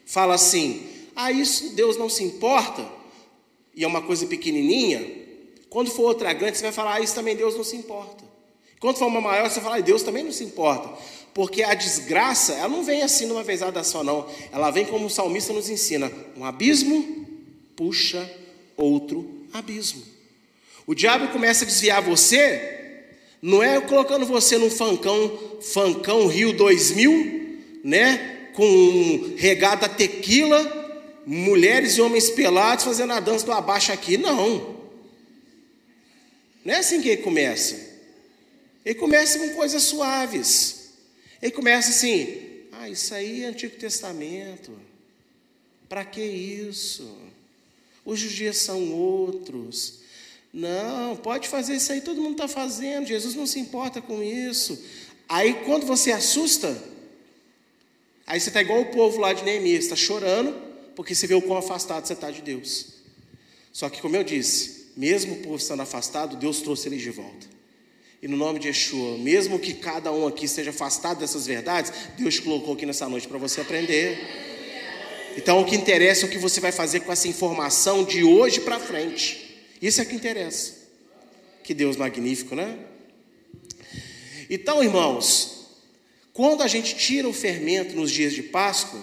fala 0.06 0.36
assim: 0.36 0.88
"Ah, 1.14 1.30
isso 1.30 1.76
Deus 1.76 1.98
não 1.98 2.08
se 2.08 2.24
importa", 2.24 2.90
e 3.76 3.84
é 3.84 3.88
uma 3.88 4.02
coisa 4.02 4.26
pequenininha, 4.28 5.06
quando 5.70 5.92
for 5.92 6.04
outra 6.04 6.32
grande, 6.32 6.58
você 6.58 6.64
vai 6.64 6.72
falar, 6.72 6.94
ah, 6.94 7.02
isso 7.02 7.16
também 7.16 7.36
Deus 7.36 7.54
não 7.54 7.66
se 7.66 7.76
importa. 7.76 8.24
Quando 8.80 8.96
for 8.96 9.08
uma 9.08 9.20
maior, 9.20 9.50
você 9.50 9.56
vai 9.56 9.64
falar, 9.64 9.76
ah, 9.76 9.82
Deus 9.82 10.04
também 10.04 10.24
não 10.24 10.32
se 10.32 10.46
importa. 10.46 10.98
Porque 11.38 11.62
a 11.62 11.76
desgraça, 11.76 12.54
ela 12.54 12.68
não 12.68 12.84
vem 12.84 13.04
assim 13.04 13.28
numa 13.28 13.44
vezada 13.44 13.84
só, 13.84 14.04
não. 14.04 14.28
Ela 14.52 14.72
vem 14.72 14.86
como 14.86 15.06
o 15.06 15.10
salmista 15.10 15.54
nos 15.54 15.70
ensina: 15.70 16.12
um 16.36 16.44
abismo 16.44 17.28
puxa 17.76 18.28
outro 18.76 19.46
abismo. 19.54 20.02
O 20.88 20.96
diabo 20.96 21.28
começa 21.28 21.64
a 21.64 21.68
desviar 21.68 22.02
você, 22.02 23.06
não 23.40 23.62
é 23.62 23.80
colocando 23.80 24.26
você 24.26 24.58
num 24.58 24.72
fancão, 24.72 25.60
fancão 25.62 26.26
Rio 26.26 26.54
2000, 26.54 27.60
né? 27.84 28.50
Com 28.56 29.36
regada 29.38 29.88
tequila, 29.88 31.22
mulheres 31.24 31.98
e 31.98 32.02
homens 32.02 32.32
pelados 32.32 32.84
fazendo 32.84 33.14
a 33.14 33.20
dança 33.20 33.46
do 33.46 33.52
abaixo 33.52 33.92
aqui, 33.92 34.18
não. 34.18 34.76
Não 36.66 36.74
é 36.74 36.78
assim 36.78 37.00
que 37.00 37.10
ele 37.10 37.22
começa. 37.22 37.80
Ele 38.84 38.96
começa 38.96 39.38
com 39.38 39.50
coisas 39.50 39.84
suaves. 39.84 40.77
Ele 41.42 41.52
começa 41.52 41.90
assim: 41.90 42.66
ah, 42.72 42.90
isso 42.90 43.14
aí 43.14 43.44
é 43.44 43.48
Antigo 43.48 43.76
Testamento. 43.78 44.72
Para 45.88 46.04
que 46.04 46.22
isso? 46.22 47.18
Hoje 48.06 48.28
os 48.28 48.34
dias 48.34 48.58
são 48.58 48.94
outros. 48.94 50.00
Não, 50.54 51.16
pode 51.16 51.48
fazer 51.48 51.76
isso 51.76 51.92
aí, 51.92 52.02
todo 52.02 52.22
mundo 52.22 52.34
está 52.34 52.48
fazendo, 52.48 53.06
Jesus 53.06 53.36
não 53.36 53.46
se 53.46 53.60
importa 53.60 54.02
com 54.02 54.24
isso. 54.24 54.82
Aí 55.28 55.54
quando 55.66 55.86
você 55.86 56.12
assusta, 56.12 56.82
aí 58.26 58.40
você 58.40 58.50
está 58.50 58.62
igual 58.62 58.82
o 58.82 58.92
povo 58.92 59.20
lá 59.20 59.34
de 59.34 59.44
Neemias, 59.44 59.84
está 59.84 59.96
chorando, 59.96 60.56
porque 60.96 61.14
você 61.14 61.28
vê 61.28 61.36
o 61.36 61.42
quão 61.42 61.58
afastado 61.58 62.08
você 62.08 62.14
está 62.14 62.32
de 62.32 62.42
Deus. 62.42 62.94
Só 63.72 63.90
que, 63.90 64.02
como 64.02 64.16
eu 64.16 64.24
disse, 64.24 64.88
mesmo 64.96 65.36
o 65.36 65.38
povo 65.44 65.58
estando 65.58 65.82
afastado, 65.82 66.38
Deus 66.38 66.62
trouxe 66.62 66.88
eles 66.88 67.02
de 67.02 67.12
volta. 67.12 67.57
E 68.22 68.28
no 68.28 68.36
nome 68.36 68.60
de 68.60 68.68
Yeshua, 68.68 69.18
mesmo 69.18 69.60
que 69.60 69.74
cada 69.74 70.12
um 70.12 70.26
aqui 70.26 70.46
esteja 70.46 70.72
afastado 70.72 71.20
dessas 71.20 71.46
verdades, 71.46 71.92
Deus 72.18 72.40
colocou 72.40 72.74
aqui 72.74 72.86
nessa 72.86 73.08
noite 73.08 73.28
para 73.28 73.38
você 73.38 73.62
aprender. 73.62 74.18
Então, 75.38 75.62
o 75.62 75.66
que 75.66 75.76
interessa 75.76 76.26
é 76.26 76.28
o 76.28 76.32
que 76.32 76.40
você 76.40 76.60
vai 76.60 76.72
fazer 76.72 77.02
com 77.02 77.12
essa 77.12 77.28
informação 77.28 78.04
de 78.04 78.24
hoje 78.24 78.62
para 78.62 78.80
frente. 78.80 79.68
Isso 79.80 80.02
é 80.02 80.06
que 80.06 80.16
interessa. 80.16 80.74
Que 81.64 81.76
Deus 81.76 81.96
magnífico, 81.96 82.56
né? 82.56 82.76
Então, 84.50 84.84
irmãos, 84.84 85.68
quando 86.34 86.64
a 86.64 86.68
gente 86.68 86.96
tira 86.96 87.28
o 87.28 87.34
fermento 87.34 87.96
nos 87.96 88.10
dias 88.10 88.34
de 88.34 88.42
Páscoa, 88.42 89.00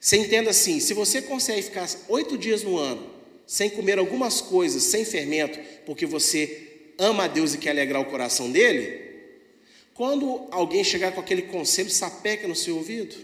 você 0.00 0.16
entenda 0.16 0.50
assim: 0.50 0.80
se 0.80 0.94
você 0.94 1.22
consegue 1.22 1.62
ficar 1.62 1.88
oito 2.08 2.36
dias 2.36 2.64
no 2.64 2.76
ano 2.76 3.08
sem 3.46 3.70
comer 3.70 3.98
algumas 3.98 4.40
coisas, 4.40 4.82
sem 4.82 5.04
fermento, 5.04 5.58
porque 5.84 6.06
você 6.06 6.71
ama 6.98 7.24
a 7.24 7.28
Deus 7.28 7.54
e 7.54 7.58
quer 7.58 7.70
alegrar 7.70 8.00
o 8.00 8.06
coração 8.06 8.50
dele, 8.50 9.02
quando 9.94 10.46
alguém 10.50 10.82
chegar 10.82 11.12
com 11.12 11.20
aquele 11.20 11.42
conselho, 11.42 11.90
sapeca 11.90 12.48
no 12.48 12.56
seu 12.56 12.76
ouvido, 12.76 13.14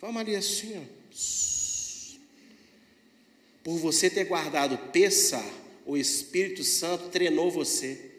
vamos 0.00 0.20
ali 0.20 0.34
assim, 0.34 0.76
ó. 0.76 1.04
Por 3.62 3.78
você 3.78 4.10
ter 4.10 4.24
guardado 4.24 4.76
peça, 4.92 5.42
o 5.86 5.96
Espírito 5.96 6.62
Santo 6.62 7.08
treinou 7.08 7.50
você. 7.50 8.10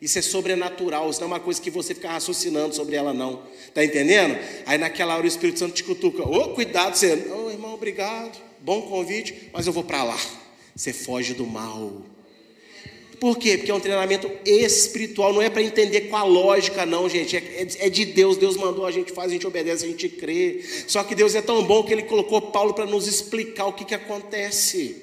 Isso 0.00 0.18
é 0.18 0.22
sobrenatural, 0.22 1.10
isso 1.10 1.20
não 1.20 1.28
é 1.28 1.32
uma 1.32 1.40
coisa 1.40 1.60
que 1.60 1.70
você 1.70 1.94
fica 1.94 2.10
raciocinando 2.10 2.74
sobre 2.74 2.96
ela, 2.96 3.12
não. 3.12 3.42
Está 3.66 3.84
entendendo? 3.84 4.38
Aí 4.66 4.78
naquela 4.78 5.14
hora 5.14 5.24
o 5.24 5.28
Espírito 5.28 5.58
Santo 5.58 5.74
te 5.74 5.84
cutuca. 5.84 6.22
Ô, 6.22 6.36
oh, 6.36 6.54
cuidado, 6.54 6.96
você. 6.96 7.14
Ô, 7.30 7.46
oh, 7.46 7.50
irmão, 7.50 7.74
obrigado. 7.74 8.40
Bom 8.60 8.82
convite, 8.82 9.50
mas 9.52 9.66
eu 9.66 9.72
vou 9.72 9.84
para 9.84 10.02
lá. 10.02 10.18
Você 10.74 10.92
foge 10.92 11.34
do 11.34 11.46
mal. 11.46 12.02
Por 13.20 13.36
quê? 13.36 13.58
Porque 13.58 13.70
é 13.70 13.74
um 13.74 13.80
treinamento 13.80 14.30
espiritual, 14.46 15.34
não 15.34 15.42
é 15.42 15.50
para 15.50 15.62
entender 15.62 16.08
com 16.08 16.16
a 16.16 16.24
lógica, 16.24 16.86
não, 16.86 17.06
gente. 17.06 17.36
É, 17.36 17.40
é, 17.40 17.86
é, 17.86 17.90
de 17.90 18.06
Deus, 18.06 18.38
Deus 18.38 18.56
mandou, 18.56 18.86
a 18.86 18.90
gente 18.90 19.12
faz, 19.12 19.28
a 19.30 19.34
gente 19.34 19.46
obedece, 19.46 19.84
a 19.84 19.88
gente 19.88 20.08
crê. 20.08 20.64
Só 20.88 21.04
que 21.04 21.14
Deus 21.14 21.34
é 21.34 21.42
tão 21.42 21.62
bom 21.62 21.84
que 21.84 21.92
Ele 21.92 22.04
colocou 22.04 22.40
Paulo 22.40 22.72
para 22.72 22.86
nos 22.86 23.06
explicar 23.06 23.66
o 23.66 23.74
que, 23.74 23.84
que 23.84 23.94
acontece. 23.94 24.96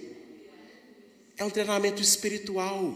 É 1.37 1.45
um 1.45 1.49
treinamento 1.51 2.01
espiritual. 2.01 2.95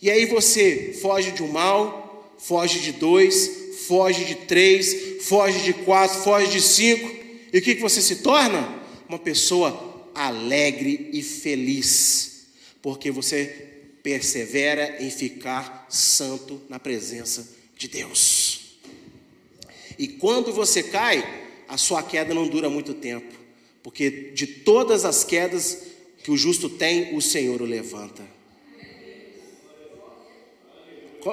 E 0.00 0.08
aí 0.08 0.24
você 0.24 0.96
foge 1.02 1.32
de 1.32 1.42
um 1.42 1.48
mal, 1.48 2.36
foge 2.38 2.78
de 2.78 2.92
dois, 2.92 3.74
foge 3.88 4.24
de 4.24 4.36
três, 4.36 5.24
foge 5.24 5.64
de 5.64 5.72
quatro, 5.72 6.20
foge 6.20 6.46
de 6.46 6.60
cinco. 6.60 7.10
E 7.52 7.58
o 7.58 7.60
que, 7.60 7.74
que 7.74 7.82
você 7.82 8.00
se 8.00 8.16
torna? 8.22 8.80
Uma 9.08 9.18
pessoa 9.18 10.10
alegre 10.14 11.10
e 11.12 11.22
feliz 11.22 12.31
porque 12.82 13.10
você 13.10 13.70
persevera 14.02 15.02
em 15.02 15.10
ficar 15.10 15.86
santo 15.88 16.60
na 16.68 16.78
presença 16.80 17.48
de 17.78 17.86
Deus. 17.86 18.78
E 19.98 20.08
quando 20.08 20.52
você 20.52 20.82
cai, 20.82 21.22
a 21.68 21.78
sua 21.78 22.02
queda 22.02 22.34
não 22.34 22.48
dura 22.48 22.68
muito 22.68 22.92
tempo, 22.92 23.32
porque 23.82 24.10
de 24.34 24.46
todas 24.46 25.04
as 25.04 25.22
quedas 25.22 25.78
que 26.22 26.30
o 26.30 26.36
justo 26.36 26.68
tem, 26.68 27.16
o 27.16 27.20
Senhor 27.20 27.62
o 27.62 27.64
levanta. 27.64 28.22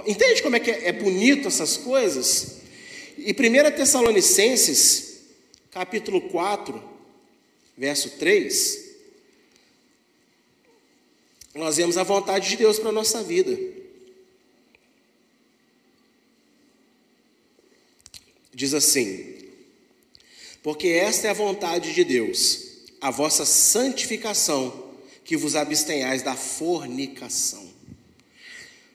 Entende 0.05 0.43
como 0.43 0.55
é 0.55 0.59
que 0.59 0.69
é 0.69 0.91
bonito 0.91 1.47
essas 1.47 1.75
coisas? 1.77 2.59
E 3.17 3.31
1 3.31 3.75
Tessalonicenses, 3.75 5.21
capítulo 5.71 6.21
4, 6.21 6.81
verso 7.75 8.11
3, 8.11 8.88
nós 11.55 11.77
vemos 11.77 11.97
a 11.97 12.03
vontade 12.03 12.49
de 12.49 12.57
Deus 12.57 12.77
para 12.79 12.89
a 12.89 12.93
nossa 12.93 13.23
vida. 13.23 13.57
Diz 18.53 18.73
assim: 18.73 19.35
Porque 20.61 20.87
esta 20.89 21.27
é 21.27 21.29
a 21.31 21.33
vontade 21.33 21.93
de 21.93 22.03
Deus, 22.03 22.87
a 23.01 23.09
vossa 23.09 23.45
santificação, 23.45 24.93
que 25.23 25.37
vos 25.37 25.55
abstenhais 25.55 26.21
da 26.21 26.35
fornicação. 26.35 27.67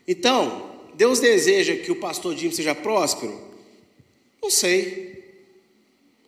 Então, 0.07 0.91
Deus 0.95 1.19
deseja 1.19 1.77
que 1.77 1.91
o 1.91 1.97
pastor 1.97 2.37
Jim 2.37 2.51
seja 2.51 2.75
próspero? 2.75 3.41
Não 4.43 4.51
sei. 4.51 5.25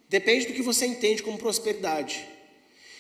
Depende 0.09 0.47
do 0.47 0.55
que 0.55 0.63
você 0.63 0.87
entende 0.87 1.23
como 1.23 1.39
prosperidade. 1.39 2.27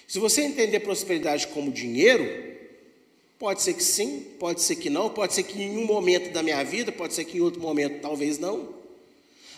Se 0.06 0.18
você 0.18 0.42
entender 0.42 0.80
prosperidade 0.80 1.46
como 1.48 1.72
dinheiro, 1.72 2.55
Pode 3.38 3.62
ser 3.62 3.74
que 3.74 3.82
sim, 3.82 4.20
pode 4.38 4.62
ser 4.62 4.76
que 4.76 4.88
não, 4.88 5.10
pode 5.10 5.34
ser 5.34 5.42
que 5.42 5.60
em 5.60 5.76
um 5.76 5.84
momento 5.84 6.32
da 6.32 6.42
minha 6.42 6.62
vida, 6.64 6.90
pode 6.90 7.12
ser 7.12 7.24
que 7.24 7.36
em 7.36 7.40
outro 7.40 7.60
momento 7.60 8.00
talvez 8.00 8.38
não. 8.38 8.74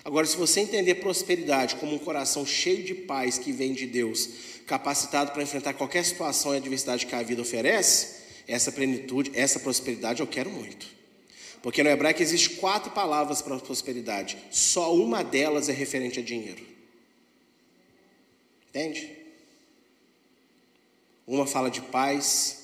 Agora, 0.05 0.27
se 0.27 0.37
você 0.37 0.61
entender 0.61 0.97
prosperidade 0.97 1.77
como 1.77 1.95
um 1.95 1.99
coração 1.99 2.45
cheio 2.45 2.83
de 2.83 2.95
paz 2.95 3.39
que 3.39 3.53
vem 3.53 3.73
de 3.73 3.87
Deus, 3.87 4.29
capacitado 4.67 5.33
para 5.33 5.43
enfrentar 5.43 5.75
qualquer 5.75 6.05
situação 6.05 6.55
e 6.55 6.57
adversidade 6.57 7.07
que 7.07 7.15
a 7.15 7.23
vida 7.23 7.43
oferece, 7.43 8.19
essa 8.49 8.73
plenitude, 8.73 9.31
essa 9.35 9.61
prosperidade 9.61 10.21
eu 10.21 10.27
quero 10.27 10.51
muito. 10.51 10.87
Porque 11.63 11.83
no 11.83 11.91
hebraico 11.91 12.23
existem 12.23 12.57
quatro 12.57 12.91
palavras 12.93 13.43
para 13.43 13.59
prosperidade, 13.59 14.39
só 14.51 14.95
uma 14.95 15.23
delas 15.23 15.69
é 15.69 15.73
referente 15.73 16.19
a 16.19 16.23
dinheiro. 16.23 16.65
Entende? 18.69 19.17
Uma 21.27 21.47
fala 21.47 21.71
de 21.71 21.83
paz, 21.83 22.58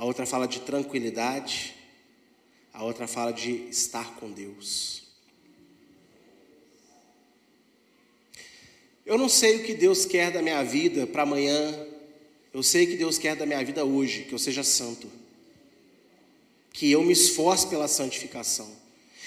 a 0.00 0.04
outra 0.06 0.24
fala 0.24 0.48
de 0.48 0.60
tranquilidade, 0.60 1.74
a 2.72 2.82
outra 2.82 3.06
fala 3.06 3.34
de 3.34 3.68
estar 3.68 4.14
com 4.14 4.32
Deus. 4.32 5.02
Eu 9.04 9.18
não 9.18 9.28
sei 9.28 9.56
o 9.56 9.62
que 9.62 9.74
Deus 9.74 10.06
quer 10.06 10.30
da 10.30 10.40
minha 10.40 10.62
vida 10.62 11.06
para 11.06 11.24
amanhã, 11.24 11.86
eu 12.50 12.62
sei 12.62 12.86
que 12.86 12.96
Deus 12.96 13.18
quer 13.18 13.36
da 13.36 13.44
minha 13.44 13.62
vida 13.62 13.84
hoje, 13.84 14.22
que 14.22 14.32
eu 14.32 14.38
seja 14.38 14.64
santo, 14.64 15.06
que 16.72 16.90
eu 16.90 17.02
me 17.02 17.12
esforce 17.12 17.66
pela 17.66 17.86
santificação. 17.86 18.72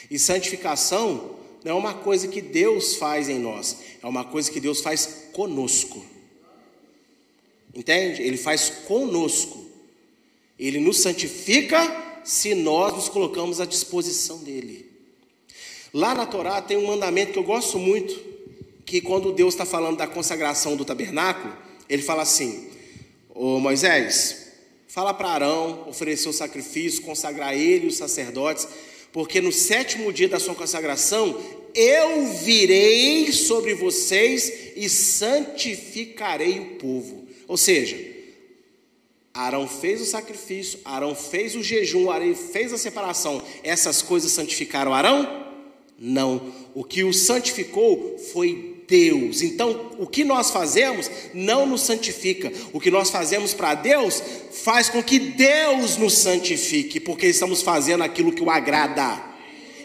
E 0.10 0.18
santificação 0.18 1.38
não 1.64 1.74
é 1.74 1.76
uma 1.76 1.94
coisa 1.94 2.28
que 2.28 2.42
Deus 2.42 2.96
faz 2.96 3.30
em 3.30 3.38
nós, 3.38 3.78
é 4.02 4.08
uma 4.08 4.26
coisa 4.26 4.52
que 4.52 4.60
Deus 4.60 4.82
faz 4.82 5.28
conosco. 5.34 6.04
Entende? 7.76 8.24
Ele 8.24 8.38
faz 8.38 8.72
conosco. 8.88 9.63
Ele 10.66 10.80
nos 10.80 11.00
santifica 11.00 12.22
se 12.24 12.56
nós 12.56 12.94
nos 12.94 13.10
colocamos 13.10 13.60
à 13.60 13.66
disposição 13.66 14.38
dele. 14.38 14.90
Lá 15.94 16.16
na 16.16 16.26
Torá 16.26 16.62
tem 16.62 16.78
um 16.78 16.88
mandamento 16.88 17.34
que 17.34 17.40
eu 17.40 17.44
gosto 17.44 17.78
muito, 17.78 18.18
que 18.86 19.02
quando 19.02 19.34
Deus 19.34 19.54
está 19.54 19.66
falando 19.66 19.98
da 19.98 20.08
consagração 20.08 20.78
do 20.78 20.86
tabernáculo, 20.86 21.54
ele 21.90 22.02
fala 22.02 22.22
assim: 22.22 22.70
Ô 23.36 23.60
Moisés, 23.60 24.54
fala 24.88 25.14
para 25.14 25.32
Arão 25.32 25.84
oferecer 25.90 26.30
o 26.30 26.34
sacrifício, 26.34 27.02
consagrar 27.02 27.54
ele 27.54 27.86
e 27.86 27.90
os 27.90 27.98
sacerdotes, 27.98 28.66
porque 29.12 29.42
no 29.42 29.52
sétimo 29.52 30.14
dia 30.14 30.30
da 30.30 30.40
sua 30.40 30.56
consagração 30.56 31.38
eu 31.76 32.26
virei 32.28 33.34
sobre 33.34 33.74
vocês 33.74 34.72
e 34.78 34.88
santificarei 34.88 36.60
o 36.60 36.76
povo. 36.76 37.28
Ou 37.50 37.58
seja, 37.58 38.13
Arão 39.34 39.68
fez 39.68 40.00
o 40.00 40.06
sacrifício, 40.06 40.80
Arão 40.86 41.16
fez 41.16 41.56
o 41.56 41.64
jejum, 41.64 42.12
Arão 42.12 42.36
fez 42.36 42.72
a 42.72 42.78
separação. 42.78 43.42
Essas 43.64 44.00
coisas 44.00 44.32
santificaram 44.32 44.94
Arão? 44.94 45.48
Não. 45.98 46.54
O 46.76 46.84
que 46.84 47.04
o 47.04 47.12
santificou 47.12 48.20
foi 48.32 48.84
Deus. 48.88 49.42
Então, 49.42 49.92
o 49.98 50.06
que 50.06 50.24
nós 50.24 50.52
fazemos 50.52 51.10
não 51.34 51.66
nos 51.66 51.82
santifica. 51.82 52.54
O 52.72 52.80
que 52.80 52.92
nós 52.92 53.10
fazemos 53.10 53.56
para 53.56 53.74
Deus 53.74 54.22
faz 54.52 54.88
com 54.88 55.02
que 55.02 55.18
Deus 55.18 55.98
nos 55.98 56.14
santifique, 56.14 57.00
porque 57.00 57.26
estamos 57.26 57.64
fazendo 57.64 58.04
aquilo 58.04 58.34
que 58.34 58.44
o 58.44 58.52
agrada. 58.52 59.33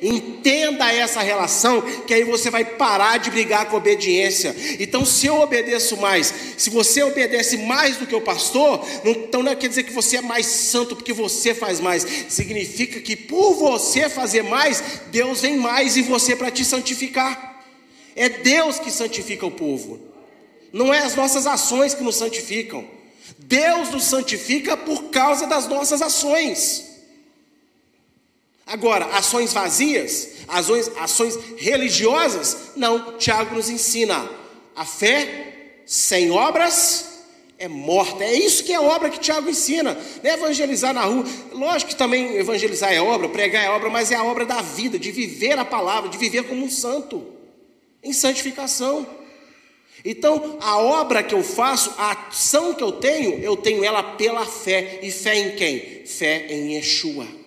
Entenda 0.01 0.93
essa 0.93 1.21
relação, 1.21 1.83
que 2.07 2.15
aí 2.15 2.23
você 2.23 2.51
vai 2.51 2.65
parar 2.65 3.19
de 3.19 3.31
brigar 3.31 3.67
com 3.67 3.77
obediência. 3.77 4.55
Então, 4.79 5.05
se 5.05 5.27
eu 5.27 5.41
obedeço 5.41 5.97
mais, 5.97 6.33
se 6.57 6.71
você 6.71 7.03
obedece 7.03 7.57
mais 7.57 7.97
do 7.97 8.07
que 8.07 8.15
o 8.15 8.21
pastor, 8.21 8.87
não, 9.05 9.13
então 9.13 9.43
não 9.43 9.57
quer 9.57 9.69
dizer 9.69 9.83
que 9.83 9.93
você 9.93 10.19
é 10.19 10.23
mais 10.23 10.47
santo 10.47 10.95
porque 10.95 11.13
você 11.13 11.53
faz 11.55 11.81
mais. 11.81 12.07
Significa 12.29 13.01
que 13.01 13.17
por 13.17 13.55
você 13.55 14.09
fazer 14.09 14.43
mais, 14.43 14.83
Deus 15.11 15.41
vem 15.41 15.57
mais 15.57 15.97
em 15.97 16.03
você 16.03 16.37
para 16.37 16.51
te 16.51 16.65
santificar. 16.65 17.65
É 18.15 18.29
Deus 18.29 18.79
que 18.79 18.91
santifica 18.91 19.47
o 19.47 19.51
povo, 19.51 20.01
não 20.73 20.93
é 20.93 20.99
as 20.99 21.15
nossas 21.15 21.47
ações 21.47 21.95
que 21.95 22.03
nos 22.03 22.17
santificam. 22.17 22.85
Deus 23.39 23.91
nos 23.91 24.05
santifica 24.05 24.77
por 24.77 25.05
causa 25.05 25.47
das 25.47 25.69
nossas 25.69 26.03
ações. 26.03 26.88
Agora, 28.69 29.07
ações 29.07 29.53
vazias, 29.53 30.29
ações, 30.47 30.91
ações 30.99 31.39
religiosas, 31.57 32.73
não. 32.77 33.17
Tiago 33.17 33.55
nos 33.55 33.71
ensina: 33.71 34.29
a 34.77 34.85
fé 34.85 35.81
sem 35.87 36.31
obras 36.31 37.09
é 37.59 37.67
morta. 37.67 38.23
É 38.25 38.35
isso 38.35 38.63
que 38.63 38.73
é 38.73 38.79
obra 38.79 39.09
que 39.09 39.19
Tiago 39.19 39.49
ensina. 39.49 39.99
Não 40.23 40.31
é 40.31 40.35
evangelizar 40.35 40.93
na 40.93 41.03
rua. 41.05 41.25
Lógico 41.53 41.91
que 41.91 41.97
também 41.97 42.37
evangelizar 42.37 42.93
é 42.93 43.01
obra, 43.01 43.29
pregar 43.29 43.65
é 43.65 43.71
obra, 43.71 43.89
mas 43.89 44.13
é 44.13 44.17
a 44.17 44.23
obra 44.23 44.45
da 44.45 44.61
vida, 44.61 44.99
de 44.99 45.11
viver 45.11 45.59
a 45.59 45.65
palavra, 45.65 46.11
de 46.11 46.19
viver 46.19 46.45
como 46.45 46.65
um 46.65 46.71
santo, 46.71 47.27
em 48.03 48.13
santificação. 48.13 49.07
Então, 50.05 50.59
a 50.61 50.79
obra 50.79 51.23
que 51.23 51.35
eu 51.35 51.43
faço, 51.43 51.93
a 51.99 52.13
ação 52.29 52.75
que 52.75 52.83
eu 52.83 52.93
tenho, 52.93 53.41
eu 53.41 53.57
tenho 53.57 53.83
ela 53.83 54.03
pela 54.03 54.47
fé. 54.47 55.01
E 55.03 55.11
fé 55.11 55.37
em 55.37 55.57
quem? 55.57 56.05
Fé 56.07 56.47
em 56.51 56.75
Yeshua. 56.75 57.38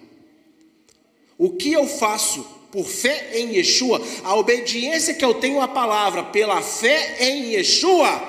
O 1.42 1.50
que 1.50 1.74
eu 1.74 1.88
faço 1.88 2.46
por 2.72 2.86
fé 2.86 3.32
em 3.34 3.56
Yeshua, 3.56 4.00
a 4.24 4.36
obediência 4.36 5.16
que 5.16 5.26
eu 5.26 5.34
tenho 5.34 5.60
à 5.60 5.68
palavra 5.68 6.26
pela 6.26 6.62
fé 6.62 7.18
em 7.20 7.54
Yeshua, 7.54 8.22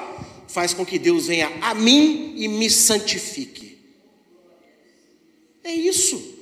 faz 0.48 0.72
com 0.72 0.82
que 0.82 0.98
Deus 0.98 1.26
venha 1.26 1.52
a 1.60 1.74
mim 1.74 2.32
e 2.38 2.48
me 2.48 2.70
santifique. 2.70 3.78
É 5.62 5.74
isso. 5.74 6.38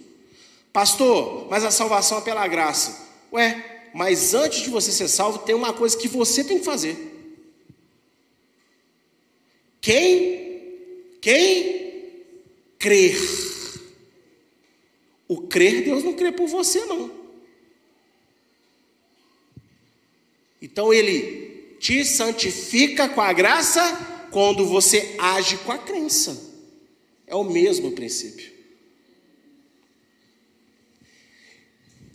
Pastor, 0.72 1.48
mas 1.50 1.64
a 1.64 1.72
salvação 1.72 2.18
é 2.18 2.20
pela 2.20 2.46
graça. 2.46 3.04
Ué, 3.32 3.88
mas 3.92 4.32
antes 4.32 4.62
de 4.62 4.70
você 4.70 4.92
ser 4.92 5.08
salvo, 5.08 5.40
tem 5.40 5.56
uma 5.56 5.72
coisa 5.72 5.98
que 5.98 6.06
você 6.06 6.44
tem 6.44 6.60
que 6.60 6.64
fazer. 6.64 6.96
Quem? 9.80 11.18
Quem? 11.20 12.12
Crer. 12.78 13.49
O 15.30 15.42
crer, 15.42 15.84
Deus 15.84 16.02
não 16.02 16.12
crê 16.12 16.32
por 16.32 16.48
você, 16.48 16.84
não. 16.86 17.08
Então 20.60 20.92
ele 20.92 21.76
te 21.78 22.04
santifica 22.04 23.08
com 23.08 23.20
a 23.20 23.32
graça 23.32 24.26
quando 24.32 24.66
você 24.66 25.14
age 25.16 25.56
com 25.58 25.70
a 25.70 25.78
crença. 25.78 26.52
É 27.28 27.36
o 27.36 27.44
mesmo 27.44 27.92
princípio. 27.92 28.50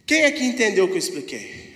Quem 0.06 0.24
é 0.24 0.32
que 0.32 0.44
entendeu 0.44 0.84
o 0.84 0.88
que 0.90 0.96
eu 0.96 1.00
expliquei? 1.00 1.74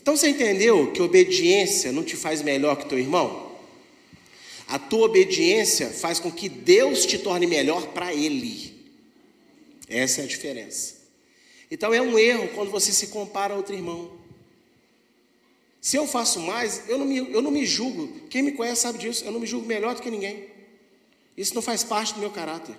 Então 0.00 0.16
você 0.16 0.30
entendeu 0.30 0.90
que 0.90 1.02
obediência 1.02 1.92
não 1.92 2.02
te 2.02 2.16
faz 2.16 2.40
melhor 2.40 2.76
que 2.76 2.88
teu 2.88 2.98
irmão? 2.98 3.58
A 4.66 4.78
tua 4.78 5.04
obediência 5.04 5.90
faz 5.90 6.18
com 6.18 6.32
que 6.32 6.48
Deus 6.48 7.04
te 7.04 7.18
torne 7.18 7.46
melhor 7.46 7.88
para 7.88 8.14
Ele. 8.14 8.80
Essa 9.88 10.20
é 10.20 10.24
a 10.24 10.26
diferença. 10.26 11.02
Então 11.70 11.92
é 11.92 12.00
um 12.02 12.18
erro 12.18 12.48
quando 12.54 12.70
você 12.70 12.92
se 12.92 13.08
compara 13.08 13.54
a 13.54 13.56
outro 13.56 13.74
irmão. 13.74 14.10
Se 15.80 15.96
eu 15.96 16.06
faço 16.06 16.38
mais, 16.38 16.88
eu 16.88 16.96
não, 16.98 17.06
me, 17.06 17.16
eu 17.16 17.42
não 17.42 17.50
me 17.50 17.66
julgo. 17.66 18.28
Quem 18.28 18.42
me 18.42 18.52
conhece 18.52 18.82
sabe 18.82 18.98
disso. 18.98 19.24
Eu 19.24 19.32
não 19.32 19.40
me 19.40 19.46
julgo 19.46 19.66
melhor 19.66 19.94
do 19.94 20.02
que 20.02 20.10
ninguém. 20.10 20.48
Isso 21.36 21.54
não 21.54 21.62
faz 21.62 21.82
parte 21.82 22.14
do 22.14 22.20
meu 22.20 22.30
caráter. 22.30 22.76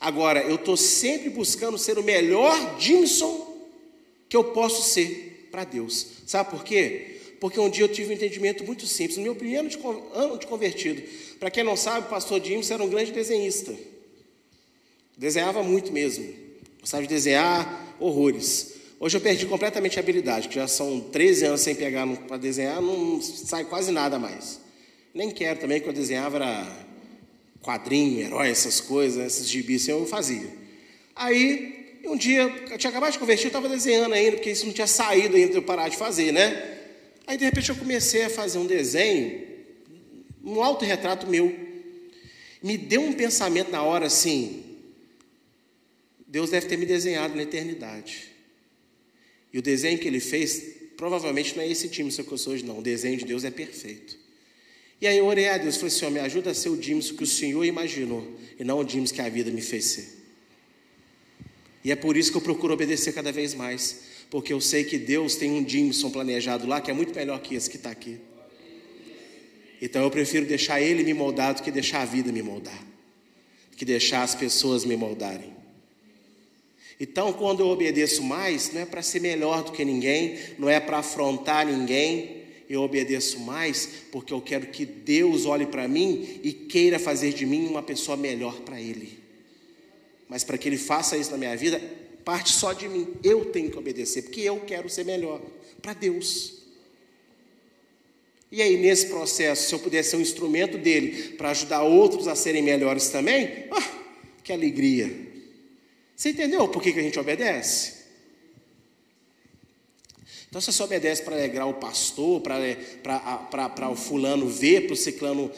Agora, 0.00 0.42
eu 0.42 0.54
estou 0.54 0.76
sempre 0.76 1.28
buscando 1.28 1.76
ser 1.76 1.98
o 1.98 2.02
melhor 2.02 2.80
Jimson 2.80 3.52
que 4.28 4.36
eu 4.36 4.44
posso 4.44 4.90
ser 4.90 5.48
para 5.50 5.64
Deus. 5.64 6.06
Sabe 6.26 6.50
por 6.50 6.64
quê? 6.64 7.20
Porque 7.40 7.60
um 7.60 7.68
dia 7.68 7.84
eu 7.84 7.92
tive 7.92 8.10
um 8.10 8.16
entendimento 8.16 8.64
muito 8.64 8.86
simples. 8.86 9.18
No 9.18 9.22
meu 9.22 9.34
primeiro 9.34 9.68
ano 10.14 10.38
de 10.38 10.46
convertido, 10.46 11.02
para 11.38 11.50
quem 11.50 11.62
não 11.62 11.76
sabe, 11.76 12.06
o 12.06 12.10
pastor 12.10 12.42
Jimson 12.42 12.74
era 12.74 12.82
um 12.82 12.88
grande 12.88 13.12
desenhista. 13.12 13.76
Desenhava 15.16 15.62
muito 15.62 15.92
mesmo. 15.92 16.34
Gostava 16.80 17.02
de 17.02 17.08
desenhar 17.08 17.96
horrores. 18.00 18.74
Hoje 18.98 19.16
eu 19.16 19.20
perdi 19.20 19.46
completamente 19.46 19.98
a 19.98 20.02
habilidade, 20.02 20.48
que 20.48 20.54
já 20.54 20.66
são 20.66 21.00
13 21.00 21.46
anos 21.46 21.60
sem 21.60 21.74
pegar 21.74 22.06
para 22.06 22.36
desenhar, 22.36 22.80
não 22.80 23.20
sai 23.20 23.64
quase 23.64 23.92
nada 23.92 24.18
mais. 24.18 24.60
Nem 25.12 25.30
quero 25.30 25.60
também, 25.60 25.80
que 25.80 25.88
eu 25.88 25.92
desenhava 25.92 26.36
era 26.36 26.66
quadrinho, 27.62 28.20
herói, 28.20 28.50
essas 28.50 28.80
coisas, 28.80 29.24
esses 29.24 29.48
gibis, 29.48 29.82
assim, 29.82 29.92
eu 29.92 30.06
fazia. 30.06 30.48
Aí, 31.14 32.00
um 32.06 32.16
dia, 32.16 32.42
eu 32.70 32.78
tinha 32.78 32.90
acabado 32.90 33.12
de 33.12 33.18
convertir, 33.18 33.44
eu 33.44 33.48
estava 33.48 33.68
desenhando 33.68 34.14
ainda, 34.14 34.32
porque 34.32 34.50
isso 34.50 34.66
não 34.66 34.72
tinha 34.72 34.86
saído 34.86 35.36
ainda 35.36 35.50
de 35.50 35.56
eu 35.56 35.62
parar 35.62 35.88
de 35.88 35.96
fazer, 35.96 36.32
né? 36.32 36.80
Aí, 37.26 37.36
de 37.36 37.44
repente, 37.44 37.70
eu 37.70 37.76
comecei 37.76 38.24
a 38.24 38.30
fazer 38.30 38.58
um 38.58 38.66
desenho, 38.66 39.42
um 40.44 40.62
autorretrato 40.62 41.26
meu. 41.26 41.54
Me 42.62 42.76
deu 42.76 43.02
um 43.02 43.12
pensamento 43.12 43.70
na 43.70 43.82
hora 43.82 44.06
assim, 44.06 44.63
Deus 46.34 46.50
deve 46.50 46.66
ter 46.66 46.76
me 46.76 46.84
desenhado 46.84 47.36
na 47.36 47.44
eternidade. 47.44 48.24
E 49.52 49.58
o 49.60 49.62
desenho 49.62 50.00
que 50.00 50.08
ele 50.08 50.18
fez, 50.18 50.64
provavelmente 50.96 51.54
não 51.54 51.62
é 51.62 51.68
esse 51.68 51.88
time 51.88 52.10
que 52.10 52.28
eu 52.28 52.36
sou 52.36 52.54
hoje, 52.54 52.64
não. 52.64 52.80
O 52.80 52.82
desenho 52.82 53.16
de 53.16 53.24
Deus 53.24 53.44
é 53.44 53.52
perfeito. 53.52 54.18
E 55.00 55.06
aí 55.06 55.16
eu 55.16 55.26
orei 55.26 55.48
a 55.48 55.58
Deus, 55.58 55.76
falei, 55.76 55.90
Senhor, 55.90 56.10
me 56.10 56.18
ajuda 56.18 56.50
a 56.50 56.54
ser 56.54 56.70
o 56.70 56.76
Dimes 56.76 57.12
que 57.12 57.22
o 57.22 57.26
Senhor 57.26 57.64
imaginou, 57.64 58.28
e 58.58 58.64
não 58.64 58.80
o 58.80 58.84
Dimes 58.84 59.12
que 59.12 59.20
a 59.20 59.28
vida 59.28 59.48
me 59.52 59.62
fez 59.62 59.84
ser. 59.84 60.08
E 61.84 61.92
é 61.92 61.94
por 61.94 62.16
isso 62.16 62.32
que 62.32 62.36
eu 62.36 62.42
procuro 62.42 62.74
obedecer 62.74 63.14
cada 63.14 63.30
vez 63.30 63.54
mais, 63.54 64.00
porque 64.28 64.52
eu 64.52 64.60
sei 64.60 64.82
que 64.82 64.98
Deus 64.98 65.36
tem 65.36 65.52
um 65.52 65.68
Jimson 65.68 66.10
planejado 66.10 66.66
lá 66.66 66.80
que 66.80 66.90
é 66.90 66.94
muito 66.94 67.14
melhor 67.14 67.40
que 67.40 67.54
esse 67.54 67.70
que 67.70 67.76
está 67.76 67.92
aqui. 67.92 68.18
Então 69.80 70.02
eu 70.02 70.10
prefiro 70.10 70.46
deixar 70.46 70.80
ele 70.80 71.04
me 71.04 71.14
moldar 71.14 71.54
do 71.54 71.62
que 71.62 71.70
deixar 71.70 72.02
a 72.02 72.04
vida 72.04 72.32
me 72.32 72.42
moldar, 72.42 72.84
do 73.70 73.76
que 73.76 73.84
deixar 73.84 74.24
as 74.24 74.34
pessoas 74.34 74.84
me 74.84 74.96
moldarem. 74.96 75.53
Então, 76.98 77.32
quando 77.32 77.60
eu 77.60 77.66
obedeço 77.66 78.22
mais, 78.22 78.72
não 78.72 78.80
é 78.80 78.86
para 78.86 79.02
ser 79.02 79.20
melhor 79.20 79.64
do 79.64 79.72
que 79.72 79.84
ninguém, 79.84 80.38
não 80.58 80.68
é 80.68 80.78
para 80.78 80.98
afrontar 80.98 81.66
ninguém, 81.66 82.44
eu 82.68 82.82
obedeço 82.82 83.40
mais 83.40 83.88
porque 84.10 84.32
eu 84.32 84.40
quero 84.40 84.66
que 84.68 84.86
Deus 84.86 85.44
olhe 85.44 85.66
para 85.66 85.86
mim 85.86 86.40
e 86.42 86.52
queira 86.52 86.98
fazer 86.98 87.32
de 87.32 87.44
mim 87.44 87.66
uma 87.66 87.82
pessoa 87.82 88.16
melhor 88.16 88.60
para 88.60 88.80
Ele. 88.80 89.18
Mas 90.28 90.44
para 90.44 90.56
que 90.56 90.68
Ele 90.68 90.78
faça 90.78 91.16
isso 91.16 91.30
na 91.30 91.36
minha 91.36 91.56
vida, 91.56 91.80
parte 92.24 92.52
só 92.52 92.72
de 92.72 92.88
mim. 92.88 93.08
Eu 93.22 93.46
tenho 93.46 93.70
que 93.70 93.78
obedecer, 93.78 94.22
porque 94.22 94.40
eu 94.40 94.60
quero 94.60 94.88
ser 94.88 95.04
melhor 95.04 95.40
para 95.82 95.92
Deus. 95.92 96.54
E 98.50 98.62
aí, 98.62 98.76
nesse 98.76 99.06
processo, 99.06 99.68
se 99.68 99.74
eu 99.74 99.80
puder 99.80 100.02
ser 100.04 100.16
um 100.16 100.20
instrumento 100.20 100.78
dele 100.78 101.34
para 101.36 101.50
ajudar 101.50 101.82
outros 101.82 102.28
a 102.28 102.36
serem 102.36 102.62
melhores 102.62 103.08
também, 103.08 103.66
oh, 103.70 103.82
que 104.42 104.52
alegria! 104.52 105.23
Você 106.16 106.30
entendeu 106.30 106.68
por 106.68 106.82
que, 106.82 106.92
que 106.92 107.00
a 107.00 107.02
gente 107.02 107.18
obedece? 107.18 108.04
Então, 110.48 110.60
se 110.60 110.72
você 110.72 110.82
obedece 110.84 111.22
para 111.22 111.34
alegrar 111.34 111.68
o 111.68 111.74
pastor, 111.74 112.40
para 112.40 113.90
o 113.90 113.96
fulano 113.96 114.46
ver, 114.48 114.86
para 114.86 114.92
o 114.92 114.96
ciclano 114.96 115.50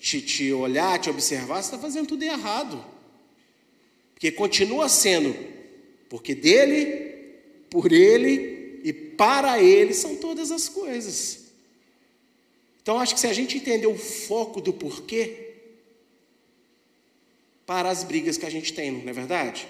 te, 0.00 0.20
te 0.20 0.52
olhar, 0.52 0.98
te 0.98 1.08
observar, 1.08 1.62
você 1.62 1.68
está 1.68 1.78
fazendo 1.78 2.08
tudo 2.08 2.24
errado. 2.24 2.84
Porque 4.14 4.32
continua 4.32 4.88
sendo, 4.88 5.32
porque 6.08 6.34
dele, 6.34 7.12
por 7.70 7.92
ele 7.92 8.80
e 8.82 8.92
para 8.92 9.62
ele 9.62 9.94
são 9.94 10.16
todas 10.16 10.50
as 10.50 10.68
coisas. 10.68 11.42
Então, 12.82 12.98
acho 12.98 13.14
que 13.14 13.20
se 13.20 13.28
a 13.28 13.32
gente 13.32 13.56
entender 13.56 13.86
o 13.86 13.96
foco 13.96 14.60
do 14.60 14.72
porquê, 14.72 15.52
para 17.64 17.88
as 17.88 18.02
brigas 18.02 18.36
que 18.36 18.44
a 18.44 18.50
gente 18.50 18.72
tem, 18.72 18.90
não 18.90 19.08
é 19.08 19.12
verdade? 19.12 19.68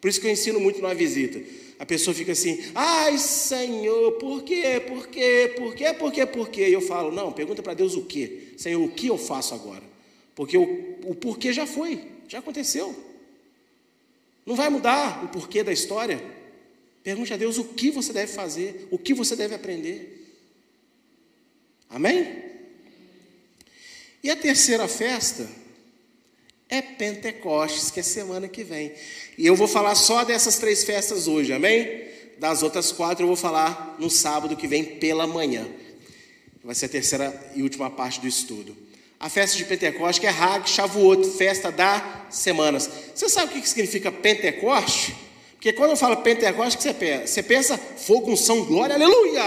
Por 0.00 0.08
isso 0.08 0.20
que 0.20 0.26
eu 0.26 0.30
ensino 0.30 0.60
muito 0.60 0.80
numa 0.80 0.94
visita. 0.94 1.40
A 1.78 1.86
pessoa 1.86 2.14
fica 2.14 2.32
assim, 2.32 2.58
ai 2.74 3.18
Senhor, 3.18 4.12
por 4.12 4.42
quê? 4.42 4.82
Por 4.86 5.06
quê? 5.06 5.54
Por 5.56 5.74
quê? 5.74 5.94
Por 5.94 6.12
quê? 6.12 6.26
Por 6.26 6.48
quê? 6.48 6.68
E 6.68 6.72
eu 6.72 6.80
falo, 6.80 7.12
não, 7.12 7.32
pergunta 7.32 7.62
para 7.62 7.74
Deus 7.74 7.94
o 7.94 8.04
quê? 8.04 8.48
Senhor, 8.56 8.82
o 8.82 8.90
que 8.90 9.06
eu 9.06 9.16
faço 9.16 9.54
agora? 9.54 9.84
Porque 10.34 10.58
o, 10.58 10.98
o 11.04 11.14
porquê 11.14 11.52
já 11.52 11.66
foi, 11.66 12.04
já 12.28 12.40
aconteceu. 12.40 12.94
Não 14.44 14.56
vai 14.56 14.68
mudar 14.68 15.24
o 15.24 15.28
porquê 15.28 15.62
da 15.62 15.72
história. 15.72 16.22
Pergunte 17.02 17.32
a 17.32 17.36
Deus 17.36 17.58
o 17.58 17.64
que 17.64 17.90
você 17.90 18.12
deve 18.12 18.32
fazer, 18.32 18.88
o 18.90 18.98
que 18.98 19.14
você 19.14 19.36
deve 19.36 19.54
aprender. 19.54 20.36
Amém? 21.88 22.44
E 24.22 24.30
a 24.30 24.36
terceira 24.36 24.88
festa 24.88 25.48
é 26.68 26.82
Pentecostes, 26.82 27.90
que 27.90 28.00
é 28.00 28.02
semana 28.02 28.46
que 28.46 28.62
vem. 28.62 28.92
E 29.36 29.46
eu 29.46 29.56
vou 29.56 29.66
falar 29.66 29.94
só 29.94 30.24
dessas 30.24 30.58
três 30.58 30.84
festas 30.84 31.26
hoje, 31.26 31.52
amém? 31.52 32.04
Das 32.38 32.62
outras 32.62 32.92
quatro 32.92 33.24
eu 33.24 33.28
vou 33.28 33.36
falar 33.36 33.96
no 33.98 34.10
sábado 34.10 34.56
que 34.56 34.68
vem 34.68 34.84
pela 34.84 35.26
manhã. 35.26 35.66
Vai 36.62 36.74
ser 36.74 36.86
a 36.86 36.90
terceira 36.90 37.50
e 37.54 37.62
última 37.62 37.90
parte 37.90 38.20
do 38.20 38.28
estudo. 38.28 38.76
A 39.18 39.28
festa 39.28 39.56
de 39.56 39.64
Pentecostes, 39.64 40.18
que 40.18 40.26
é 40.26 40.30
Hag 40.30 40.68
Shavuot, 40.68 41.30
festa 41.36 41.72
das 41.72 42.02
semanas. 42.30 42.88
Você 43.14 43.28
sabe 43.28 43.58
o 43.58 43.60
que 43.60 43.68
significa 43.68 44.12
Pentecoste? 44.12 45.16
Porque 45.54 45.72
quando 45.72 45.90
eu 45.90 45.96
falo 45.96 46.18
Pentecoste, 46.18 46.80
você 46.80 46.94
pensa? 46.94 47.26
Você 47.26 47.42
pensa 47.42 47.76
fogo, 47.76 48.30
unção, 48.30 48.64
glória, 48.64 48.94
aleluia! 48.94 49.42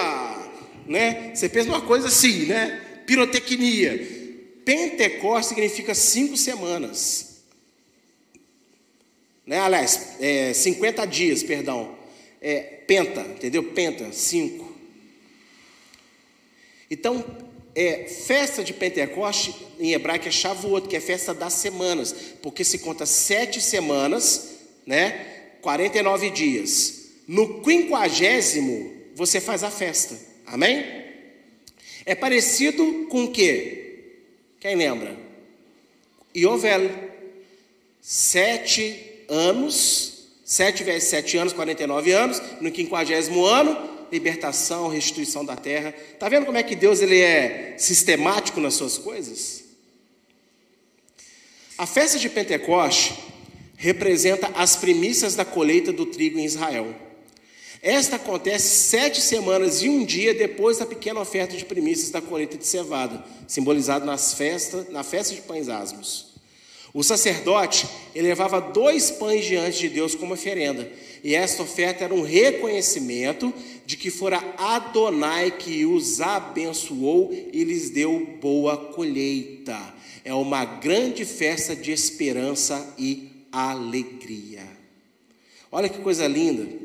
Né? 0.88 1.32
Você 1.34 1.48
pensa 1.48 1.70
uma 1.70 1.82
coisa 1.82 2.08
assim, 2.08 2.48
né? 2.48 2.82
Pirotecnia. 3.06 4.21
Pentecostes 4.66 5.50
significa 5.50 5.94
cinco 5.96 6.38
semanas. 6.38 7.42
Né? 9.46 9.60
Aliás, 9.60 10.16
é, 10.20 10.54
50 10.54 11.06
dias, 11.06 11.44
perdão. 11.44 11.98
É, 12.42 12.60
penta, 12.88 13.22
entendeu? 13.22 13.64
Penta, 13.64 14.12
cinco. 14.12 14.76
Então, 16.90 17.24
é, 17.74 18.06
festa 18.06 18.64
de 18.64 18.74
Pentecoste 18.74 19.56
em 19.80 19.94
hebraico 19.94 20.28
é 20.28 20.32
Shavuot, 20.32 20.88
que 20.88 20.96
é 20.96 21.00
festa 21.00 21.34
das 21.34 21.54
semanas, 21.54 22.14
porque 22.42 22.64
se 22.64 22.80
conta 22.80 23.06
sete 23.06 23.62
semanas, 23.62 24.58
né? 24.86 25.28
49 25.62 26.30
dias. 26.32 27.02
No 27.28 27.62
quinquagésimo, 27.62 28.92
você 29.16 29.40
faz 29.40 29.64
a 29.64 29.72
festa. 29.72 30.18
Amém? 30.46 30.84
É 32.06 32.16
parecido 32.16 33.08
com 33.10 33.26
o 33.26 33.32
quê? 33.32 33.81
Quem 34.62 34.76
lembra? 34.76 35.18
Iovel. 36.36 36.90
Sete 38.00 39.26
anos, 39.28 40.28
sete 40.46 40.84
vezes 40.84 41.10
sete 41.10 41.36
anos, 41.36 41.52
49 41.52 42.12
anos, 42.12 42.42
no 42.62 42.72
quinquagésimo 42.72 43.44
ano, 43.44 44.08
libertação, 44.12 44.88
restituição 44.88 45.44
da 45.44 45.56
terra. 45.56 45.94
Está 46.14 46.30
vendo 46.30 46.46
como 46.46 46.58
é 46.58 46.64
que 46.64 46.76
Deus 46.76 47.02
ele 47.02 47.20
é 47.20 47.76
sistemático 47.78 48.60
nas 48.60 48.76
suas 48.76 48.98
coisas? 49.00 49.64
A 51.76 51.88
festa 51.88 52.20
de 52.20 52.30
Pentecoste 52.30 53.16
representa 53.76 54.52
as 54.56 54.76
primícias 54.76 55.36
da 55.36 55.44
colheita 55.44 55.92
do 55.92 56.06
trigo 56.06 56.38
em 56.38 56.46
Israel. 56.46 56.96
Esta 57.82 58.18
acontece 58.18 58.90
sete 58.90 59.20
semanas 59.20 59.82
e 59.82 59.90
um 59.90 60.06
dia 60.06 60.36
depois 60.36 60.78
da 60.78 60.86
pequena 60.86 61.20
oferta 61.20 61.58
de 61.58 61.66
primícias 61.66 62.12
da 62.12 62.22
colheita 62.22 62.56
de 62.56 62.68
cevada, 62.68 63.26
simbolizado 63.48 64.06
nas 64.06 64.36
festas, 64.36 64.88
na 64.90 65.04
festa 65.04 65.34
de 65.34 65.42
pães 65.42 65.68
asmos. 65.68 66.28
O 66.94 67.04
sacerdote 67.04 67.88
elevava 68.14 68.62
dois 68.62 69.10
pães 69.10 69.46
diante 69.46 69.80
de 69.80 69.90
Deus 69.90 70.14
como 70.14 70.36
oferenda, 70.36 70.92
e 71.24 71.34
esta 71.34 71.64
oferta 71.64 72.04
era 72.04 72.14
um 72.14 72.22
reconhecimento 72.22 73.52
de 73.84 73.98
que 73.98 74.12
fora 74.12 74.38
Adonai 74.58 75.50
que 75.50 75.84
os 75.84 76.22
abençoou 76.22 77.34
e 77.52 77.64
lhes 77.64 77.90
deu 77.90 78.38
boa 78.40 78.78
colheita. 78.78 79.80
É 80.24 80.34
uma 80.34 80.66
grande 80.66 81.26
festa 81.26 81.76
de 81.76 81.92
esperança 81.92 82.94
e 82.96 83.48
alegria. 83.52 84.68
Olha 85.72 85.90
que 85.90 86.00
coisa 86.00 86.28
linda. 86.28 86.81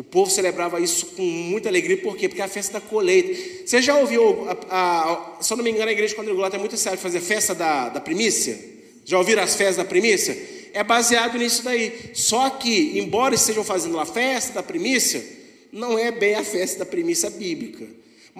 O 0.00 0.02
povo 0.02 0.30
celebrava 0.30 0.80
isso 0.80 1.04
com 1.08 1.20
muita 1.20 1.68
alegria, 1.68 1.98
por 1.98 2.16
quê? 2.16 2.26
Porque 2.26 2.40
é 2.40 2.44
a 2.46 2.48
festa 2.48 2.72
da 2.72 2.80
colheita. 2.80 3.38
Você 3.66 3.82
já 3.82 3.98
ouviu, 3.98 4.46
a, 4.48 5.36
a, 5.38 5.42
se 5.42 5.52
eu 5.52 5.58
não 5.58 5.62
me 5.62 5.70
engano, 5.70 5.90
a 5.90 5.92
igreja 5.92 6.16
quadrangular 6.16 6.50
é 6.54 6.56
muito 6.56 6.74
sério 6.78 6.98
fazer 6.98 7.20
festa 7.20 7.54
da, 7.54 7.90
da 7.90 8.00
primícia? 8.00 8.58
Já 9.04 9.18
ouviram 9.18 9.42
as 9.42 9.54
festas 9.54 9.76
da 9.76 9.84
primícia? 9.84 10.34
É 10.72 10.82
baseado 10.82 11.36
nisso 11.36 11.62
daí. 11.62 12.12
Só 12.14 12.48
que, 12.48 12.98
embora 12.98 13.34
estejam 13.34 13.62
fazendo 13.62 14.00
a 14.00 14.06
festa 14.06 14.54
da 14.54 14.62
primícia, 14.62 15.22
não 15.70 15.98
é 15.98 16.10
bem 16.10 16.34
a 16.34 16.42
festa 16.42 16.78
da 16.78 16.86
primícia 16.86 17.28
bíblica. 17.28 17.86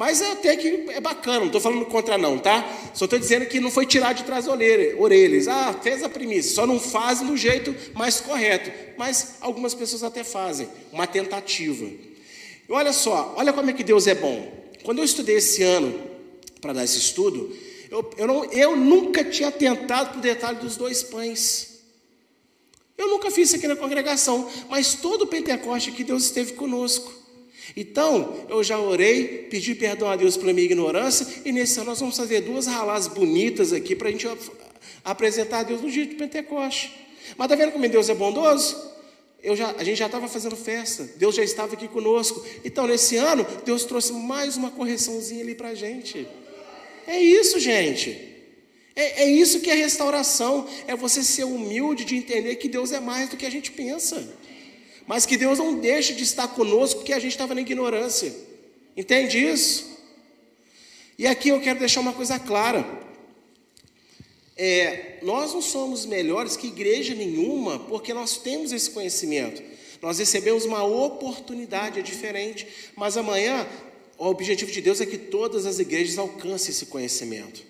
Mas 0.01 0.23
até 0.23 0.57
que 0.57 0.87
é 0.89 0.99
bacana, 0.99 1.41
não 1.41 1.47
estou 1.49 1.61
falando 1.61 1.85
contra 1.85 2.17
não, 2.17 2.39
tá? 2.39 2.67
Só 2.95 3.05
estou 3.05 3.19
dizendo 3.19 3.45
que 3.45 3.61
não 3.61 3.71
foi 3.71 3.85
tirar 3.85 4.15
de 4.15 4.25
trás 4.25 4.47
orelhas. 4.49 5.47
Ah, 5.47 5.79
fez 5.83 6.03
a 6.03 6.09
primícia, 6.09 6.55
só 6.55 6.67
não 6.67 6.81
faz 6.81 7.21
do 7.21 7.37
jeito 7.37 7.77
mais 7.93 8.19
correto. 8.19 8.73
Mas 8.97 9.35
algumas 9.43 9.75
pessoas 9.75 10.03
até 10.03 10.25
fazem, 10.25 10.71
uma 10.91 11.07
tentativa. 11.07 11.85
E 11.85 12.73
olha 12.73 12.95
só, 12.95 13.35
olha 13.37 13.53
como 13.53 13.69
é 13.69 13.75
que 13.75 13.85
Deus 13.85 14.07
é 14.07 14.15
bom. 14.15 14.51
Quando 14.85 15.01
eu 15.01 15.05
estudei 15.05 15.37
esse 15.37 15.63
ano, 15.63 16.01
para 16.63 16.73
dar 16.73 16.85
esse 16.85 16.97
estudo, 16.97 17.55
eu, 17.91 18.11
eu, 18.17 18.27
não, 18.27 18.45
eu 18.47 18.75
nunca 18.75 19.23
tinha 19.23 19.53
tentado 19.53 20.13
para 20.13 20.19
o 20.19 20.23
detalhe 20.23 20.61
dos 20.61 20.79
dois 20.79 21.03
pães. 21.03 21.83
Eu 22.97 23.09
nunca 23.09 23.31
fiz 23.31 23.49
isso 23.49 23.57
aqui 23.57 23.69
na 23.69 23.77
congregação, 23.77 24.51
mas 24.71 24.95
todo 24.95 25.25
o 25.25 25.27
Pentecoste 25.27 25.93
que 25.93 26.05
Deus 26.05 26.25
esteve 26.25 26.55
conosco. 26.55 27.20
Então, 27.77 28.47
eu 28.49 28.63
já 28.63 28.79
orei, 28.79 29.47
pedi 29.51 29.75
perdão 29.75 30.09
a 30.09 30.17
Deus 30.17 30.37
pela 30.37 30.53
minha 30.53 30.65
ignorância, 30.65 31.27
e 31.45 31.53
nesse 31.53 31.79
ano 31.79 31.91
nós 31.91 32.01
vamos 32.01 32.17
fazer 32.17 32.41
duas 32.41 32.67
ralas 32.67 33.07
bonitas 33.07 33.73
aqui 33.73 33.95
para 33.95 34.09
a 34.09 34.13
gente 34.13 34.27
apresentar 35.05 35.61
a 35.61 35.63
Deus 35.63 35.81
no 35.81 35.91
dia 35.91 36.07
de 36.07 36.15
Pentecoste. 36.15 36.93
Mas 37.37 37.47
está 37.47 37.57
vendo 37.57 37.73
como 37.73 37.89
Deus 37.89 38.09
é 38.09 38.15
bondoso? 38.15 38.91
Já, 39.43 39.75
a 39.79 39.85
gente 39.85 39.99
já 39.99 40.07
estava 40.07 40.29
fazendo 40.29 40.55
festa, 40.55 41.09
Deus 41.17 41.35
já 41.35 41.43
estava 41.43 41.75
aqui 41.75 41.89
conosco. 41.89 42.45
Então, 42.65 42.87
nesse 42.87 43.17
ano, 43.17 43.47
Deus 43.65 43.85
trouxe 43.85 44.13
mais 44.13 44.57
uma 44.57 44.71
correçãozinha 44.71 45.43
ali 45.43 45.55
para 45.55 45.69
a 45.69 45.75
gente. 45.75 46.27
É 47.07 47.19
isso, 47.19 47.59
gente. 47.59 48.29
É, 48.95 49.23
é 49.23 49.31
isso 49.31 49.61
que 49.61 49.71
é 49.71 49.75
restauração. 49.75 50.69
É 50.87 50.95
você 50.95 51.23
ser 51.23 51.45
humilde 51.45 52.05
de 52.05 52.17
entender 52.17 52.57
que 52.57 52.69
Deus 52.69 52.93
é 52.93 53.01
mais 53.01 53.31
do 53.31 53.37
que 53.37 53.47
a 53.47 53.51
gente 53.51 53.71
pensa 53.71 54.29
mas 55.11 55.27
que 55.27 55.37
Deus 55.37 55.59
não 55.59 55.75
deixe 55.75 56.15
de 56.15 56.23
estar 56.23 56.47
conosco 56.47 57.01
porque 57.01 57.13
a 57.13 57.19
gente 57.19 57.33
estava 57.33 57.53
na 57.53 57.61
ignorância. 57.61 58.33
Entende 58.97 59.45
isso? 59.45 59.99
E 61.19 61.27
aqui 61.27 61.49
eu 61.49 61.61
quero 61.61 61.81
deixar 61.81 61.99
uma 61.99 62.13
coisa 62.13 62.39
clara. 62.39 62.87
É, 64.57 65.19
nós 65.23 65.53
não 65.53 65.61
somos 65.61 66.07
melhores 66.07 66.57
que 66.57 66.69
igreja 66.69 67.13
nenhuma 67.13 67.81
porque 67.81 68.15
nós 68.15 68.37
temos 68.37 68.71
esse 68.71 68.89
conhecimento. 68.91 69.61
Nós 70.01 70.21
recebemos 70.21 70.65
uma 70.65 70.85
oportunidade, 70.85 71.99
é 71.99 72.03
diferente. 72.03 72.69
Mas 72.95 73.17
amanhã, 73.17 73.67
o 74.17 74.27
objetivo 74.27 74.71
de 74.71 74.81
Deus 74.81 75.01
é 75.01 75.07
que 75.07 75.19
todas 75.19 75.67
as 75.67 75.81
igrejas 75.81 76.19
alcancem 76.19 76.71
esse 76.71 76.87
conhecimento. 76.87 77.65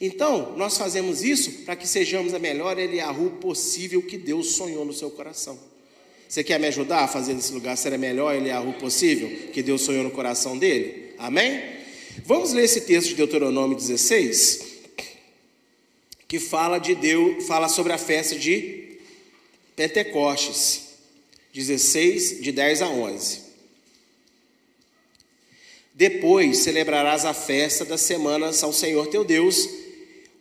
Então, 0.00 0.56
nós 0.56 0.78
fazemos 0.78 1.24
isso 1.24 1.64
para 1.64 1.74
que 1.74 1.88
sejamos 1.88 2.34
a 2.34 2.38
melhor 2.38 2.78
Eliahu 2.78 3.30
possível 3.40 4.00
que 4.00 4.16
Deus 4.16 4.52
sonhou 4.52 4.84
no 4.84 4.92
seu 4.92 5.10
coração. 5.10 5.74
Você 6.28 6.42
quer 6.42 6.58
me 6.58 6.66
ajudar 6.66 7.04
a 7.04 7.08
fazer 7.08 7.34
desse 7.34 7.52
lugar 7.52 7.76
ser 7.76 7.96
melhor 7.98 8.34
ele 8.34 8.48
é 8.48 8.58
o 8.58 8.72
possível 8.74 9.28
que 9.52 9.62
Deus 9.62 9.82
sonhou 9.82 10.04
no 10.04 10.10
coração 10.10 10.58
dele? 10.58 11.14
Amém? 11.18 11.62
Vamos 12.24 12.52
ler 12.52 12.64
esse 12.64 12.80
texto 12.80 13.08
de 13.08 13.14
Deuteronômio 13.14 13.76
16, 13.76 14.64
que 16.26 16.40
fala 16.40 16.78
de 16.78 16.94
Deus, 16.94 17.46
fala 17.46 17.68
sobre 17.68 17.92
a 17.92 17.98
festa 17.98 18.36
de 18.36 18.98
Pentecostes. 19.76 20.86
16, 21.56 22.42
de 22.42 22.52
10 22.52 22.82
a 22.82 22.88
11. 22.88 23.40
Depois 25.94 26.58
celebrarás 26.58 27.24
a 27.24 27.32
festa 27.32 27.82
das 27.82 28.02
semanas 28.02 28.62
ao 28.62 28.74
Senhor 28.74 29.06
teu 29.06 29.24
Deus 29.24 29.66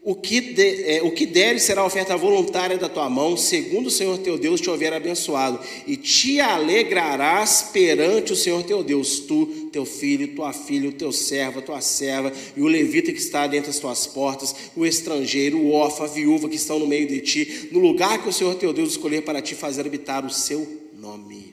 o 0.08 0.14
que, 0.14 0.40
de, 0.40 0.84
é, 0.84 1.02
o 1.02 1.10
que 1.10 1.26
deres 1.26 1.64
será 1.64 1.82
a 1.82 1.86
oferta 1.86 2.16
voluntária 2.16 2.78
da 2.78 2.88
tua 2.88 3.10
mão, 3.10 3.36
segundo 3.36 3.88
o 3.88 3.92
Senhor 3.92 4.20
teu 4.20 4.38
Deus 4.38 4.62
te 4.62 4.70
houver 4.70 4.94
abençoado, 4.94 5.60
e 5.88 5.98
te 5.98 6.40
alegrarás 6.40 7.72
perante 7.74 8.32
o 8.32 8.36
Senhor 8.36 8.62
teu 8.62 8.84
Deus, 8.84 9.22
tu, 9.22 9.48
teu 9.72 9.84
filho, 9.84 10.36
tua 10.36 10.54
filha, 10.54 10.90
o 10.90 10.92
teu 10.92 11.12
servo, 11.12 11.58
a 11.58 11.62
tua 11.64 11.82
serva, 11.82 12.32
e 12.56 12.62
o 12.62 12.68
levita 12.68 13.12
que 13.12 13.18
está 13.18 13.48
dentro 13.48 13.72
das 13.72 13.80
tuas 13.80 14.06
portas, 14.06 14.56
o 14.76 14.86
estrangeiro, 14.86 15.58
o 15.58 15.72
órfão, 15.72 16.06
a 16.06 16.10
viúva 16.10 16.48
que 16.48 16.56
estão 16.56 16.78
no 16.78 16.86
meio 16.86 17.08
de 17.08 17.22
ti, 17.22 17.70
no 17.72 17.80
lugar 17.80 18.22
que 18.22 18.30
o 18.30 18.34
Senhor 18.34 18.54
teu 18.54 18.72
Deus 18.72 18.92
escolher 18.92 19.24
para 19.24 19.42
te 19.42 19.56
fazer 19.56 19.88
habitar 19.88 20.24
o 20.24 20.30
seu 20.30 20.68
nome. 20.94 21.52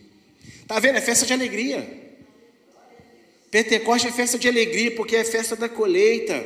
Está 0.61 0.79
vendo? 0.79 0.99
É 0.99 1.01
festa 1.01 1.25
de 1.25 1.33
alegria. 1.33 1.89
Pentecoste 3.51 4.09
é 4.09 4.13
festa 4.13 4.39
de 4.39 4.47
alegria, 4.47 4.91
porque 4.91 5.17
é 5.17 5.25
festa 5.25 5.57
da 5.57 5.71
colheita. 5.71 6.45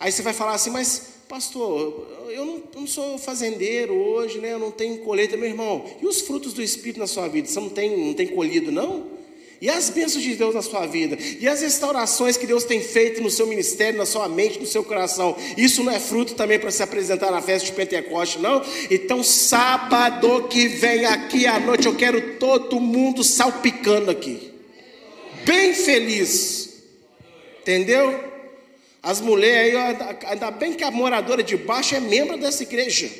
Aí 0.00 0.10
você 0.10 0.22
vai 0.22 0.32
falar 0.32 0.54
assim, 0.54 0.70
mas 0.70 1.11
pastor, 1.32 2.28
eu 2.28 2.44
não, 2.44 2.62
não, 2.76 2.86
sou 2.86 3.16
fazendeiro 3.16 3.94
hoje, 3.94 4.38
né? 4.38 4.52
eu 4.52 4.58
não 4.58 4.70
tenho 4.70 4.98
colheita, 4.98 5.34
meu 5.34 5.48
irmão. 5.48 5.82
E 6.02 6.06
os 6.06 6.20
frutos 6.20 6.52
do 6.52 6.60
Espírito 6.60 7.00
na 7.00 7.06
sua 7.06 7.26
vida? 7.26 7.48
Você 7.48 7.58
não 7.58 7.70
tem, 7.70 7.96
não 7.96 8.12
tem 8.12 8.26
colhido, 8.26 8.70
não? 8.70 9.06
E 9.58 9.70
as 9.70 9.88
bênçãos 9.88 10.22
de 10.22 10.34
Deus 10.34 10.54
na 10.54 10.60
sua 10.60 10.84
vida? 10.84 11.16
E 11.40 11.48
as 11.48 11.62
restaurações 11.62 12.36
que 12.36 12.46
Deus 12.46 12.64
tem 12.64 12.82
feito 12.82 13.22
no 13.22 13.30
seu 13.30 13.46
ministério, 13.46 13.96
na 13.96 14.04
sua 14.04 14.28
mente, 14.28 14.58
no 14.58 14.66
seu 14.66 14.84
coração? 14.84 15.34
Isso 15.56 15.82
não 15.82 15.90
é 15.90 15.98
fruto 15.98 16.34
também 16.34 16.58
para 16.58 16.70
se 16.70 16.82
apresentar 16.82 17.30
na 17.30 17.40
festa 17.40 17.64
de 17.64 17.72
Pentecoste, 17.72 18.38
não? 18.38 18.60
Então, 18.90 19.22
sábado 19.22 20.48
que 20.48 20.68
vem 20.68 21.06
aqui 21.06 21.46
à 21.46 21.58
noite, 21.58 21.86
eu 21.86 21.96
quero 21.96 22.36
todo 22.36 22.78
mundo 22.78 23.24
salpicando 23.24 24.10
aqui. 24.10 24.52
Bem 25.46 25.72
feliz. 25.72 26.82
Entendeu? 27.62 28.31
As 29.02 29.20
mulheres 29.20 29.74
aí, 29.74 29.96
ainda 30.26 30.50
bem 30.50 30.74
que 30.74 30.84
a 30.84 30.90
moradora 30.90 31.42
de 31.42 31.56
baixo 31.56 31.94
é 31.94 32.00
membro 32.00 32.38
dessa 32.38 32.62
igreja. 32.62 33.10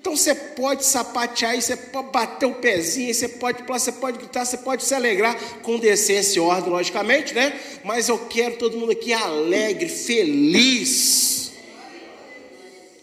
Então 0.00 0.16
você 0.16 0.34
pode 0.34 0.84
sapatear, 0.84 1.54
você 1.60 1.76
pode 1.76 2.10
bater 2.10 2.46
o 2.46 2.54
pezinho, 2.54 3.14
você 3.14 3.28
pode 3.28 3.62
pular, 3.62 3.78
você 3.78 3.92
pode 3.92 4.18
gritar, 4.18 4.44
você 4.44 4.56
pode 4.56 4.82
se 4.82 4.94
alegrar 4.94 5.38
com 5.62 5.78
decência 5.78 6.38
e 6.38 6.40
ordem, 6.40 6.72
logicamente, 6.72 7.32
né? 7.34 7.60
Mas 7.84 8.08
eu 8.08 8.18
quero 8.26 8.56
todo 8.56 8.76
mundo 8.76 8.90
aqui 8.90 9.12
alegre, 9.12 9.88
feliz. 9.88 11.52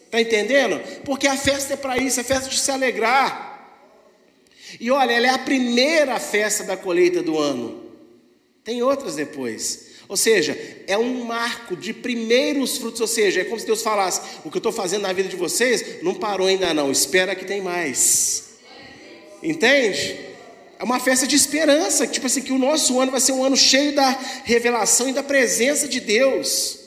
Está 0.06 0.20
entendendo? 0.20 0.82
Porque 1.06 1.28
a 1.28 1.38
festa 1.38 1.76
é 1.76 1.78
para 1.78 1.98
isso, 1.98 2.20
é 2.20 2.24
festa 2.24 2.50
de 2.50 2.60
se 2.60 2.72
alegrar. 2.72 3.50
E 4.78 4.92
olha, 4.92 5.14
ela 5.14 5.28
é 5.28 5.30
a 5.30 5.40
primeira 5.40 6.20
festa 6.20 6.64
da 6.64 6.76
colheita 6.76 7.22
do 7.22 7.38
ano. 7.38 7.82
Tem 8.64 8.84
outras 8.84 9.16
depois. 9.16 9.89
Ou 10.10 10.18
seja, 10.18 10.58
é 10.88 10.98
um 10.98 11.24
marco 11.24 11.76
de 11.78 11.94
primeiros 11.94 12.80
frutos. 12.80 13.00
Ou 13.00 13.08
seja, 13.08 13.42
é 13.42 13.44
como 13.46 13.60
se 13.60 13.66
Deus 13.66 13.84
falasse: 13.84 14.20
o 14.44 14.50
que 14.50 14.58
eu 14.58 14.60
estou 14.60 14.72
fazendo 14.72 15.04
na 15.04 15.14
vida 15.14 15.30
de 15.30 15.36
vocês 15.36 16.02
não 16.02 16.16
parou 16.16 16.48
ainda, 16.48 16.74
não. 16.74 16.92
Espera 16.92 17.36
que 17.36 17.46
tem 17.46 17.62
mais. 17.62 18.56
Entende? 19.44 20.20
É 20.80 20.84
uma 20.84 21.00
festa 21.00 21.28
de 21.28 21.36
esperança, 21.36 22.08
tipo 22.08 22.26
assim, 22.26 22.42
que 22.42 22.52
o 22.52 22.58
nosso 22.58 23.00
ano 23.00 23.12
vai 23.12 23.22
ser 23.22 23.34
um 23.34 23.44
ano 23.44 23.56
cheio 23.56 23.94
da 23.94 24.10
revelação 24.46 25.08
e 25.10 25.14
da 25.14 25.22
presença 25.22 25.88
de 25.88 26.00
Deus. 26.00 26.80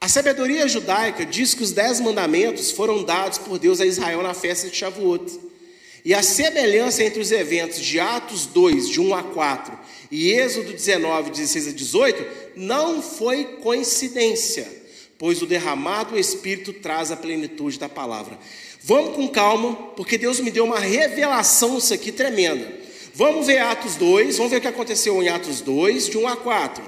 A 0.00 0.08
sabedoria 0.08 0.66
judaica 0.66 1.26
diz 1.26 1.52
que 1.52 1.62
os 1.62 1.72
dez 1.72 2.00
mandamentos 2.00 2.70
foram 2.70 3.02
dados 3.02 3.38
por 3.38 3.58
Deus 3.58 3.80
a 3.80 3.86
Israel 3.86 4.22
na 4.22 4.32
festa 4.32 4.68
de 4.68 4.76
Shavuot. 4.76 5.53
E 6.04 6.12
a 6.12 6.22
semelhança 6.22 7.02
entre 7.02 7.18
os 7.18 7.32
eventos 7.32 7.80
de 7.80 7.98
Atos 7.98 8.44
2, 8.44 8.90
de 8.90 9.00
1 9.00 9.14
a 9.14 9.22
4, 9.22 9.78
e 10.10 10.32
Êxodo 10.32 10.70
19, 10.70 11.30
16 11.30 11.68
a 11.68 11.72
18, 11.72 12.26
não 12.56 13.00
foi 13.00 13.44
coincidência, 13.62 14.70
pois 15.18 15.40
o 15.40 15.46
derramado 15.46 16.18
Espírito 16.18 16.74
traz 16.74 17.10
a 17.10 17.16
plenitude 17.16 17.78
da 17.78 17.88
palavra. 17.88 18.38
Vamos 18.82 19.16
com 19.16 19.26
calma, 19.28 19.74
porque 19.96 20.18
Deus 20.18 20.40
me 20.40 20.50
deu 20.50 20.64
uma 20.64 20.78
revelação 20.78 21.78
isso 21.78 21.94
aqui 21.94 22.12
tremenda. 22.12 22.70
Vamos 23.14 23.46
ver 23.46 23.60
Atos 23.60 23.96
2, 23.96 24.36
vamos 24.36 24.50
ver 24.50 24.58
o 24.58 24.60
que 24.60 24.68
aconteceu 24.68 25.22
em 25.22 25.30
Atos 25.30 25.62
2, 25.62 26.10
de 26.10 26.18
1 26.18 26.28
a 26.28 26.36
4. 26.36 26.84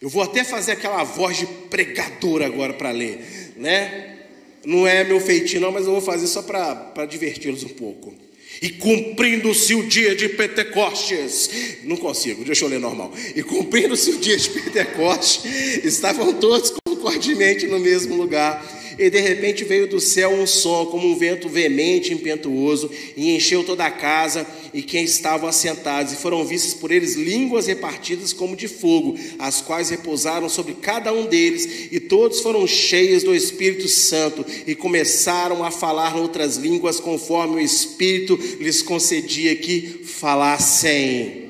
Eu 0.00 0.08
vou 0.08 0.22
até 0.22 0.44
fazer 0.44 0.72
aquela 0.72 1.02
voz 1.02 1.38
de 1.38 1.46
pregador 1.46 2.42
agora 2.42 2.72
para 2.72 2.92
ler, 2.92 3.54
né? 3.56 4.17
Não 4.68 4.86
é 4.86 5.02
meu 5.02 5.18
feitio, 5.18 5.58
não, 5.62 5.72
mas 5.72 5.86
eu 5.86 5.92
vou 5.92 6.00
fazer 6.02 6.26
só 6.26 6.42
para 6.42 7.06
diverti-los 7.06 7.64
um 7.64 7.70
pouco. 7.70 8.14
E 8.60 8.68
cumprindo-se 8.68 9.74
o 9.74 9.88
dia 9.88 10.14
de 10.14 10.28
Pentecostes, 10.28 11.48
não 11.84 11.96
consigo, 11.96 12.44
deixa 12.44 12.66
eu 12.66 12.68
ler 12.68 12.78
normal. 12.78 13.10
E 13.34 13.42
cumprindo-se 13.42 14.10
o 14.10 14.18
dia 14.18 14.36
de 14.36 14.50
Pentecostes, 14.50 15.42
estavam 15.86 16.34
todos 16.34 16.74
concordemente 16.86 17.66
no 17.66 17.78
mesmo 17.78 18.14
lugar 18.14 18.62
e 18.98 19.08
de 19.08 19.20
repente 19.20 19.64
veio 19.64 19.86
do 19.86 20.00
céu 20.00 20.30
um 20.30 20.46
som, 20.46 20.86
como 20.86 21.08
um 21.08 21.16
vento 21.16 21.48
veemente 21.48 22.10
e 22.10 22.14
impetuoso, 22.14 22.90
e 23.16 23.34
encheu 23.34 23.62
toda 23.62 23.84
a 23.84 23.90
casa 23.90 24.46
e 24.74 24.82
quem 24.82 25.04
estavam 25.04 25.48
assentados, 25.48 26.12
e 26.12 26.16
foram 26.16 26.44
vistas 26.44 26.74
por 26.74 26.90
eles 26.90 27.14
línguas 27.14 27.66
repartidas 27.66 28.32
como 28.32 28.56
de 28.56 28.66
fogo, 28.66 29.16
as 29.38 29.60
quais 29.60 29.90
repousaram 29.90 30.48
sobre 30.48 30.74
cada 30.74 31.12
um 31.12 31.26
deles, 31.26 31.88
e 31.92 32.00
todos 32.00 32.40
foram 32.40 32.66
cheios 32.66 33.22
do 33.22 33.34
Espírito 33.34 33.88
Santo, 33.88 34.44
e 34.66 34.74
começaram 34.74 35.62
a 35.62 35.70
falar 35.70 36.16
outras 36.16 36.56
línguas, 36.56 36.98
conforme 36.98 37.56
o 37.56 37.60
Espírito 37.60 38.36
lhes 38.60 38.82
concedia 38.82 39.54
que 39.54 40.00
falassem. 40.04 41.48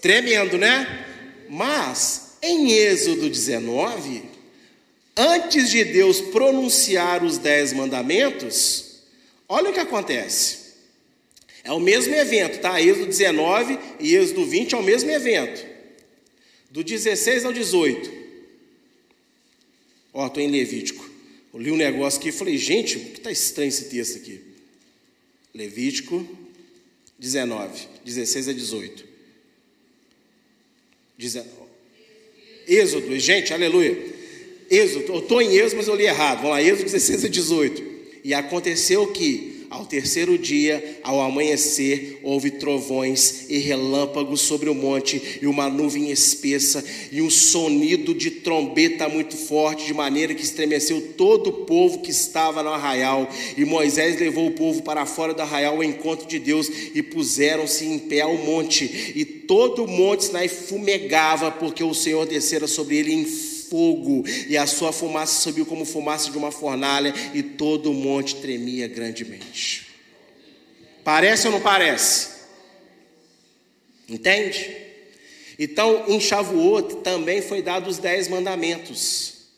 Tremendo, 0.00 0.58
né? 0.58 1.06
Mas, 1.48 2.36
em 2.42 2.72
Êxodo 2.72 3.30
19, 3.30 4.33
antes 5.16 5.70
de 5.70 5.84
Deus 5.84 6.20
pronunciar 6.20 7.24
os 7.24 7.38
dez 7.38 7.72
mandamentos, 7.72 9.02
olha 9.48 9.70
o 9.70 9.72
que 9.72 9.80
acontece. 9.80 10.64
É 11.62 11.72
o 11.72 11.80
mesmo 11.80 12.14
evento, 12.14 12.60
tá? 12.60 12.80
Êxodo 12.80 13.06
19 13.06 13.78
e 13.98 14.14
Êxodo 14.14 14.44
20 14.44 14.74
é 14.74 14.76
o 14.76 14.82
mesmo 14.82 15.10
evento. 15.10 15.64
Do 16.70 16.84
16 16.84 17.44
ao 17.44 17.52
18. 17.52 18.12
Ó, 20.12 20.26
estou 20.26 20.42
em 20.42 20.50
Levítico. 20.50 21.08
Eu 21.52 21.60
li 21.60 21.70
um 21.70 21.76
negócio 21.76 22.18
aqui 22.18 22.28
e 22.28 22.32
falei, 22.32 22.58
gente, 22.58 22.98
que 22.98 23.18
está 23.18 23.30
estranho 23.30 23.68
esse 23.68 23.84
texto 23.84 24.18
aqui. 24.18 24.40
Levítico 25.54 26.26
19, 27.18 27.88
16 28.04 28.48
a 28.48 28.52
18. 28.52 29.04
Êxodo, 32.66 33.18
gente, 33.18 33.54
aleluia. 33.54 34.13
Êxodo, 34.70 35.12
eu 35.12 35.18
estou 35.18 35.42
em 35.42 35.54
Êxodo, 35.54 35.76
mas 35.76 35.88
eu 35.88 35.94
li 35.94 36.04
errado. 36.04 36.38
Vamos 36.38 36.50
lá, 36.50 36.62
Êxodo 36.62 36.84
16 36.84 37.24
a 37.24 37.28
18. 37.28 37.82
E 38.24 38.32
aconteceu 38.32 39.06
que, 39.08 39.66
ao 39.68 39.84
terceiro 39.84 40.38
dia, 40.38 41.00
ao 41.02 41.20
amanhecer, 41.20 42.20
houve 42.22 42.52
trovões 42.52 43.50
e 43.50 43.58
relâmpagos 43.58 44.40
sobre 44.40 44.70
o 44.70 44.74
monte, 44.74 45.40
e 45.42 45.46
uma 45.46 45.68
nuvem 45.68 46.10
espessa, 46.10 46.82
e 47.12 47.20
um 47.20 47.28
sonido 47.28 48.14
de 48.14 48.30
trombeta 48.30 49.08
muito 49.08 49.36
forte, 49.36 49.84
de 49.84 49.92
maneira 49.92 50.32
que 50.32 50.42
estremeceu 50.42 51.12
todo 51.18 51.48
o 51.48 51.52
povo 51.64 52.00
que 52.00 52.10
estava 52.10 52.62
no 52.62 52.70
arraial. 52.70 53.28
E 53.58 53.64
Moisés 53.66 54.18
levou 54.18 54.46
o 54.46 54.52
povo 54.52 54.82
para 54.82 55.04
fora 55.04 55.34
do 55.34 55.42
arraial 55.42 55.74
ao 55.74 55.84
encontro 55.84 56.26
de 56.26 56.38
Deus, 56.38 56.70
e 56.94 57.02
puseram-se 57.02 57.84
em 57.84 57.98
pé 57.98 58.22
ao 58.22 58.38
monte. 58.38 59.12
E 59.14 59.24
todo 59.24 59.84
o 59.84 59.88
monte 59.88 60.24
Sinai 60.24 60.48
fumegava, 60.48 61.50
porque 61.50 61.84
o 61.84 61.92
Senhor 61.92 62.26
descera 62.26 62.66
sobre 62.66 62.96
ele 62.96 63.12
em 63.12 63.26
fogo, 63.74 64.24
e 64.48 64.56
a 64.56 64.68
sua 64.68 64.92
fumaça 64.92 65.40
subiu 65.40 65.66
como 65.66 65.84
fumaça 65.84 66.30
de 66.30 66.38
uma 66.38 66.52
fornalha, 66.52 67.12
e 67.34 67.42
todo 67.42 67.90
o 67.90 67.94
monte 67.94 68.36
tremia 68.36 68.86
grandemente. 68.86 69.88
Parece 71.02 71.48
ou 71.48 71.52
não 71.54 71.60
parece? 71.60 72.28
Entende? 74.08 74.70
Então, 75.58 76.04
em 76.06 76.20
Shavuot 76.20 77.02
também 77.02 77.42
foi 77.42 77.62
dado 77.62 77.90
os 77.90 77.98
dez 77.98 78.28
mandamentos. 78.28 79.48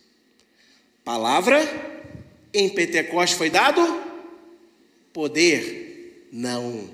Palavra, 1.05 1.61
em 2.55 2.71
Pentecostes 2.71 3.37
foi 3.37 3.51
dado 3.51 4.03
poder. 5.13 6.27
Não. 6.33 6.89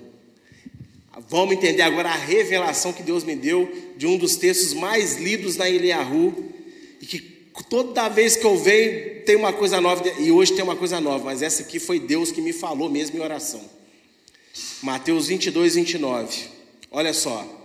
Vamos 1.29 1.55
entender 1.55 1.83
agora 1.83 2.09
a 2.09 2.17
revelação 2.17 2.93
que 2.93 3.03
Deus 3.03 3.23
me 3.23 3.37
deu 3.37 3.71
de 3.97 4.09
um 4.09 4.19
dos 4.19 4.35
textos 4.35 4.75
mais 4.75 5.19
lidos 5.19 5.57
na 5.57 5.71
Eliahu, 5.71 6.52
e 7.03 7.07
que 7.07 7.21
toda 7.69 8.09
vez 8.09 8.37
que 8.37 8.45
eu 8.45 8.57
venho 8.57 9.25
tem 9.25 9.35
uma 9.35 9.53
coisa 9.53 9.81
nova, 9.81 10.09
e 10.21 10.31
hoje 10.31 10.55
tem 10.55 10.63
uma 10.63 10.77
coisa 10.77 11.01
nova, 11.01 11.25
mas 11.25 11.43
essa 11.43 11.63
aqui 11.63 11.81
foi 11.81 11.99
Deus 11.99 12.31
que 12.31 12.41
me 12.41 12.53
falou 12.53 12.89
mesmo 12.89 13.19
em 13.19 13.21
oração. 13.21 13.61
Mateus 14.81 15.27
22, 15.27 15.75
29. 15.75 16.45
Olha 16.91 17.13
só. 17.13 17.61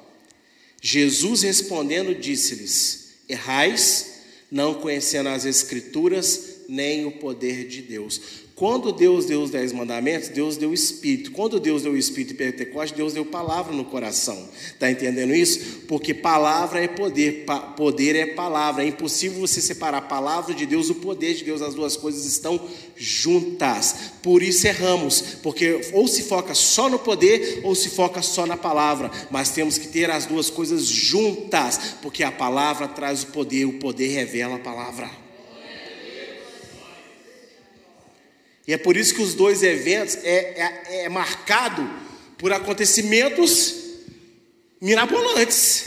Jesus 0.81 1.43
respondendo 1.43 2.15
disse-lhes: 2.15 3.13
Errais, 3.29 4.21
não 4.49 4.73
conhecendo 4.75 5.29
as 5.29 5.45
Escrituras 5.45 6.61
nem 6.67 7.05
o 7.05 7.11
poder 7.11 7.67
de 7.67 7.81
Deus. 7.81 8.21
Quando 8.57 8.91
Deus 8.91 9.25
deu 9.25 9.43
os 9.43 9.51
dez 9.51 9.71
mandamentos, 9.71 10.29
Deus 10.29 10.57
deu 10.57 10.71
o 10.71 10.73
Espírito. 10.73 11.31
Quando 11.31 11.59
Deus 11.59 11.83
deu 11.83 11.91
o 11.91 11.97
Espírito 11.97 12.33
em 12.33 12.37
Pentecostes, 12.37 12.97
Deus 12.97 13.13
deu 13.13 13.23
palavra 13.23 13.71
no 13.71 13.85
coração. 13.85 14.49
Está 14.73 14.89
entendendo 14.89 15.35
isso? 15.35 15.81
Porque 15.87 16.11
palavra 16.11 16.83
é 16.83 16.87
poder, 16.87 17.45
pa 17.45 17.59
poder 17.59 18.15
é 18.15 18.25
palavra. 18.33 18.83
É 18.83 18.87
impossível 18.87 19.41
você 19.41 19.61
separar 19.61 19.99
a 19.99 20.01
palavra 20.01 20.55
de 20.55 20.65
Deus 20.65 20.87
do 20.87 20.95
poder 20.95 21.35
de 21.35 21.43
Deus. 21.43 21.61
As 21.61 21.75
duas 21.75 21.95
coisas 21.95 22.25
estão 22.25 22.59
juntas. 22.95 23.95
Por 24.23 24.41
isso 24.41 24.65
erramos, 24.65 25.21
porque 25.43 25.91
ou 25.93 26.07
se 26.07 26.23
foca 26.23 26.55
só 26.55 26.89
no 26.89 26.97
poder 26.97 27.61
ou 27.63 27.75
se 27.75 27.89
foca 27.89 28.23
só 28.23 28.47
na 28.47 28.57
palavra. 28.57 29.11
Mas 29.29 29.51
temos 29.51 29.77
que 29.77 29.87
ter 29.87 30.09
as 30.09 30.25
duas 30.25 30.49
coisas 30.49 30.87
juntas, 30.87 31.79
porque 32.01 32.23
a 32.23 32.31
palavra 32.31 32.87
traz 32.87 33.21
o 33.21 33.27
poder, 33.27 33.65
o 33.65 33.73
poder 33.73 34.07
revela 34.07 34.55
a 34.55 34.59
palavra. 34.59 35.26
E 38.67 38.73
é 38.73 38.77
por 38.77 38.97
isso 38.97 39.15
que 39.15 39.21
os 39.21 39.33
dois 39.33 39.63
eventos 39.63 40.17
é, 40.23 40.83
é, 40.89 41.05
é 41.05 41.09
marcado 41.09 41.89
por 42.37 42.51
acontecimentos 42.51 43.75
mirabolantes. 44.81 45.85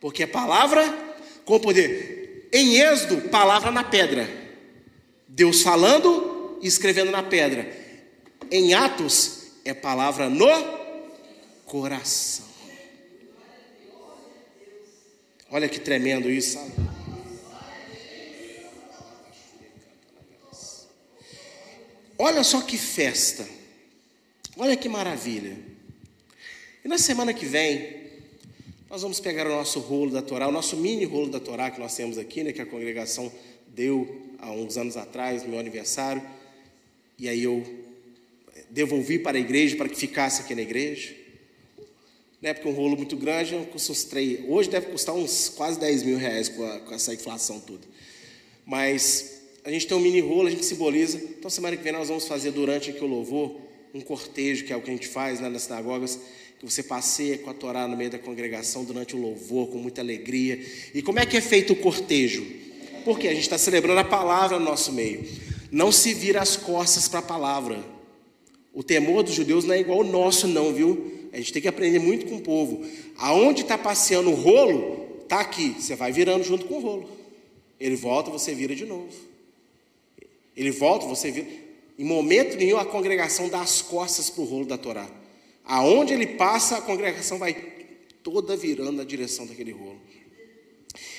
Porque 0.00 0.22
é 0.22 0.26
palavra 0.26 0.86
com 1.44 1.58
poder. 1.58 2.48
Em 2.52 2.76
Êxodo, 2.80 3.28
palavra 3.28 3.72
na 3.72 3.82
pedra. 3.82 4.28
Deus 5.26 5.62
falando 5.62 6.58
e 6.62 6.68
escrevendo 6.68 7.10
na 7.10 7.24
pedra. 7.24 7.70
Em 8.48 8.74
Atos, 8.74 9.48
é 9.64 9.74
palavra 9.74 10.30
no 10.30 10.46
coração. 11.64 12.46
Olha 15.50 15.68
que 15.68 15.80
tremendo 15.80 16.30
isso, 16.30 16.54
sabe? 16.54 16.85
Olha 22.18 22.42
só 22.42 22.62
que 22.62 22.78
festa. 22.78 23.46
Olha 24.56 24.76
que 24.76 24.88
maravilha. 24.88 25.56
E 26.84 26.88
na 26.88 26.96
semana 26.96 27.34
que 27.34 27.44
vem, 27.44 28.06
nós 28.88 29.02
vamos 29.02 29.20
pegar 29.20 29.46
o 29.46 29.50
nosso 29.50 29.80
rolo 29.80 30.10
da 30.10 30.22
Torá, 30.22 30.48
o 30.48 30.52
nosso 30.52 30.76
mini 30.76 31.04
rolo 31.04 31.28
da 31.28 31.40
Torá 31.40 31.70
que 31.70 31.78
nós 31.78 31.94
temos 31.94 32.16
aqui, 32.16 32.42
né, 32.42 32.52
que 32.52 32.62
a 32.62 32.66
congregação 32.66 33.30
deu 33.68 34.22
há 34.38 34.50
uns 34.50 34.78
anos 34.78 34.96
atrás, 34.96 35.42
no 35.42 35.50
meu 35.50 35.58
aniversário. 35.58 36.22
E 37.18 37.28
aí 37.28 37.42
eu 37.42 37.62
devolvi 38.70 39.18
para 39.18 39.36
a 39.36 39.40
igreja 39.40 39.76
para 39.76 39.88
que 39.88 39.96
ficasse 39.96 40.40
aqui 40.40 40.54
na 40.54 40.62
igreja. 40.62 41.14
Na 42.40 42.50
época 42.50 42.68
um 42.68 42.72
rolo 42.72 42.96
muito 42.96 43.16
grande, 43.16 43.54
uns 43.54 44.04
três. 44.04 44.40
Hoje 44.48 44.70
deve 44.70 44.86
custar 44.86 45.14
uns 45.14 45.50
quase 45.50 45.78
10 45.78 46.02
mil 46.02 46.16
reais 46.16 46.48
com, 46.48 46.64
a, 46.64 46.80
com 46.80 46.94
essa 46.94 47.12
inflação 47.12 47.60
toda. 47.60 47.86
Mas 48.64 49.35
a 49.66 49.70
gente 49.70 49.84
tem 49.88 49.96
um 49.96 50.00
mini 50.00 50.20
rolo, 50.20 50.46
a 50.46 50.50
gente 50.50 50.64
simboliza. 50.64 51.18
Então, 51.18 51.50
semana 51.50 51.76
que 51.76 51.82
vem 51.82 51.92
nós 51.92 52.06
vamos 52.06 52.24
fazer 52.28 52.52
durante 52.52 52.90
aqui 52.90 53.02
o 53.02 53.06
louvor 53.06 53.56
um 53.92 54.00
cortejo, 54.00 54.64
que 54.64 54.72
é 54.72 54.76
o 54.76 54.80
que 54.80 54.88
a 54.88 54.92
gente 54.92 55.08
faz 55.08 55.40
né, 55.40 55.48
nas 55.48 55.62
sinagogas, 55.62 56.20
que 56.60 56.64
você 56.64 56.84
passeia 56.84 57.36
com 57.38 57.50
a 57.50 57.52
Torá 57.54 57.88
no 57.88 57.96
meio 57.96 58.08
da 58.08 58.18
congregação 58.18 58.84
durante 58.84 59.16
o 59.16 59.20
louvor, 59.20 59.66
com 59.66 59.78
muita 59.78 60.00
alegria. 60.00 60.64
E 60.94 61.02
como 61.02 61.18
é 61.18 61.26
que 61.26 61.36
é 61.36 61.40
feito 61.40 61.72
o 61.72 61.76
cortejo? 61.76 62.46
Porque 63.04 63.26
a 63.26 63.34
gente 63.34 63.42
está 63.42 63.58
celebrando 63.58 63.98
a 63.98 64.04
palavra 64.04 64.56
no 64.56 64.64
nosso 64.64 64.92
meio. 64.92 65.26
Não 65.72 65.90
se 65.90 66.14
vira 66.14 66.40
as 66.40 66.56
costas 66.56 67.08
para 67.08 67.18
a 67.18 67.22
palavra. 67.22 67.84
O 68.72 68.84
temor 68.84 69.24
dos 69.24 69.34
judeus 69.34 69.64
não 69.64 69.74
é 69.74 69.80
igual 69.80 69.98
ao 69.98 70.04
nosso, 70.04 70.46
não, 70.46 70.72
viu? 70.72 71.28
A 71.32 71.38
gente 71.38 71.52
tem 71.52 71.62
que 71.62 71.68
aprender 71.68 71.98
muito 71.98 72.26
com 72.26 72.36
o 72.36 72.40
povo. 72.40 72.86
Aonde 73.16 73.62
está 73.62 73.76
passeando 73.76 74.30
o 74.30 74.34
rolo, 74.34 75.22
está 75.24 75.40
aqui. 75.40 75.74
Você 75.76 75.96
vai 75.96 76.12
virando 76.12 76.44
junto 76.44 76.66
com 76.66 76.76
o 76.76 76.80
rolo. 76.80 77.10
Ele 77.80 77.96
volta, 77.96 78.30
você 78.30 78.54
vira 78.54 78.72
de 78.72 78.86
novo. 78.86 79.25
Ele 80.56 80.70
volta, 80.70 81.06
você 81.06 81.30
vira. 81.30 81.46
Em 81.98 82.04
momento 82.04 82.56
nenhum 82.56 82.76
a 82.76 82.84
congregação 82.84 83.48
dá 83.48 83.60
as 83.60 83.82
costas 83.82 84.30
para 84.30 84.42
o 84.42 84.46
rolo 84.46 84.66
da 84.66 84.76
Torá. 84.76 85.08
Aonde 85.64 86.12
ele 86.12 86.26
passa, 86.26 86.76
a 86.76 86.80
congregação 86.80 87.38
vai 87.38 87.54
toda 88.22 88.56
virando 88.56 88.92
na 88.92 89.04
direção 89.04 89.46
daquele 89.46 89.72
rolo. 89.72 90.00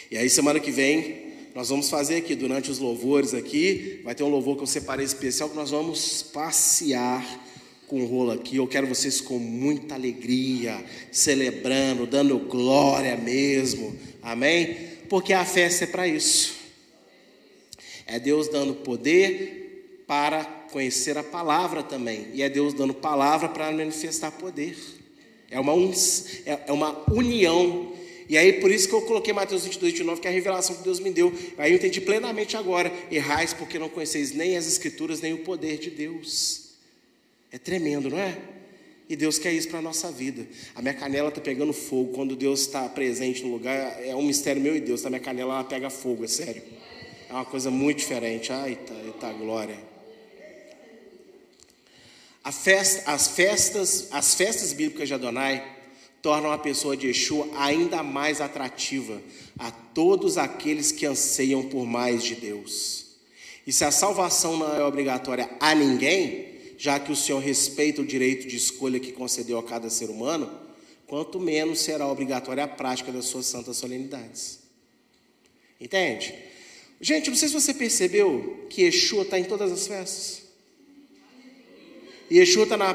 E 0.10 0.18
aí, 0.18 0.30
semana 0.30 0.60
que 0.60 0.72
vem, 0.72 1.28
nós 1.54 1.70
vamos 1.70 1.90
fazer 1.90 2.18
aqui, 2.18 2.36
durante 2.36 2.72
os 2.72 2.80
louvores 2.80 3.34
aqui, 3.34 4.02
vai 4.04 4.14
ter 4.14 4.24
um 4.24 4.30
louvor 4.30 4.56
que 4.56 4.64
eu 4.64 4.68
separei 4.68 5.06
especial, 5.06 5.50
que 5.50 5.56
nós 5.56 5.72
vamos 5.72 6.22
passear 6.22 7.26
com 7.88 8.02
o 8.02 8.06
rolo 8.06 8.32
aqui. 8.32 8.58
Eu 8.58 8.68
quero 8.68 8.88
vocês 8.88 9.20
com 9.20 9.40
muita 9.40 9.96
alegria, 9.96 10.84
celebrando, 11.12 12.06
dando 12.06 12.38
glória 12.40 13.18
mesmo. 13.18 13.96
Amém? 14.22 14.78
Porque 15.10 15.34
a 15.34 15.44
festa 15.44 15.86
é 15.86 15.88
para 15.88 16.08
isso. 16.08 16.57
É 18.08 18.20
Deus 18.20 18.48
dando 18.48 18.74
poder 18.74 20.04
para 20.08 20.46
conhecer 20.72 21.18
a 21.18 21.24
palavra 21.24 21.84
também. 21.84 22.28
E 22.34 22.42
é 22.42 22.50
Deus 22.50 22.74
dando 22.74 22.94
palavra 22.94 23.50
para 23.50 23.72
manifestar 23.72 24.32
poder. 24.32 24.78
É 25.52 25.60
uma, 25.60 25.74
é, 26.46 26.60
é 26.68 26.72
uma 26.72 27.04
união. 27.12 27.94
E 28.30 28.38
aí, 28.38 28.54
por 28.54 28.72
isso 28.72 28.88
que 28.88 28.94
eu 28.94 29.02
coloquei 29.02 29.34
Mateus 29.34 29.64
22, 29.64 29.94
29, 29.94 30.22
que 30.22 30.28
é 30.28 30.32
a 30.32 30.34
revelação 30.34 30.76
que 30.76 30.84
Deus 30.84 31.00
me 31.00 31.12
deu. 31.12 31.34
Aí 31.58 31.72
eu 31.72 31.76
entendi 31.76 32.02
plenamente 32.02 32.58
agora. 32.58 32.92
Errais 33.12 33.54
porque 33.54 33.78
não 33.78 33.90
conheceis 33.90 34.32
nem 34.32 34.58
as 34.58 34.68
Escrituras, 34.68 35.22
nem 35.22 35.34
o 35.34 35.40
poder 35.40 35.78
de 35.78 35.90
Deus. 35.90 36.72
É 37.52 37.58
tremendo, 37.58 38.10
não 38.10 38.20
é? 38.20 38.38
E 39.10 39.16
Deus 39.16 39.40
quer 39.40 39.54
isso 39.54 39.70
para 39.70 39.80
a 39.80 39.82
nossa 39.82 40.12
vida. 40.12 40.46
A 40.76 40.82
minha 40.82 40.94
canela 40.94 41.30
está 41.30 41.40
pegando 41.40 41.72
fogo. 41.72 42.14
Quando 42.14 42.36
Deus 42.36 42.62
está 42.62 42.90
presente 42.90 43.44
no 43.44 43.52
lugar, 43.52 43.98
é 44.06 44.14
um 44.14 44.24
mistério 44.24 44.62
meu 44.62 44.76
e 44.76 44.82
Deus. 44.82 45.06
A 45.06 45.10
minha 45.10 45.22
canela 45.22 45.54
ela 45.54 45.64
pega 45.64 45.90
fogo, 45.90 46.26
é 46.26 46.28
sério. 46.28 46.62
É 47.30 47.34
uma 47.34 47.46
coisa 47.46 47.70
muito 47.70 48.00
diferente. 48.00 48.52
Ai, 48.52 48.76
tá, 48.76 48.96
tá 49.20 49.34
glória. 49.34 49.78
Festa, 52.52 53.12
as, 53.12 53.28
festas, 53.28 54.08
as 54.12 54.34
festas 54.34 54.72
bíblicas 54.72 55.08
de 55.08 55.14
Adonai 55.14 55.76
tornam 56.22 56.52
a 56.52 56.58
pessoa 56.58 56.96
de 56.96 57.08
Yeshua 57.08 57.48
ainda 57.56 58.02
mais 58.04 58.42
atrativa 58.42 59.22
a 59.60 59.72
todos 59.72 60.38
aqueles 60.38 60.92
que 60.92 61.06
anseiam 61.06 61.64
por 61.64 61.86
mais 61.86 62.24
de 62.24 62.36
Deus. 62.36 63.06
E 63.66 63.72
se 63.74 63.84
a 63.84 63.92
salvação 63.92 64.58
não 64.58 64.76
é 64.76 64.84
obrigatória 64.84 65.50
a 65.60 65.76
ninguém, 65.76 66.58
já 66.78 67.00
que 67.00 67.12
o 67.12 67.16
Senhor 67.16 67.40
respeita 67.40 68.02
o 68.02 68.06
direito 68.06 68.48
de 68.48 68.56
escolha 68.56 69.00
que 69.00 69.12
concedeu 69.12 69.58
a 69.58 69.64
cada 69.64 69.90
ser 69.90 70.10
humano, 70.10 70.50
quanto 71.06 71.40
menos 71.40 71.80
será 71.80 72.08
obrigatória 72.08 72.64
a 72.64 72.68
prática 72.68 73.12
das 73.12 73.26
suas 73.26 73.46
santas 73.46 73.78
solenidades. 73.78 74.60
Entende? 75.80 76.34
Gente, 77.00 77.30
não 77.30 77.38
sei 77.38 77.48
se 77.48 77.54
você 77.54 77.74
percebeu 77.74 78.66
que 78.70 78.82
Yeshua 78.82 79.22
está 79.22 79.40
em 79.40 79.44
todas 79.44 79.72
as 79.72 79.88
festas. 79.88 80.42
Yeshua 82.32 82.64
está 82.64 82.76
na, 82.76 82.94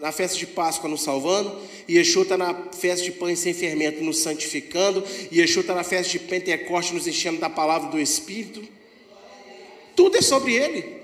na 0.00 0.12
festa 0.12 0.38
de 0.38 0.46
Páscoa 0.46 0.88
nos 0.88 1.02
salvando, 1.02 1.60
Yeshua 1.88 2.22
está 2.22 2.38
na 2.38 2.54
festa 2.72 3.04
de 3.04 3.12
pães 3.12 3.40
sem 3.40 3.52
fermento 3.52 4.02
nos 4.02 4.18
santificando, 4.18 5.04
Yeshua 5.32 5.62
está 5.62 5.74
na 5.74 5.84
festa 5.84 6.12
de 6.12 6.20
Pentecoste 6.20 6.94
nos 6.94 7.06
enchendo 7.06 7.40
da 7.40 7.50
palavra 7.50 7.90
do 7.90 8.00
Espírito. 8.00 8.66
Tudo 9.96 10.16
é 10.16 10.22
sobre 10.22 10.54
Ele. 10.54 11.00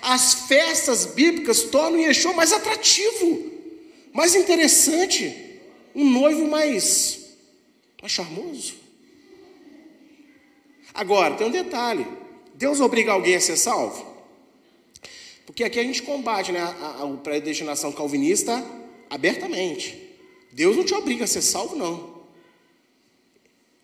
As 0.00 0.46
festas 0.46 1.04
bíblicas 1.06 1.64
tornam 1.64 2.00
Yeshua 2.00 2.32
mais 2.32 2.52
atrativo, 2.52 3.52
mais 4.12 4.36
interessante, 4.36 5.34
um 5.94 6.08
noivo 6.08 6.46
mais, 6.46 7.34
mais 8.00 8.12
charmoso. 8.12 8.77
Agora, 10.98 11.36
tem 11.36 11.46
um 11.46 11.50
detalhe: 11.50 12.04
Deus 12.54 12.80
obriga 12.80 13.12
alguém 13.12 13.36
a 13.36 13.40
ser 13.40 13.56
salvo? 13.56 14.04
Porque 15.46 15.62
aqui 15.62 15.78
a 15.78 15.82
gente 15.84 16.02
combate 16.02 16.50
né, 16.50 16.58
a, 16.58 17.04
a 17.04 17.16
predestinação 17.18 17.92
calvinista 17.92 18.52
abertamente. 19.08 19.96
Deus 20.50 20.76
não 20.76 20.84
te 20.84 20.92
obriga 20.92 21.22
a 21.22 21.28
ser 21.28 21.42
salvo, 21.42 21.76
não. 21.76 22.18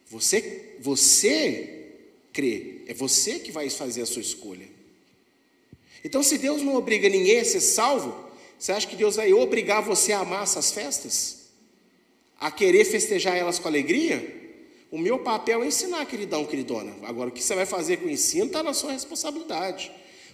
Você, 0.09 0.77
você 0.81 1.93
crê, 2.33 2.83
é 2.89 2.93
você 2.93 3.39
que 3.39 3.53
vai 3.53 3.71
fazer 3.71 4.03
a 4.03 4.07
sua 4.07 4.21
escolha. 4.21 4.69
Então, 6.05 6.21
se 6.21 6.37
Deus 6.37 6.63
não 6.63 6.75
obriga 6.75 7.09
ninguém 7.09 7.39
a 7.39 7.45
ser 7.45 7.61
salvo, 7.61 8.29
você 8.59 8.73
acha 8.73 8.89
que 8.89 8.97
Deus 8.97 9.15
vai 9.15 9.33
obrigar 9.33 9.83
você 9.83 10.13
a 10.13 10.19
amar 10.19 10.43
essas 10.43 10.73
festas? 10.73 11.45
A 12.41 12.51
querer 12.51 12.85
festejar 12.85 13.37
elas 13.37 13.61
com 13.61 13.69
alegria? 13.69 14.44
O 14.95 14.99
meu 14.99 15.19
papel 15.19 15.65
é 15.65 15.67
ensinar, 15.67 16.07
queridão, 16.07 16.45
queridona. 16.45 16.95
Agora, 17.03 17.29
o 17.29 17.33
que 17.33 17.43
você 17.43 17.53
vai 17.53 17.67
fazer 17.67 17.97
com 17.97 18.07
o 18.07 18.11
ensino 18.11 18.47
está 18.47 18.63
na 18.63 18.73
sua 18.73 18.93
responsabilidade. 18.93 19.91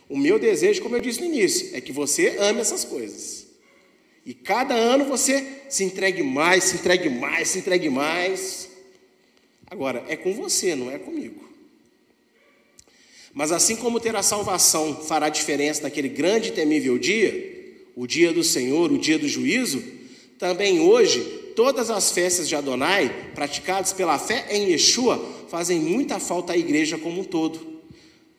O 0.07 0.19
meu 0.19 0.39
desejo, 0.39 0.83
como 0.83 0.95
eu 0.95 1.01
disse 1.01 1.19
no 1.19 1.25
início, 1.25 1.75
é 1.75 1.81
que 1.81 1.91
você 1.91 2.37
ame 2.39 2.61
essas 2.61 2.85
coisas. 2.85 3.47
E 4.27 4.35
cada 4.35 4.75
ano 4.75 5.07
você 5.07 5.63
se 5.71 5.83
entregue 5.83 6.23
mais, 6.23 6.65
se 6.65 6.77
entregue 6.77 7.09
mais, 7.09 7.49
se 7.49 7.59
entregue 7.61 7.89
mais. 7.89 8.69
Agora, 9.67 10.05
é 10.09 10.15
com 10.15 10.35
você, 10.35 10.75
não 10.75 10.91
é 10.91 10.99
comigo. 10.99 11.43
Mas 13.33 13.53
assim 13.53 13.77
como 13.77 13.99
ter 13.99 14.15
a 14.15 14.23
salvação 14.23 14.95
fará 14.95 15.31
diferença 15.31 15.85
naquele 15.85 16.11
grande 16.11 16.51
e 16.51 16.53
temível 16.53 16.99
dia, 16.99 17.79
o 17.97 18.07
dia 18.07 18.31
do 18.31 18.45
Senhor, 18.45 18.93
o 18.93 18.99
dia 18.99 19.19
do 19.19 19.27
juízo, 19.27 19.83
também 20.39 20.81
hoje, 20.81 21.40
todas 21.55 21.91
as 21.91 22.11
festas 22.13 22.49
de 22.49 22.55
Adonai, 22.55 23.33
praticadas 23.35 23.93
pela 23.93 24.19
fé 24.19 24.47
em 24.51 24.71
Yeshua, 24.71 25.25
fazem 25.49 25.79
muita 25.79 26.19
falta 26.19 26.53
à 26.53 26.57
igreja 26.57 26.99
como 26.99 27.21
um 27.21 27.25
todo 27.25 27.71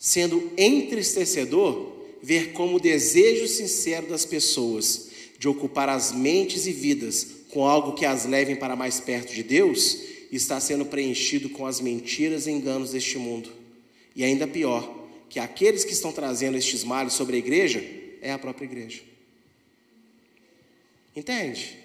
sendo 0.02 0.52
entristecedor 0.58 1.94
ver 2.24 2.54
como 2.54 2.78
o 2.78 2.80
desejo 2.80 3.48
sincero 3.48 4.08
das 4.08 4.26
pessoas 4.26 5.12
de 5.38 5.48
ocupar 5.48 5.90
as 5.90 6.12
mentes 6.12 6.66
e 6.66 6.72
vidas 6.72 7.28
com 7.50 7.68
algo 7.68 7.94
que 7.94 8.04
as 8.04 8.26
levem 8.26 8.56
para 8.56 8.76
mais 8.76 9.00
perto 9.00 9.32
de 9.32 9.44
Deus 9.44 10.00
está 10.32 10.60
sendo 10.60 10.86
preenchido 10.86 11.50
com 11.50 11.68
as 11.68 11.80
mentiras 11.80 12.48
e 12.48 12.52
enganos 12.52 12.92
deste 12.92 13.20
mundo. 13.20 13.52
E 14.16 14.24
ainda 14.24 14.48
pior, 14.48 15.08
que 15.30 15.40
aqueles 15.40 15.84
que 15.84 15.94
estão 15.94 16.12
trazendo 16.12 16.58
estes 16.58 16.84
males 16.84 17.14
sobre 17.14 17.36
a 17.36 17.40
igreja 17.40 17.84
é 18.24 18.32
a 18.32 18.40
própria 18.40 18.66
igreja. 18.66 19.02
Entende? 21.16 21.78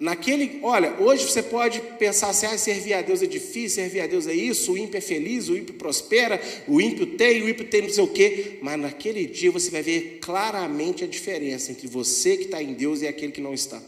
Naquele, 0.00 0.58
olha, 0.62 0.94
hoje 0.98 1.24
você 1.24 1.42
pode 1.42 1.78
pensar 1.98 2.30
assim, 2.30 2.46
ah, 2.46 2.56
servir 2.56 2.94
a 2.94 3.02
Deus 3.02 3.22
é 3.22 3.26
difícil, 3.26 3.82
servir 3.82 4.00
a 4.00 4.06
Deus 4.06 4.26
é 4.26 4.32
isso, 4.32 4.72
o 4.72 4.78
ímpio 4.78 4.96
é 4.96 5.00
feliz, 5.02 5.50
o 5.50 5.56
ímpio 5.58 5.74
prospera, 5.74 6.40
o 6.66 6.80
ímpio 6.80 7.04
tem, 7.18 7.42
o 7.42 7.48
ímpio 7.48 7.66
tem 7.66 7.82
não 7.82 7.90
sei 7.90 8.04
o 8.04 8.08
quê, 8.08 8.58
mas 8.62 8.80
naquele 8.80 9.26
dia 9.26 9.50
você 9.50 9.70
vai 9.70 9.82
ver 9.82 10.18
claramente 10.22 11.04
a 11.04 11.06
diferença 11.06 11.70
entre 11.70 11.86
você 11.86 12.38
que 12.38 12.44
está 12.44 12.62
em 12.62 12.72
Deus 12.72 13.02
e 13.02 13.06
aquele 13.06 13.30
que 13.30 13.42
não 13.42 13.52
está. 13.52 13.82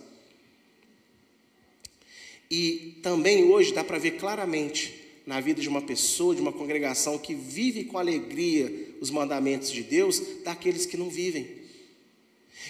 E 2.51 2.99
também 3.03 3.45
hoje 3.45 3.73
dá 3.73 3.83
para 3.83 3.97
ver 3.97 4.19
claramente 4.19 4.93
na 5.25 5.41
vida 5.41 5.63
de 5.63 5.69
uma 5.69 5.81
pessoa, 5.81 6.35
de 6.35 6.43
uma 6.43 6.53
congregação 6.53 7.17
que 7.17 7.35
vive 7.35 7.85
com 7.85 7.97
alegria 7.97 8.71
os 9.01 9.11
mandamentos 9.11 9.71
de 9.71 9.83
Deus, 9.83 10.21
daqueles 10.45 10.85
que 10.85 10.99
não 10.99 11.09
vivem. 11.09 11.49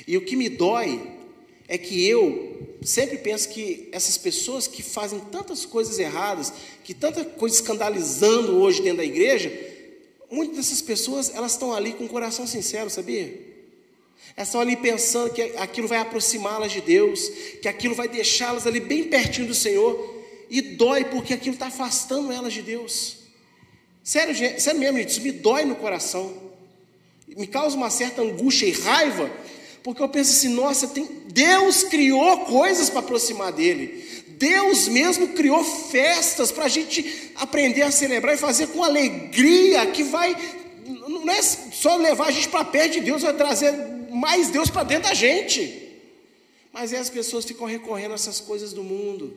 E 0.06 0.16
o 0.16 0.20
que 0.20 0.36
me 0.36 0.48
dói 0.48 1.00
é 1.72 1.78
que 1.78 2.06
eu 2.06 2.76
sempre 2.82 3.16
penso 3.16 3.48
que 3.48 3.88
essas 3.92 4.18
pessoas 4.18 4.66
que 4.66 4.82
fazem 4.82 5.18
tantas 5.18 5.64
coisas 5.64 5.98
erradas, 5.98 6.52
que 6.84 6.92
tanta 6.92 7.24
coisa 7.24 7.56
escandalizando 7.56 8.58
hoje 8.58 8.82
dentro 8.82 8.98
da 8.98 9.04
igreja, 9.06 9.50
muitas 10.30 10.58
dessas 10.58 10.82
pessoas 10.82 11.34
elas 11.34 11.52
estão 11.52 11.72
ali 11.72 11.94
com 11.94 12.04
o 12.04 12.08
coração 12.10 12.46
sincero, 12.46 12.90
sabia? 12.90 13.40
Elas 14.36 14.48
estão 14.48 14.60
ali 14.60 14.76
pensando 14.76 15.32
que 15.32 15.40
aquilo 15.56 15.88
vai 15.88 15.96
aproximá-las 15.96 16.72
de 16.72 16.82
Deus, 16.82 17.26
que 17.62 17.68
aquilo 17.68 17.94
vai 17.94 18.06
deixá-las 18.06 18.66
ali 18.66 18.78
bem 18.78 19.04
pertinho 19.04 19.46
do 19.46 19.54
Senhor, 19.54 20.22
e 20.50 20.60
dói 20.60 21.06
porque 21.06 21.32
aquilo 21.32 21.54
está 21.54 21.68
afastando 21.68 22.30
elas 22.30 22.52
de 22.52 22.60
Deus. 22.60 23.16
Sério, 24.04 24.34
sério 24.60 24.78
mesmo, 24.78 24.98
gente, 24.98 25.08
isso 25.08 25.22
me 25.22 25.32
dói 25.32 25.64
no 25.64 25.76
coração, 25.76 26.36
me 27.26 27.46
causa 27.46 27.74
uma 27.74 27.88
certa 27.88 28.20
angústia 28.20 28.66
e 28.66 28.72
raiva, 28.72 29.30
porque 29.82 30.02
eu 30.02 30.08
penso 30.08 30.32
assim, 30.32 30.48
nossa, 30.48 30.86
tem, 30.88 31.04
Deus 31.26 31.82
criou 31.82 32.44
coisas 32.46 32.88
para 32.88 33.00
aproximar 33.00 33.52
dele. 33.52 34.02
Deus 34.28 34.88
mesmo 34.88 35.28
criou 35.28 35.62
festas 35.64 36.50
para 36.50 36.64
a 36.64 36.68
gente 36.68 37.32
aprender 37.36 37.82
a 37.82 37.90
celebrar 37.90 38.34
e 38.34 38.38
fazer 38.38 38.68
com 38.68 38.82
alegria, 38.82 39.86
que 39.86 40.02
vai, 40.02 40.36
não 40.86 41.30
é 41.30 41.42
só 41.42 41.96
levar 41.96 42.28
a 42.28 42.30
gente 42.30 42.48
para 42.48 42.64
perto 42.64 42.94
de 42.94 43.00
Deus, 43.00 43.22
vai 43.22 43.34
trazer 43.34 43.72
mais 44.10 44.48
Deus 44.48 44.70
para 44.70 44.84
dentro 44.84 45.08
da 45.08 45.14
gente. 45.14 45.80
Mas 46.72 46.92
aí 46.92 46.98
as 46.98 47.10
pessoas 47.10 47.44
ficam 47.44 47.66
recorrendo 47.66 48.12
a 48.12 48.14
essas 48.14 48.40
coisas 48.40 48.72
do 48.72 48.82
mundo. 48.82 49.36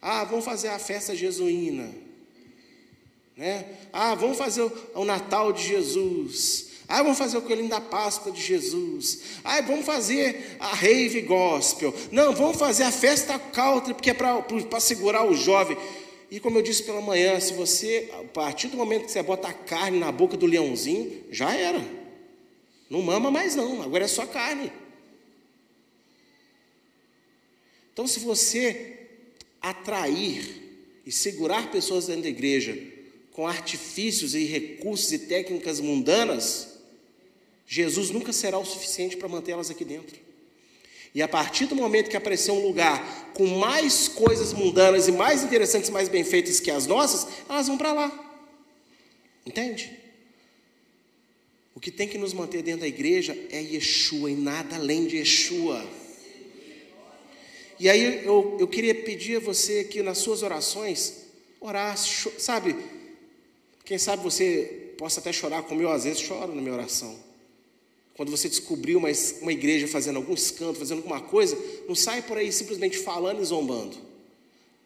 Ah, 0.00 0.24
vamos 0.24 0.44
fazer 0.44 0.68
a 0.68 0.78
festa 0.78 1.14
jesuína. 1.14 1.88
Né? 3.36 3.64
Ah, 3.92 4.14
vamos 4.14 4.36
fazer 4.36 4.62
o, 4.62 4.72
o 4.94 5.04
Natal 5.04 5.52
de 5.52 5.66
Jesus. 5.66 6.71
Ah, 6.94 7.02
vamos 7.02 7.16
fazer 7.16 7.38
o 7.38 7.40
coelhinho 7.40 7.70
da 7.70 7.80
Páscoa 7.80 8.30
de 8.30 8.42
Jesus. 8.42 9.20
Ah, 9.42 9.62
vamos 9.62 9.86
fazer 9.86 10.58
a 10.60 10.74
rave 10.74 11.22
gospel. 11.22 11.94
Não, 12.10 12.34
vamos 12.34 12.58
fazer 12.58 12.82
a 12.82 12.92
festa 12.92 13.38
country, 13.38 13.94
porque 13.94 14.10
é 14.10 14.14
para 14.14 14.78
segurar 14.78 15.24
o 15.24 15.34
jovem. 15.34 15.74
E 16.30 16.38
como 16.38 16.58
eu 16.58 16.62
disse 16.62 16.82
pela 16.82 17.00
manhã, 17.00 17.40
se 17.40 17.54
você, 17.54 18.10
a 18.20 18.24
partir 18.24 18.68
do 18.68 18.76
momento 18.76 19.06
que 19.06 19.10
você 19.10 19.22
bota 19.22 19.48
a 19.48 19.54
carne 19.54 19.98
na 19.98 20.12
boca 20.12 20.36
do 20.36 20.44
leãozinho, 20.44 21.24
já 21.30 21.56
era. 21.56 21.82
Não 22.90 23.00
mama 23.00 23.30
mais 23.30 23.56
não, 23.56 23.80
agora 23.80 24.04
é 24.04 24.08
só 24.08 24.26
carne. 24.26 24.70
Então, 27.94 28.06
se 28.06 28.20
você 28.20 29.08
atrair 29.62 31.00
e 31.06 31.10
segurar 31.10 31.70
pessoas 31.70 32.08
dentro 32.08 32.24
da 32.24 32.28
igreja 32.28 32.78
com 33.32 33.46
artifícios 33.46 34.34
e 34.34 34.44
recursos 34.44 35.10
e 35.10 35.20
técnicas 35.20 35.80
mundanas, 35.80 36.71
Jesus 37.72 38.10
nunca 38.10 38.34
será 38.34 38.58
o 38.58 38.66
suficiente 38.66 39.16
para 39.16 39.26
mantê-las 39.26 39.70
aqui 39.70 39.82
dentro. 39.82 40.14
E 41.14 41.22
a 41.22 41.26
partir 41.26 41.64
do 41.64 41.74
momento 41.74 42.10
que 42.10 42.16
aparecer 42.18 42.50
um 42.50 42.60
lugar 42.60 43.32
com 43.32 43.46
mais 43.46 44.08
coisas 44.08 44.52
mundanas 44.52 45.08
e 45.08 45.12
mais 45.12 45.42
interessantes, 45.42 45.88
mais 45.88 46.06
bem 46.06 46.22
feitas 46.22 46.60
que 46.60 46.70
as 46.70 46.86
nossas, 46.86 47.26
elas 47.48 47.68
vão 47.68 47.78
para 47.78 47.94
lá. 47.94 48.34
Entende? 49.46 49.90
O 51.74 51.80
que 51.80 51.90
tem 51.90 52.06
que 52.06 52.18
nos 52.18 52.34
manter 52.34 52.60
dentro 52.60 52.82
da 52.82 52.86
igreja 52.86 53.34
é 53.50 53.62
Yeshua 53.62 54.30
e 54.30 54.34
nada 54.34 54.76
além 54.76 55.06
de 55.06 55.16
Yeshua. 55.16 55.82
E 57.80 57.88
aí 57.88 58.22
eu, 58.22 58.58
eu 58.60 58.68
queria 58.68 58.94
pedir 58.94 59.36
a 59.36 59.40
você 59.40 59.82
que 59.82 60.02
nas 60.02 60.18
suas 60.18 60.42
orações, 60.42 61.22
orar, 61.58 61.96
sabe? 61.96 62.76
Quem 63.82 63.96
sabe 63.96 64.22
você 64.22 64.92
possa 64.98 65.20
até 65.20 65.32
chorar, 65.32 65.62
como 65.62 65.80
eu 65.80 65.90
às 65.90 66.04
vezes 66.04 66.20
choro 66.20 66.54
na 66.54 66.60
minha 66.60 66.74
oração. 66.74 67.31
Quando 68.14 68.30
você 68.30 68.48
descobrir 68.48 68.96
uma, 68.96 69.08
uma 69.40 69.52
igreja 69.52 69.88
fazendo 69.88 70.16
algum 70.16 70.34
escândalo, 70.34 70.78
fazendo 70.78 70.98
alguma 70.98 71.20
coisa, 71.20 71.58
não 71.88 71.94
sai 71.94 72.22
por 72.22 72.36
aí 72.36 72.52
simplesmente 72.52 72.98
falando 72.98 73.40
e 73.40 73.44
zombando. 73.44 73.96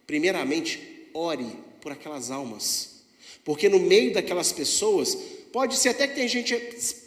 Primeiramente, 0.07 1.09
ore 1.13 1.47
por 1.81 1.91
aquelas 1.91 2.31
almas. 2.31 3.03
Porque 3.45 3.69
no 3.69 3.81
meio 3.81 4.13
daquelas 4.13 4.53
pessoas, 4.53 5.17
pode 5.53 5.77
ser 5.77 5.91
até 5.91 6.07
que 6.07 6.15
tem 6.15 6.29
gente 6.29 6.55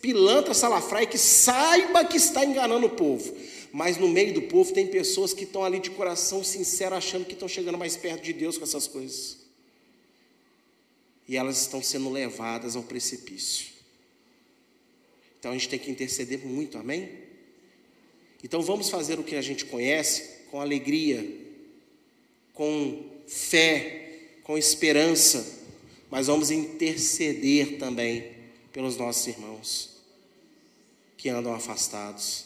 pilantra, 0.02 0.54
salafrai, 0.54 1.08
que 1.08 1.18
saiba 1.18 2.04
que 2.04 2.18
está 2.18 2.44
enganando 2.44 2.88
o 2.88 2.90
povo. 2.90 3.34
Mas 3.72 3.98
no 3.98 4.08
meio 4.08 4.34
do 4.34 4.42
povo 4.44 4.74
tem 4.74 4.88
pessoas 4.88 5.34
que 5.34 5.44
estão 5.44 5.64
ali 5.64 5.80
de 5.80 5.92
coração 5.92 6.44
sincero, 6.44 6.96
achando 6.96 7.26
que 7.26 7.34
estão 7.34 7.48
chegando 7.48 7.78
mais 7.78 7.96
perto 7.96 8.24
de 8.24 8.34
Deus 8.34 8.58
com 8.58 8.64
essas 8.64 8.88
coisas. 8.88 9.38
E 11.28 11.38
elas 11.38 11.62
estão 11.62 11.82
sendo 11.82 12.10
levadas 12.10 12.76
ao 12.76 12.84
precipício. 12.84 13.79
Então 15.40 15.52
a 15.52 15.54
gente 15.54 15.70
tem 15.70 15.80
que 15.80 15.90
interceder 15.90 16.46
muito, 16.46 16.78
amém? 16.78 17.10
Então 18.44 18.62
vamos 18.62 18.90
fazer 18.90 19.20
o 19.20 19.24
que 19.24 19.36
a 19.36 19.42
gente 19.42 19.66
conhece 19.66 20.46
com 20.52 20.60
alegria, 20.60 21.26
com 22.54 23.10
fé, 23.28 24.10
com 24.44 24.58
esperança, 24.58 25.60
mas 26.10 26.28
vamos 26.28 26.52
interceder 26.52 27.78
também 27.78 28.32
pelos 28.72 28.98
nossos 28.98 29.28
irmãos 29.28 30.00
que 31.18 31.30
andam 31.30 31.54
afastados. 31.54 32.46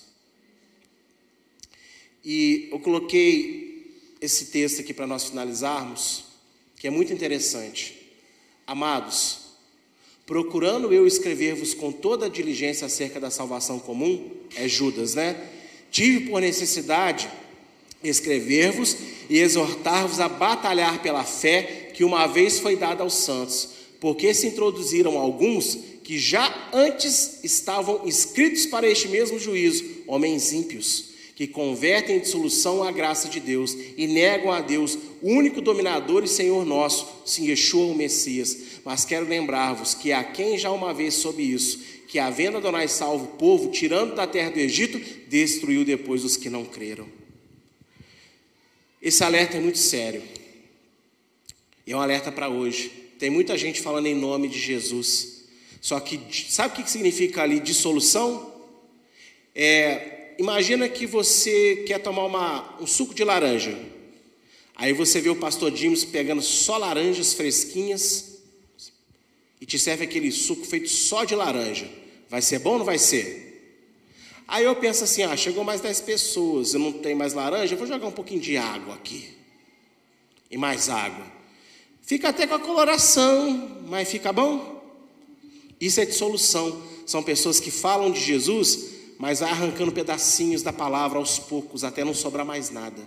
E 2.23 2.69
eu 2.71 2.79
coloquei 2.79 4.01
esse 4.21 4.45
texto 4.45 4.81
aqui 4.81 4.93
para 4.93 5.05
nós 5.05 5.25
finalizarmos, 5.25 6.25
que 6.77 6.87
é 6.87 6.89
muito 6.89 7.11
interessante. 7.11 8.11
Amados, 8.65 9.42
procurando 10.25 10.93
eu 10.93 11.05
escrever-vos 11.05 11.73
com 11.73 11.91
toda 11.91 12.27
a 12.27 12.29
diligência 12.29 12.87
acerca 12.87 13.19
da 13.19 13.29
salvação 13.29 13.79
comum, 13.79 14.31
é 14.55 14.67
Judas, 14.67 15.15
né? 15.15 15.35
Tive 15.91 16.29
por 16.29 16.41
necessidade 16.41 17.29
escrever-vos 18.03 18.97
e 19.29 19.39
exortar-vos 19.39 20.19
a 20.19 20.27
batalhar 20.27 21.01
pela 21.01 21.23
fé 21.23 21.91
que 21.93 22.03
uma 22.03 22.27
vez 22.27 22.59
foi 22.59 22.75
dada 22.75 23.03
aos 23.03 23.13
santos, 23.13 23.69
porque 23.99 24.33
se 24.33 24.47
introduziram 24.47 25.17
alguns 25.17 25.77
que 26.03 26.19
já 26.19 26.69
antes 26.73 27.39
estavam 27.43 28.05
inscritos 28.05 28.65
para 28.65 28.87
este 28.87 29.07
mesmo 29.07 29.39
juízo, 29.39 29.85
homens 30.05 30.51
ímpios 30.51 31.12
que 31.35 31.47
convertem 31.47 32.17
em 32.17 32.19
dissolução 32.19 32.83
a 32.83 32.91
graça 32.91 33.27
de 33.27 33.39
Deus 33.39 33.75
e 33.97 34.05
negam 34.05 34.51
a 34.51 34.61
Deus, 34.61 34.97
único 35.21 35.61
dominador 35.61 36.23
e 36.23 36.27
Senhor 36.27 36.63
nosso, 36.65 37.07
sim 37.25 37.47
Yeshua 37.47 37.87
o 37.87 37.95
Messias. 37.95 38.57
Mas 38.85 39.03
quero 39.03 39.27
lembrar-vos 39.27 39.93
que 39.93 40.11
a 40.11 40.23
quem 40.23 40.57
já 40.57 40.71
uma 40.71 40.93
vez 40.93 41.15
soube 41.15 41.51
isso, 41.51 41.79
que 42.07 42.19
havendo 42.19 42.57
Adonai 42.57 42.87
salvo 42.87 43.25
o 43.25 43.37
povo, 43.37 43.71
tirando 43.71 44.13
da 44.13 44.27
terra 44.27 44.51
do 44.51 44.59
Egito, 44.59 44.99
destruiu 45.27 45.83
depois 45.83 46.23
os 46.23 46.37
que 46.37 46.49
não 46.49 46.63
creram. 46.63 47.07
Esse 49.01 49.23
alerta 49.23 49.57
é 49.57 49.59
muito 49.59 49.79
sério. 49.79 50.21
E 51.85 51.91
é 51.91 51.97
um 51.97 51.99
alerta 51.99 52.31
para 52.31 52.47
hoje. 52.47 52.89
Tem 53.17 53.29
muita 53.29 53.57
gente 53.57 53.81
falando 53.81 54.05
em 54.05 54.15
nome 54.15 54.47
de 54.47 54.59
Jesus. 54.59 55.45
Só 55.81 55.99
que 55.99 56.19
sabe 56.49 56.79
o 56.79 56.83
que 56.83 56.89
significa 56.89 57.41
ali 57.41 57.59
dissolução? 57.59 58.53
É 59.55 60.12
imagina 60.37 60.87
que 60.89 61.05
você 61.05 61.83
quer 61.87 61.99
tomar 61.99 62.25
uma, 62.25 62.81
um 62.81 62.87
suco 62.87 63.13
de 63.13 63.23
laranja. 63.23 63.77
Aí 64.75 64.93
você 64.93 65.21
vê 65.21 65.29
o 65.29 65.35
pastor 65.35 65.71
Dimas 65.71 66.03
pegando 66.03 66.41
só 66.41 66.77
laranjas 66.77 67.33
fresquinhas 67.33 68.39
e 69.61 69.65
te 69.65 69.77
serve 69.77 70.03
aquele 70.03 70.31
suco 70.31 70.65
feito 70.65 70.89
só 70.89 71.23
de 71.23 71.35
laranja. 71.35 71.89
Vai 72.29 72.41
ser 72.41 72.59
bom 72.59 72.71
ou 72.71 72.77
não 72.79 72.85
vai 72.85 72.97
ser? 72.97 73.43
Aí 74.47 74.65
eu 74.65 74.75
penso 74.75 75.03
assim: 75.03 75.23
ah, 75.23 75.37
chegou 75.37 75.63
mais 75.63 75.81
10 75.81 76.01
pessoas, 76.01 76.73
eu 76.73 76.79
não 76.79 76.91
tenho 76.91 77.17
mais 77.17 77.33
laranja, 77.33 77.73
eu 77.73 77.77
vou 77.77 77.87
jogar 77.87 78.07
um 78.07 78.11
pouquinho 78.11 78.41
de 78.41 78.57
água 78.57 78.95
aqui. 78.95 79.29
E 80.49 80.57
mais 80.57 80.89
água. 80.89 81.25
Fica 82.01 82.29
até 82.29 82.45
com 82.45 82.55
a 82.55 82.59
coloração, 82.59 83.85
mas 83.87 84.09
fica 84.09 84.33
bom? 84.33 84.83
Isso 85.79 86.01
é 86.01 86.05
dissolução. 86.05 86.81
São 87.05 87.23
pessoas 87.23 87.59
que 87.59 87.71
falam 87.71 88.11
de 88.11 88.19
Jesus, 88.19 88.92
mas 89.17 89.39
vai 89.39 89.49
arrancando 89.49 89.91
pedacinhos 89.91 90.61
da 90.61 90.73
palavra 90.73 91.17
aos 91.17 91.39
poucos, 91.39 91.83
até 91.83 92.03
não 92.03 92.13
sobrar 92.13 92.45
mais 92.45 92.69
nada. 92.69 93.01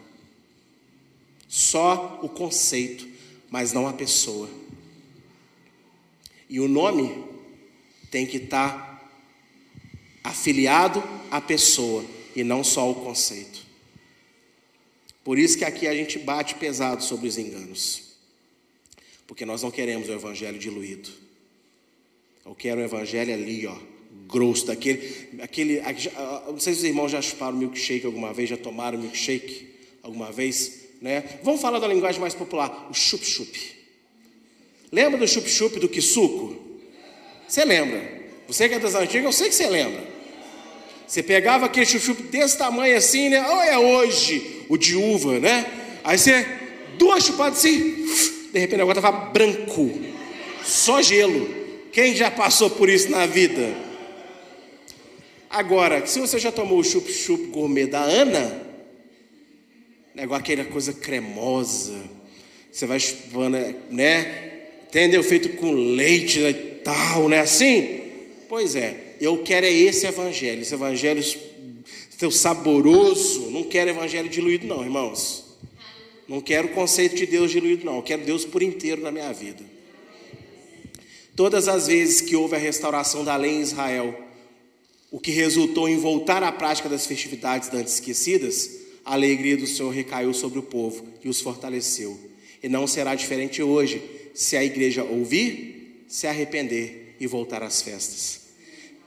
Só 1.48 2.20
o 2.22 2.28
conceito, 2.28 3.06
mas 3.50 3.72
não 3.72 3.86
a 3.86 3.92
pessoa. 3.92 4.48
E 6.48 6.60
o 6.60 6.68
nome 6.68 7.24
tem 8.10 8.26
que 8.26 8.36
estar 8.36 8.96
afiliado 10.22 11.02
à 11.30 11.40
pessoa 11.40 12.04
e 12.34 12.42
não 12.42 12.62
só 12.62 12.82
ao 12.82 12.94
conceito. 12.94 13.64
Por 15.24 15.38
isso 15.38 15.58
que 15.58 15.64
aqui 15.64 15.88
a 15.88 15.94
gente 15.94 16.18
bate 16.18 16.54
pesado 16.54 17.02
sobre 17.02 17.26
os 17.26 17.36
enganos. 17.36 18.02
Porque 19.26 19.44
nós 19.44 19.62
não 19.62 19.70
queremos 19.70 20.08
o 20.08 20.12
evangelho 20.12 20.58
diluído. 20.58 21.10
Eu 22.44 22.54
quero 22.54 22.80
o 22.80 22.84
evangelho 22.84 23.34
ali, 23.34 23.66
ó, 23.66 23.76
grosso, 24.26 24.66
daquele. 24.66 25.30
Aquele, 25.40 25.82
não 26.46 26.58
sei 26.58 26.74
se 26.74 26.80
os 26.80 26.84
irmãos 26.84 27.10
já 27.10 27.22
chuparam 27.22 27.56
milkshake 27.56 28.04
alguma 28.06 28.32
vez, 28.32 28.50
já 28.50 28.56
tomaram 28.56 28.98
milkshake 28.98 29.68
alguma 30.02 30.30
vez. 30.30 30.86
Né? 31.00 31.24
Vamos 31.42 31.60
falar 31.60 31.78
da 31.78 31.86
linguagem 31.86 32.20
mais 32.20 32.34
popular, 32.34 32.88
o 32.90 32.94
chup-chup. 32.94 33.76
Lembra 34.90 35.18
do 35.18 35.28
chup-chup 35.28 35.78
do 35.78 35.88
Kisuko? 35.88 36.56
Você 37.46 37.64
lembra? 37.64 38.26
Você 38.48 38.68
que 38.68 38.74
é 38.74 38.78
das 38.78 38.94
antigas, 38.94 39.24
eu 39.24 39.32
sei 39.32 39.48
que 39.48 39.54
você 39.54 39.66
lembra. 39.66 40.02
Você 41.06 41.22
pegava 41.22 41.66
aquele 41.66 41.86
chup-chup 41.86 42.22
desse 42.24 42.58
tamanho 42.58 42.96
assim, 42.96 43.28
né? 43.28 43.46
Ou 43.46 43.62
é 43.62 43.78
hoje 43.78 44.64
o 44.68 44.76
de 44.76 44.96
uva, 44.96 45.38
né? 45.38 45.66
Aí 46.02 46.18
você, 46.18 46.46
duas 46.98 47.24
chupadas 47.24 47.58
assim, 47.58 48.06
de 48.52 48.58
repente 48.58 48.80
agora 48.80 48.98
estava 48.98 49.30
branco, 49.30 49.92
só 50.64 51.02
gelo. 51.02 51.48
Quem 51.92 52.14
já 52.14 52.30
passou 52.30 52.70
por 52.70 52.88
isso 52.88 53.10
na 53.10 53.26
vida? 53.26 53.85
Agora, 55.56 56.06
se 56.06 56.20
você 56.20 56.38
já 56.38 56.52
tomou 56.52 56.78
o 56.78 56.84
chup-chup 56.84 57.46
gourmet 57.46 57.86
da 57.86 58.02
Ana, 58.02 58.62
né, 60.14 60.24
igual 60.24 60.38
aquela 60.38 60.66
coisa 60.66 60.92
cremosa, 60.92 61.98
você 62.70 62.84
vai 62.84 63.00
chupando, 63.00 63.56
né? 63.90 64.66
Entendeu? 64.86 65.22
Feito 65.22 65.56
com 65.56 65.72
leite 65.72 66.40
e 66.40 66.52
tal, 66.84 67.30
né? 67.30 67.40
Assim? 67.40 68.02
Pois 68.50 68.76
é, 68.76 69.14
eu 69.18 69.42
quero 69.42 69.64
é 69.64 69.72
esse 69.72 70.06
evangelho, 70.06 70.60
esse 70.60 70.74
evangelho 70.74 71.24
teu 72.18 72.30
saboroso. 72.30 73.50
Não 73.50 73.64
quero 73.64 73.88
evangelho 73.88 74.28
diluído, 74.28 74.66
não, 74.66 74.84
irmãos. 74.84 75.56
Não 76.28 76.42
quero 76.42 76.68
o 76.68 76.72
conceito 76.72 77.16
de 77.16 77.24
Deus 77.24 77.50
diluído, 77.50 77.82
não. 77.82 77.96
Eu 77.96 78.02
quero 78.02 78.26
Deus 78.26 78.44
por 78.44 78.62
inteiro 78.62 79.00
na 79.00 79.10
minha 79.10 79.32
vida. 79.32 79.64
Todas 81.34 81.66
as 81.66 81.86
vezes 81.86 82.20
que 82.20 82.36
houve 82.36 82.56
a 82.56 82.58
restauração 82.58 83.24
da 83.24 83.36
lei 83.36 83.52
em 83.52 83.62
Israel, 83.62 84.25
o 85.10 85.20
que 85.20 85.30
resultou 85.30 85.88
em 85.88 85.96
voltar 85.96 86.42
à 86.42 86.50
prática 86.50 86.88
das 86.88 87.06
festividades 87.06 87.72
antes 87.72 87.94
esquecidas, 87.94 88.70
a 89.04 89.14
alegria 89.14 89.56
do 89.56 89.66
Senhor 89.66 89.90
recaiu 89.90 90.34
sobre 90.34 90.58
o 90.58 90.62
povo 90.62 91.06
e 91.22 91.28
os 91.28 91.40
fortaleceu. 91.40 92.18
E 92.62 92.68
não 92.68 92.86
será 92.86 93.14
diferente 93.14 93.62
hoje, 93.62 94.02
se 94.34 94.56
a 94.56 94.64
igreja 94.64 95.04
ouvir, 95.04 96.04
se 96.08 96.26
arrepender 96.26 97.14
e 97.20 97.26
voltar 97.26 97.62
às 97.62 97.80
festas. 97.82 98.46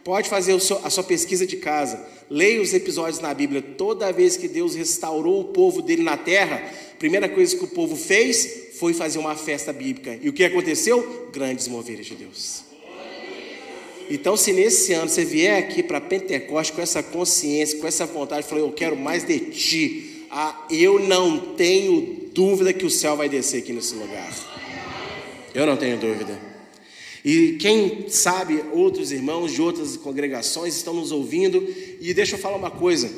Pode 0.04 0.30
fazer 0.30 0.54
a 0.54 0.90
sua 0.90 1.04
pesquisa 1.04 1.46
de 1.46 1.58
casa, 1.58 2.08
leia 2.30 2.62
os 2.62 2.74
episódios 2.74 3.20
na 3.20 3.34
Bíblia. 3.34 3.62
Toda 3.62 4.12
vez 4.14 4.38
que 4.38 4.48
Deus 4.48 4.76
restaurou 4.76 5.42
o 5.42 5.46
povo 5.46 5.82
dele 5.82 6.02
na 6.02 6.16
terra, 6.16 6.64
a 6.94 6.96
primeira 6.96 7.28
coisa 7.28 7.58
que 7.58 7.66
o 7.66 7.68
povo 7.68 7.96
fez 7.96 8.70
foi 8.80 8.94
fazer 8.94 9.20
uma 9.20 9.36
festa 9.36 9.74
bíblica. 9.74 10.18
E 10.22 10.30
o 10.30 10.34
que 10.34 10.46
aconteceu? 10.46 11.30
Grandes 11.34 11.68
moveres 11.68 12.06
de 12.06 12.16
Deus. 12.16 12.69
Então, 14.10 14.36
se 14.36 14.52
nesse 14.52 14.91
ano 14.94 15.07
você 15.07 15.23
vier 15.23 15.60
aqui 15.60 15.84
para 15.84 16.02
Pentecoste 16.02 16.73
com 16.73 16.81
essa 16.81 17.03
consciência, 17.03 17.77
com 17.77 17.86
essa 17.86 18.06
vontade, 18.06 18.48
falou, 18.48 18.65
eu 18.65 18.72
quero 18.72 18.95
mais 18.95 19.23
de 19.23 19.40
ti, 19.40 20.26
ah, 20.31 20.65
eu 20.72 20.99
não 20.99 21.53
tenho 21.56 22.30
dúvida 22.34 22.73
que 22.73 22.86
o 22.86 22.90
céu 22.90 23.15
vai 23.15 23.30
descer 23.30 23.61
aqui 23.61 23.72
nesse 23.72 23.94
lugar. 23.94 24.34
Eu 25.53 25.65
não 25.65 25.77
tenho 25.77 25.98
dúvida. 25.98 26.40
E 27.23 27.57
quem 27.60 28.10
sabe, 28.10 28.64
outros 28.72 29.11
irmãos 29.11 29.52
de 29.52 29.61
outras 29.61 29.98
congregações 29.98 30.76
estão 30.76 30.94
nos 30.94 31.11
ouvindo. 31.11 31.68
E 31.99 32.14
deixa 32.14 32.36
eu 32.36 32.40
falar 32.40 32.56
uma 32.56 32.72
coisa: 32.72 33.11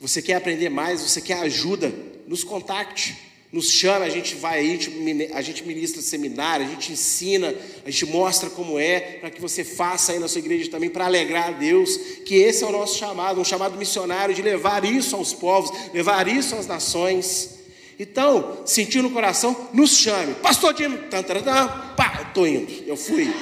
você 0.00 0.20
quer 0.20 0.34
aprender 0.34 0.68
mais, 0.68 1.00
você 1.00 1.20
quer 1.20 1.40
ajuda, 1.40 1.92
nos 2.26 2.44
contacte 2.44 3.16
nos 3.50 3.70
chama, 3.70 4.04
a 4.04 4.10
gente 4.10 4.34
vai 4.34 4.58
aí, 4.58 5.30
a 5.32 5.40
gente 5.40 5.64
ministra 5.64 6.02
seminário, 6.02 6.66
a 6.66 6.68
gente 6.68 6.92
ensina, 6.92 7.54
a 7.84 7.90
gente 7.90 8.04
mostra 8.04 8.50
como 8.50 8.78
é, 8.78 9.00
para 9.00 9.30
que 9.30 9.40
você 9.40 9.64
faça 9.64 10.12
aí 10.12 10.18
na 10.18 10.28
sua 10.28 10.40
igreja 10.40 10.70
também, 10.70 10.90
para 10.90 11.06
alegrar 11.06 11.48
a 11.48 11.50
Deus, 11.52 11.96
que 12.26 12.34
esse 12.34 12.62
é 12.62 12.66
o 12.66 12.72
nosso 12.72 12.98
chamado, 12.98 13.40
um 13.40 13.44
chamado 13.44 13.78
missionário 13.78 14.34
de 14.34 14.42
levar 14.42 14.84
isso 14.84 15.16
aos 15.16 15.32
povos, 15.32 15.70
levar 15.94 16.28
isso 16.28 16.54
às 16.56 16.66
nações. 16.66 17.58
Então, 17.98 18.62
sentiu 18.66 19.02
no 19.02 19.10
coração, 19.10 19.68
nos 19.72 19.96
chame. 19.96 20.34
Pastor 20.34 20.74
Dimo, 20.74 20.98
tan, 21.10 21.22
tan, 21.22 21.40
tan, 21.40 21.68
pá, 21.96 22.24
estou 22.28 22.46
indo, 22.46 22.70
eu 22.86 22.98
fui. 22.98 23.32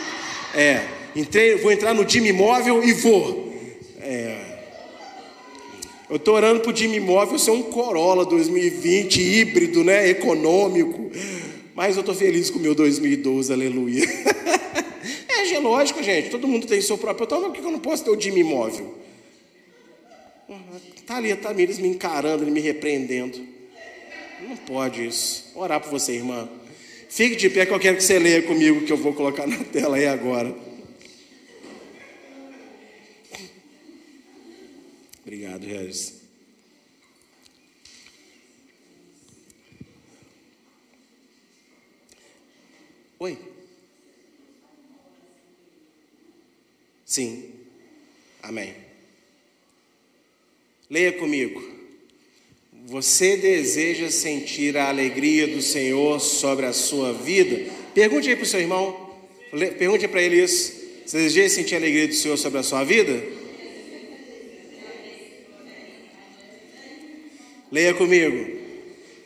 É, 0.55 0.87
entrei, 1.17 1.57
vou 1.57 1.73
entrar 1.73 1.93
no 1.93 2.05
Dimo 2.05 2.27
Imóvel 2.27 2.83
e 2.85 2.93
vou. 2.93 3.53
É, 4.01 4.56
eu 6.09 6.17
estou 6.17 6.35
orando 6.35 6.61
para 6.61 6.73
o 6.73 6.77
Jimmy 6.77 6.97
Imóvel 6.97 7.39
ser 7.39 7.51
um 7.51 7.63
Corolla 7.63 8.25
2020, 8.25 9.21
híbrido, 9.21 9.85
né? 9.85 10.09
econômico. 10.09 11.11
Mas 11.75 11.97
eu 11.97 12.01
estou 12.01 12.15
feliz 12.15 12.51
com 12.51 12.59
o 12.59 12.63
meu 12.63 12.75
2012, 12.75 13.53
aleluia. 13.53 14.05
é, 15.29 15.59
lógico, 15.59 16.03
gente. 16.03 16.31
Todo 16.31 16.47
mundo 16.47 16.67
tem 16.67 16.81
seu 16.81 16.97
próprio. 16.97 17.25
Então, 17.25 17.43
por 17.43 17.53
que 17.53 17.61
eu 17.61 17.71
não 17.71 17.79
posso 17.79 18.05
ter 18.05 18.11
o 18.11 18.21
Jimmy 18.21 18.41
Imóvel? 18.41 18.95
Está 20.97 21.17
ali 21.17 21.33
a 21.33 21.37
Tamires 21.37 21.79
me 21.79 21.89
encarando, 21.89 22.45
ele 22.45 22.51
me 22.51 22.61
repreendendo. 22.61 23.39
Não 24.47 24.57
pode 24.57 25.07
isso. 25.07 25.51
Vou 25.55 25.63
orar 25.63 25.81
por 25.81 25.91
você, 25.91 26.13
irmã. 26.13 26.49
Fique 27.09 27.37
de 27.37 27.49
pé 27.49 27.67
que 27.67 27.73
eu 27.73 27.79
quero 27.79 27.97
que 27.97 28.03
você 28.03 28.19
leia 28.19 28.43
comigo, 28.43 28.85
que 28.85 28.93
eu 28.93 28.97
vou 28.97 29.13
colocar 29.13 29.47
na 29.47 29.59
tela 29.65 29.97
aí 29.97 30.07
agora. 30.07 30.55
Obrigado, 35.27 35.67
Regis. 35.67 36.21
Oi? 43.19 43.37
Sim. 47.05 47.51
Amém. 48.41 48.77
Leia 50.89 51.13
comigo. 51.15 51.61
Você 52.85 53.37
deseja 53.37 54.09
sentir 54.13 54.77
a 54.77 54.89
alegria 54.89 55.49
do 55.49 55.61
Senhor 55.61 56.21
sobre 56.21 56.67
a 56.67 56.73
sua 56.73 57.13
vida? 57.13 57.69
Pergunte 57.93 58.29
aí 58.29 58.37
para 58.37 58.45
o 58.45 58.47
seu 58.47 58.61
irmão. 58.61 59.19
Pergunte 59.77 60.07
para 60.07 60.23
ele 60.23 60.41
isso. 60.41 60.73
Você 61.05 61.19
deseja 61.19 61.53
sentir 61.53 61.75
a 61.75 61.79
alegria 61.79 62.07
do 62.07 62.15
Senhor 62.15 62.37
sobre 62.37 62.61
a 62.61 62.63
sua 62.63 62.85
vida? 62.85 63.36
Leia 67.71 67.95
comigo. 67.95 68.57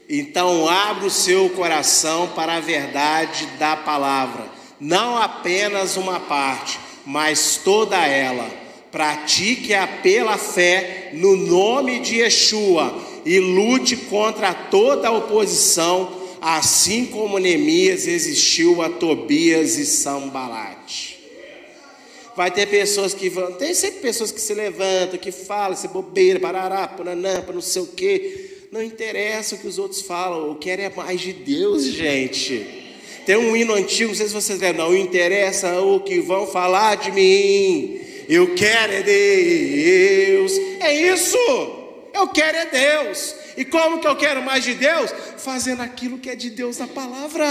Então, 0.08 0.68
abra 0.68 1.06
o 1.06 1.10
seu 1.10 1.50
coração 1.50 2.28
para 2.34 2.56
a 2.56 2.60
verdade 2.60 3.46
da 3.58 3.76
palavra, 3.76 4.44
não 4.80 5.16
apenas 5.16 5.96
uma 5.96 6.18
parte, 6.18 6.80
mas 7.06 7.60
toda 7.62 7.96
ela. 8.06 8.50
Pratique-a 8.90 9.86
pela 9.86 10.36
fé 10.36 11.10
no 11.12 11.36
nome 11.36 12.00
de 12.00 12.16
Yeshua 12.16 13.00
e 13.24 13.38
lute 13.38 13.96
contra 13.96 14.52
toda 14.52 15.06
a 15.06 15.12
oposição, 15.12 16.10
assim 16.40 17.06
como 17.06 17.38
Neemias 17.38 18.06
resistiu 18.06 18.82
a 18.82 18.88
Tobias 18.88 19.78
e 19.78 19.86
Sambalate. 19.86 21.19
Vai 22.36 22.50
ter 22.50 22.66
pessoas 22.66 23.12
que 23.12 23.28
vão, 23.28 23.52
tem 23.52 23.74
sempre 23.74 24.00
pessoas 24.00 24.30
que 24.30 24.40
se 24.40 24.54
levantam, 24.54 25.18
que 25.18 25.32
falam, 25.32 25.76
se 25.76 25.88
bobeira, 25.88 26.38
parará, 26.38 26.86
pananã, 26.88 27.44
não 27.52 27.60
sei 27.60 27.82
o 27.82 27.86
quê. 27.86 28.66
Não 28.70 28.82
interessa 28.82 29.56
o 29.56 29.58
que 29.58 29.66
os 29.66 29.78
outros 29.78 30.00
falam, 30.00 30.46
eu 30.46 30.54
quero 30.54 30.82
é 30.82 30.90
mais 30.90 31.20
de 31.20 31.32
Deus, 31.32 31.84
gente. 31.84 32.64
Tem 33.26 33.36
um 33.36 33.56
hino 33.56 33.74
antigo, 33.74 34.10
não 34.10 34.16
sei 34.16 34.28
se 34.28 34.32
vocês 34.32 34.60
lembram, 34.60 34.88
não 34.88 34.96
interessa 34.96 35.80
o 35.80 36.00
que 36.00 36.20
vão 36.20 36.46
falar 36.46 36.96
de 36.96 37.10
mim, 37.10 38.00
eu 38.28 38.54
quero 38.54 38.92
é 38.92 39.02
Deus. 39.02 40.52
É 40.80 40.94
isso, 40.94 41.36
eu 42.14 42.28
quero 42.28 42.56
é 42.56 42.66
Deus. 42.66 43.34
E 43.56 43.64
como 43.64 44.00
que 44.00 44.06
eu 44.06 44.14
quero 44.16 44.40
mais 44.42 44.62
de 44.62 44.74
Deus? 44.74 45.12
Fazendo 45.38 45.82
aquilo 45.82 46.18
que 46.18 46.30
é 46.30 46.36
de 46.36 46.48
Deus 46.50 46.78
na 46.78 46.86
palavra. 46.86 47.46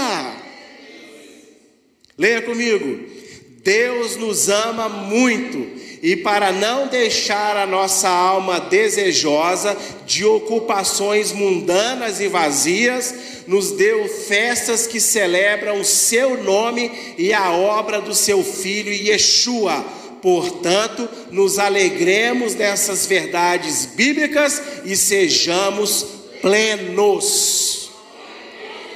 Leia 2.16 2.42
comigo. 2.42 3.19
Deus 3.62 4.16
nos 4.16 4.48
ama 4.48 4.88
muito 4.88 5.80
e 6.02 6.16
para 6.16 6.50
não 6.50 6.86
deixar 6.86 7.56
a 7.56 7.66
nossa 7.66 8.08
alma 8.08 8.58
desejosa 8.58 9.76
de 10.06 10.24
ocupações 10.24 11.30
mundanas 11.30 12.20
e 12.20 12.28
vazias, 12.28 13.14
nos 13.46 13.72
deu 13.72 14.08
festas 14.08 14.86
que 14.86 14.98
celebram 14.98 15.80
o 15.80 15.84
seu 15.84 16.42
nome 16.42 16.90
e 17.18 17.34
a 17.34 17.50
obra 17.52 18.00
do 18.00 18.14
seu 18.14 18.42
filho 18.42 18.92
Yeshua. 18.92 19.84
Portanto, 20.22 21.06
nos 21.30 21.58
alegremos 21.58 22.54
dessas 22.54 23.04
verdades 23.04 23.84
bíblicas 23.84 24.62
e 24.84 24.96
sejamos 24.96 26.06
plenos. 26.40 27.90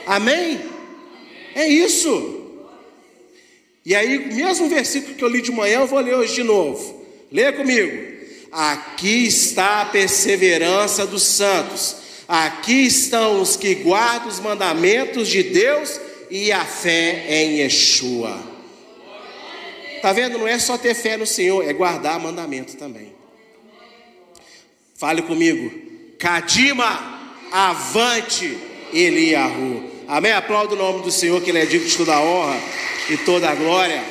Amém? 0.07 0.61
É 1.55 1.67
isso. 1.67 2.34
E 3.85 3.95
aí, 3.95 4.35
mesmo 4.35 4.69
versículo 4.69 5.15
que 5.15 5.23
eu 5.23 5.29
li 5.29 5.43
de 5.43 5.53
manhã, 5.53 5.81
eu 5.81 5.87
vou 5.87 6.01
ler 6.01 6.15
hoje 6.15 6.35
de 6.35 6.43
novo. 6.43 7.05
Leia 7.31 7.53
comigo. 7.53 8.15
Aqui 8.51 9.27
está 9.27 9.83
a 9.83 9.87
perseverança 9.87 11.07
dos 11.07 11.23
santos. 11.23 11.97
Aqui 12.27 12.87
estão 12.87 13.43
os 13.43 13.57
que 13.57 13.75
guardam 13.75 14.29
os 14.29 14.41
mandamentos 14.41 15.29
de 15.29 15.43
Deus 15.43 16.01
e 16.31 16.51
a 16.51 16.65
fé 16.65 17.27
em 17.29 17.59
Yeshua. 17.59 18.41
Tá 20.01 20.13
vendo? 20.13 20.39
Não 20.39 20.49
é 20.49 20.59
só 20.59 20.79
ter 20.79 20.95
fé 20.95 21.17
no 21.17 21.27
Senhor, 21.27 21.69
é 21.69 21.73
guardar 21.73 22.19
mandamento 22.19 22.77
também. 22.77 23.15
Fale 24.95 25.23
comigo. 25.23 25.73
Kadima, 26.19 27.33
avante, 27.51 28.57
Eliahu. 28.93 29.94
Amém? 30.07 30.33
Aplauda 30.33 30.75
o 30.75 30.79
nome 30.79 31.03
do 31.03 31.11
Senhor, 31.11 31.41
que 31.41 31.51
Ele 31.51 31.61
é 31.61 31.67
digno 31.67 31.89
de 31.89 31.97
toda 31.97 32.15
a 32.15 32.21
honra 32.21 32.61
e 33.09 33.17
toda 33.17 33.49
a 33.49 33.55
glória. 33.55 34.03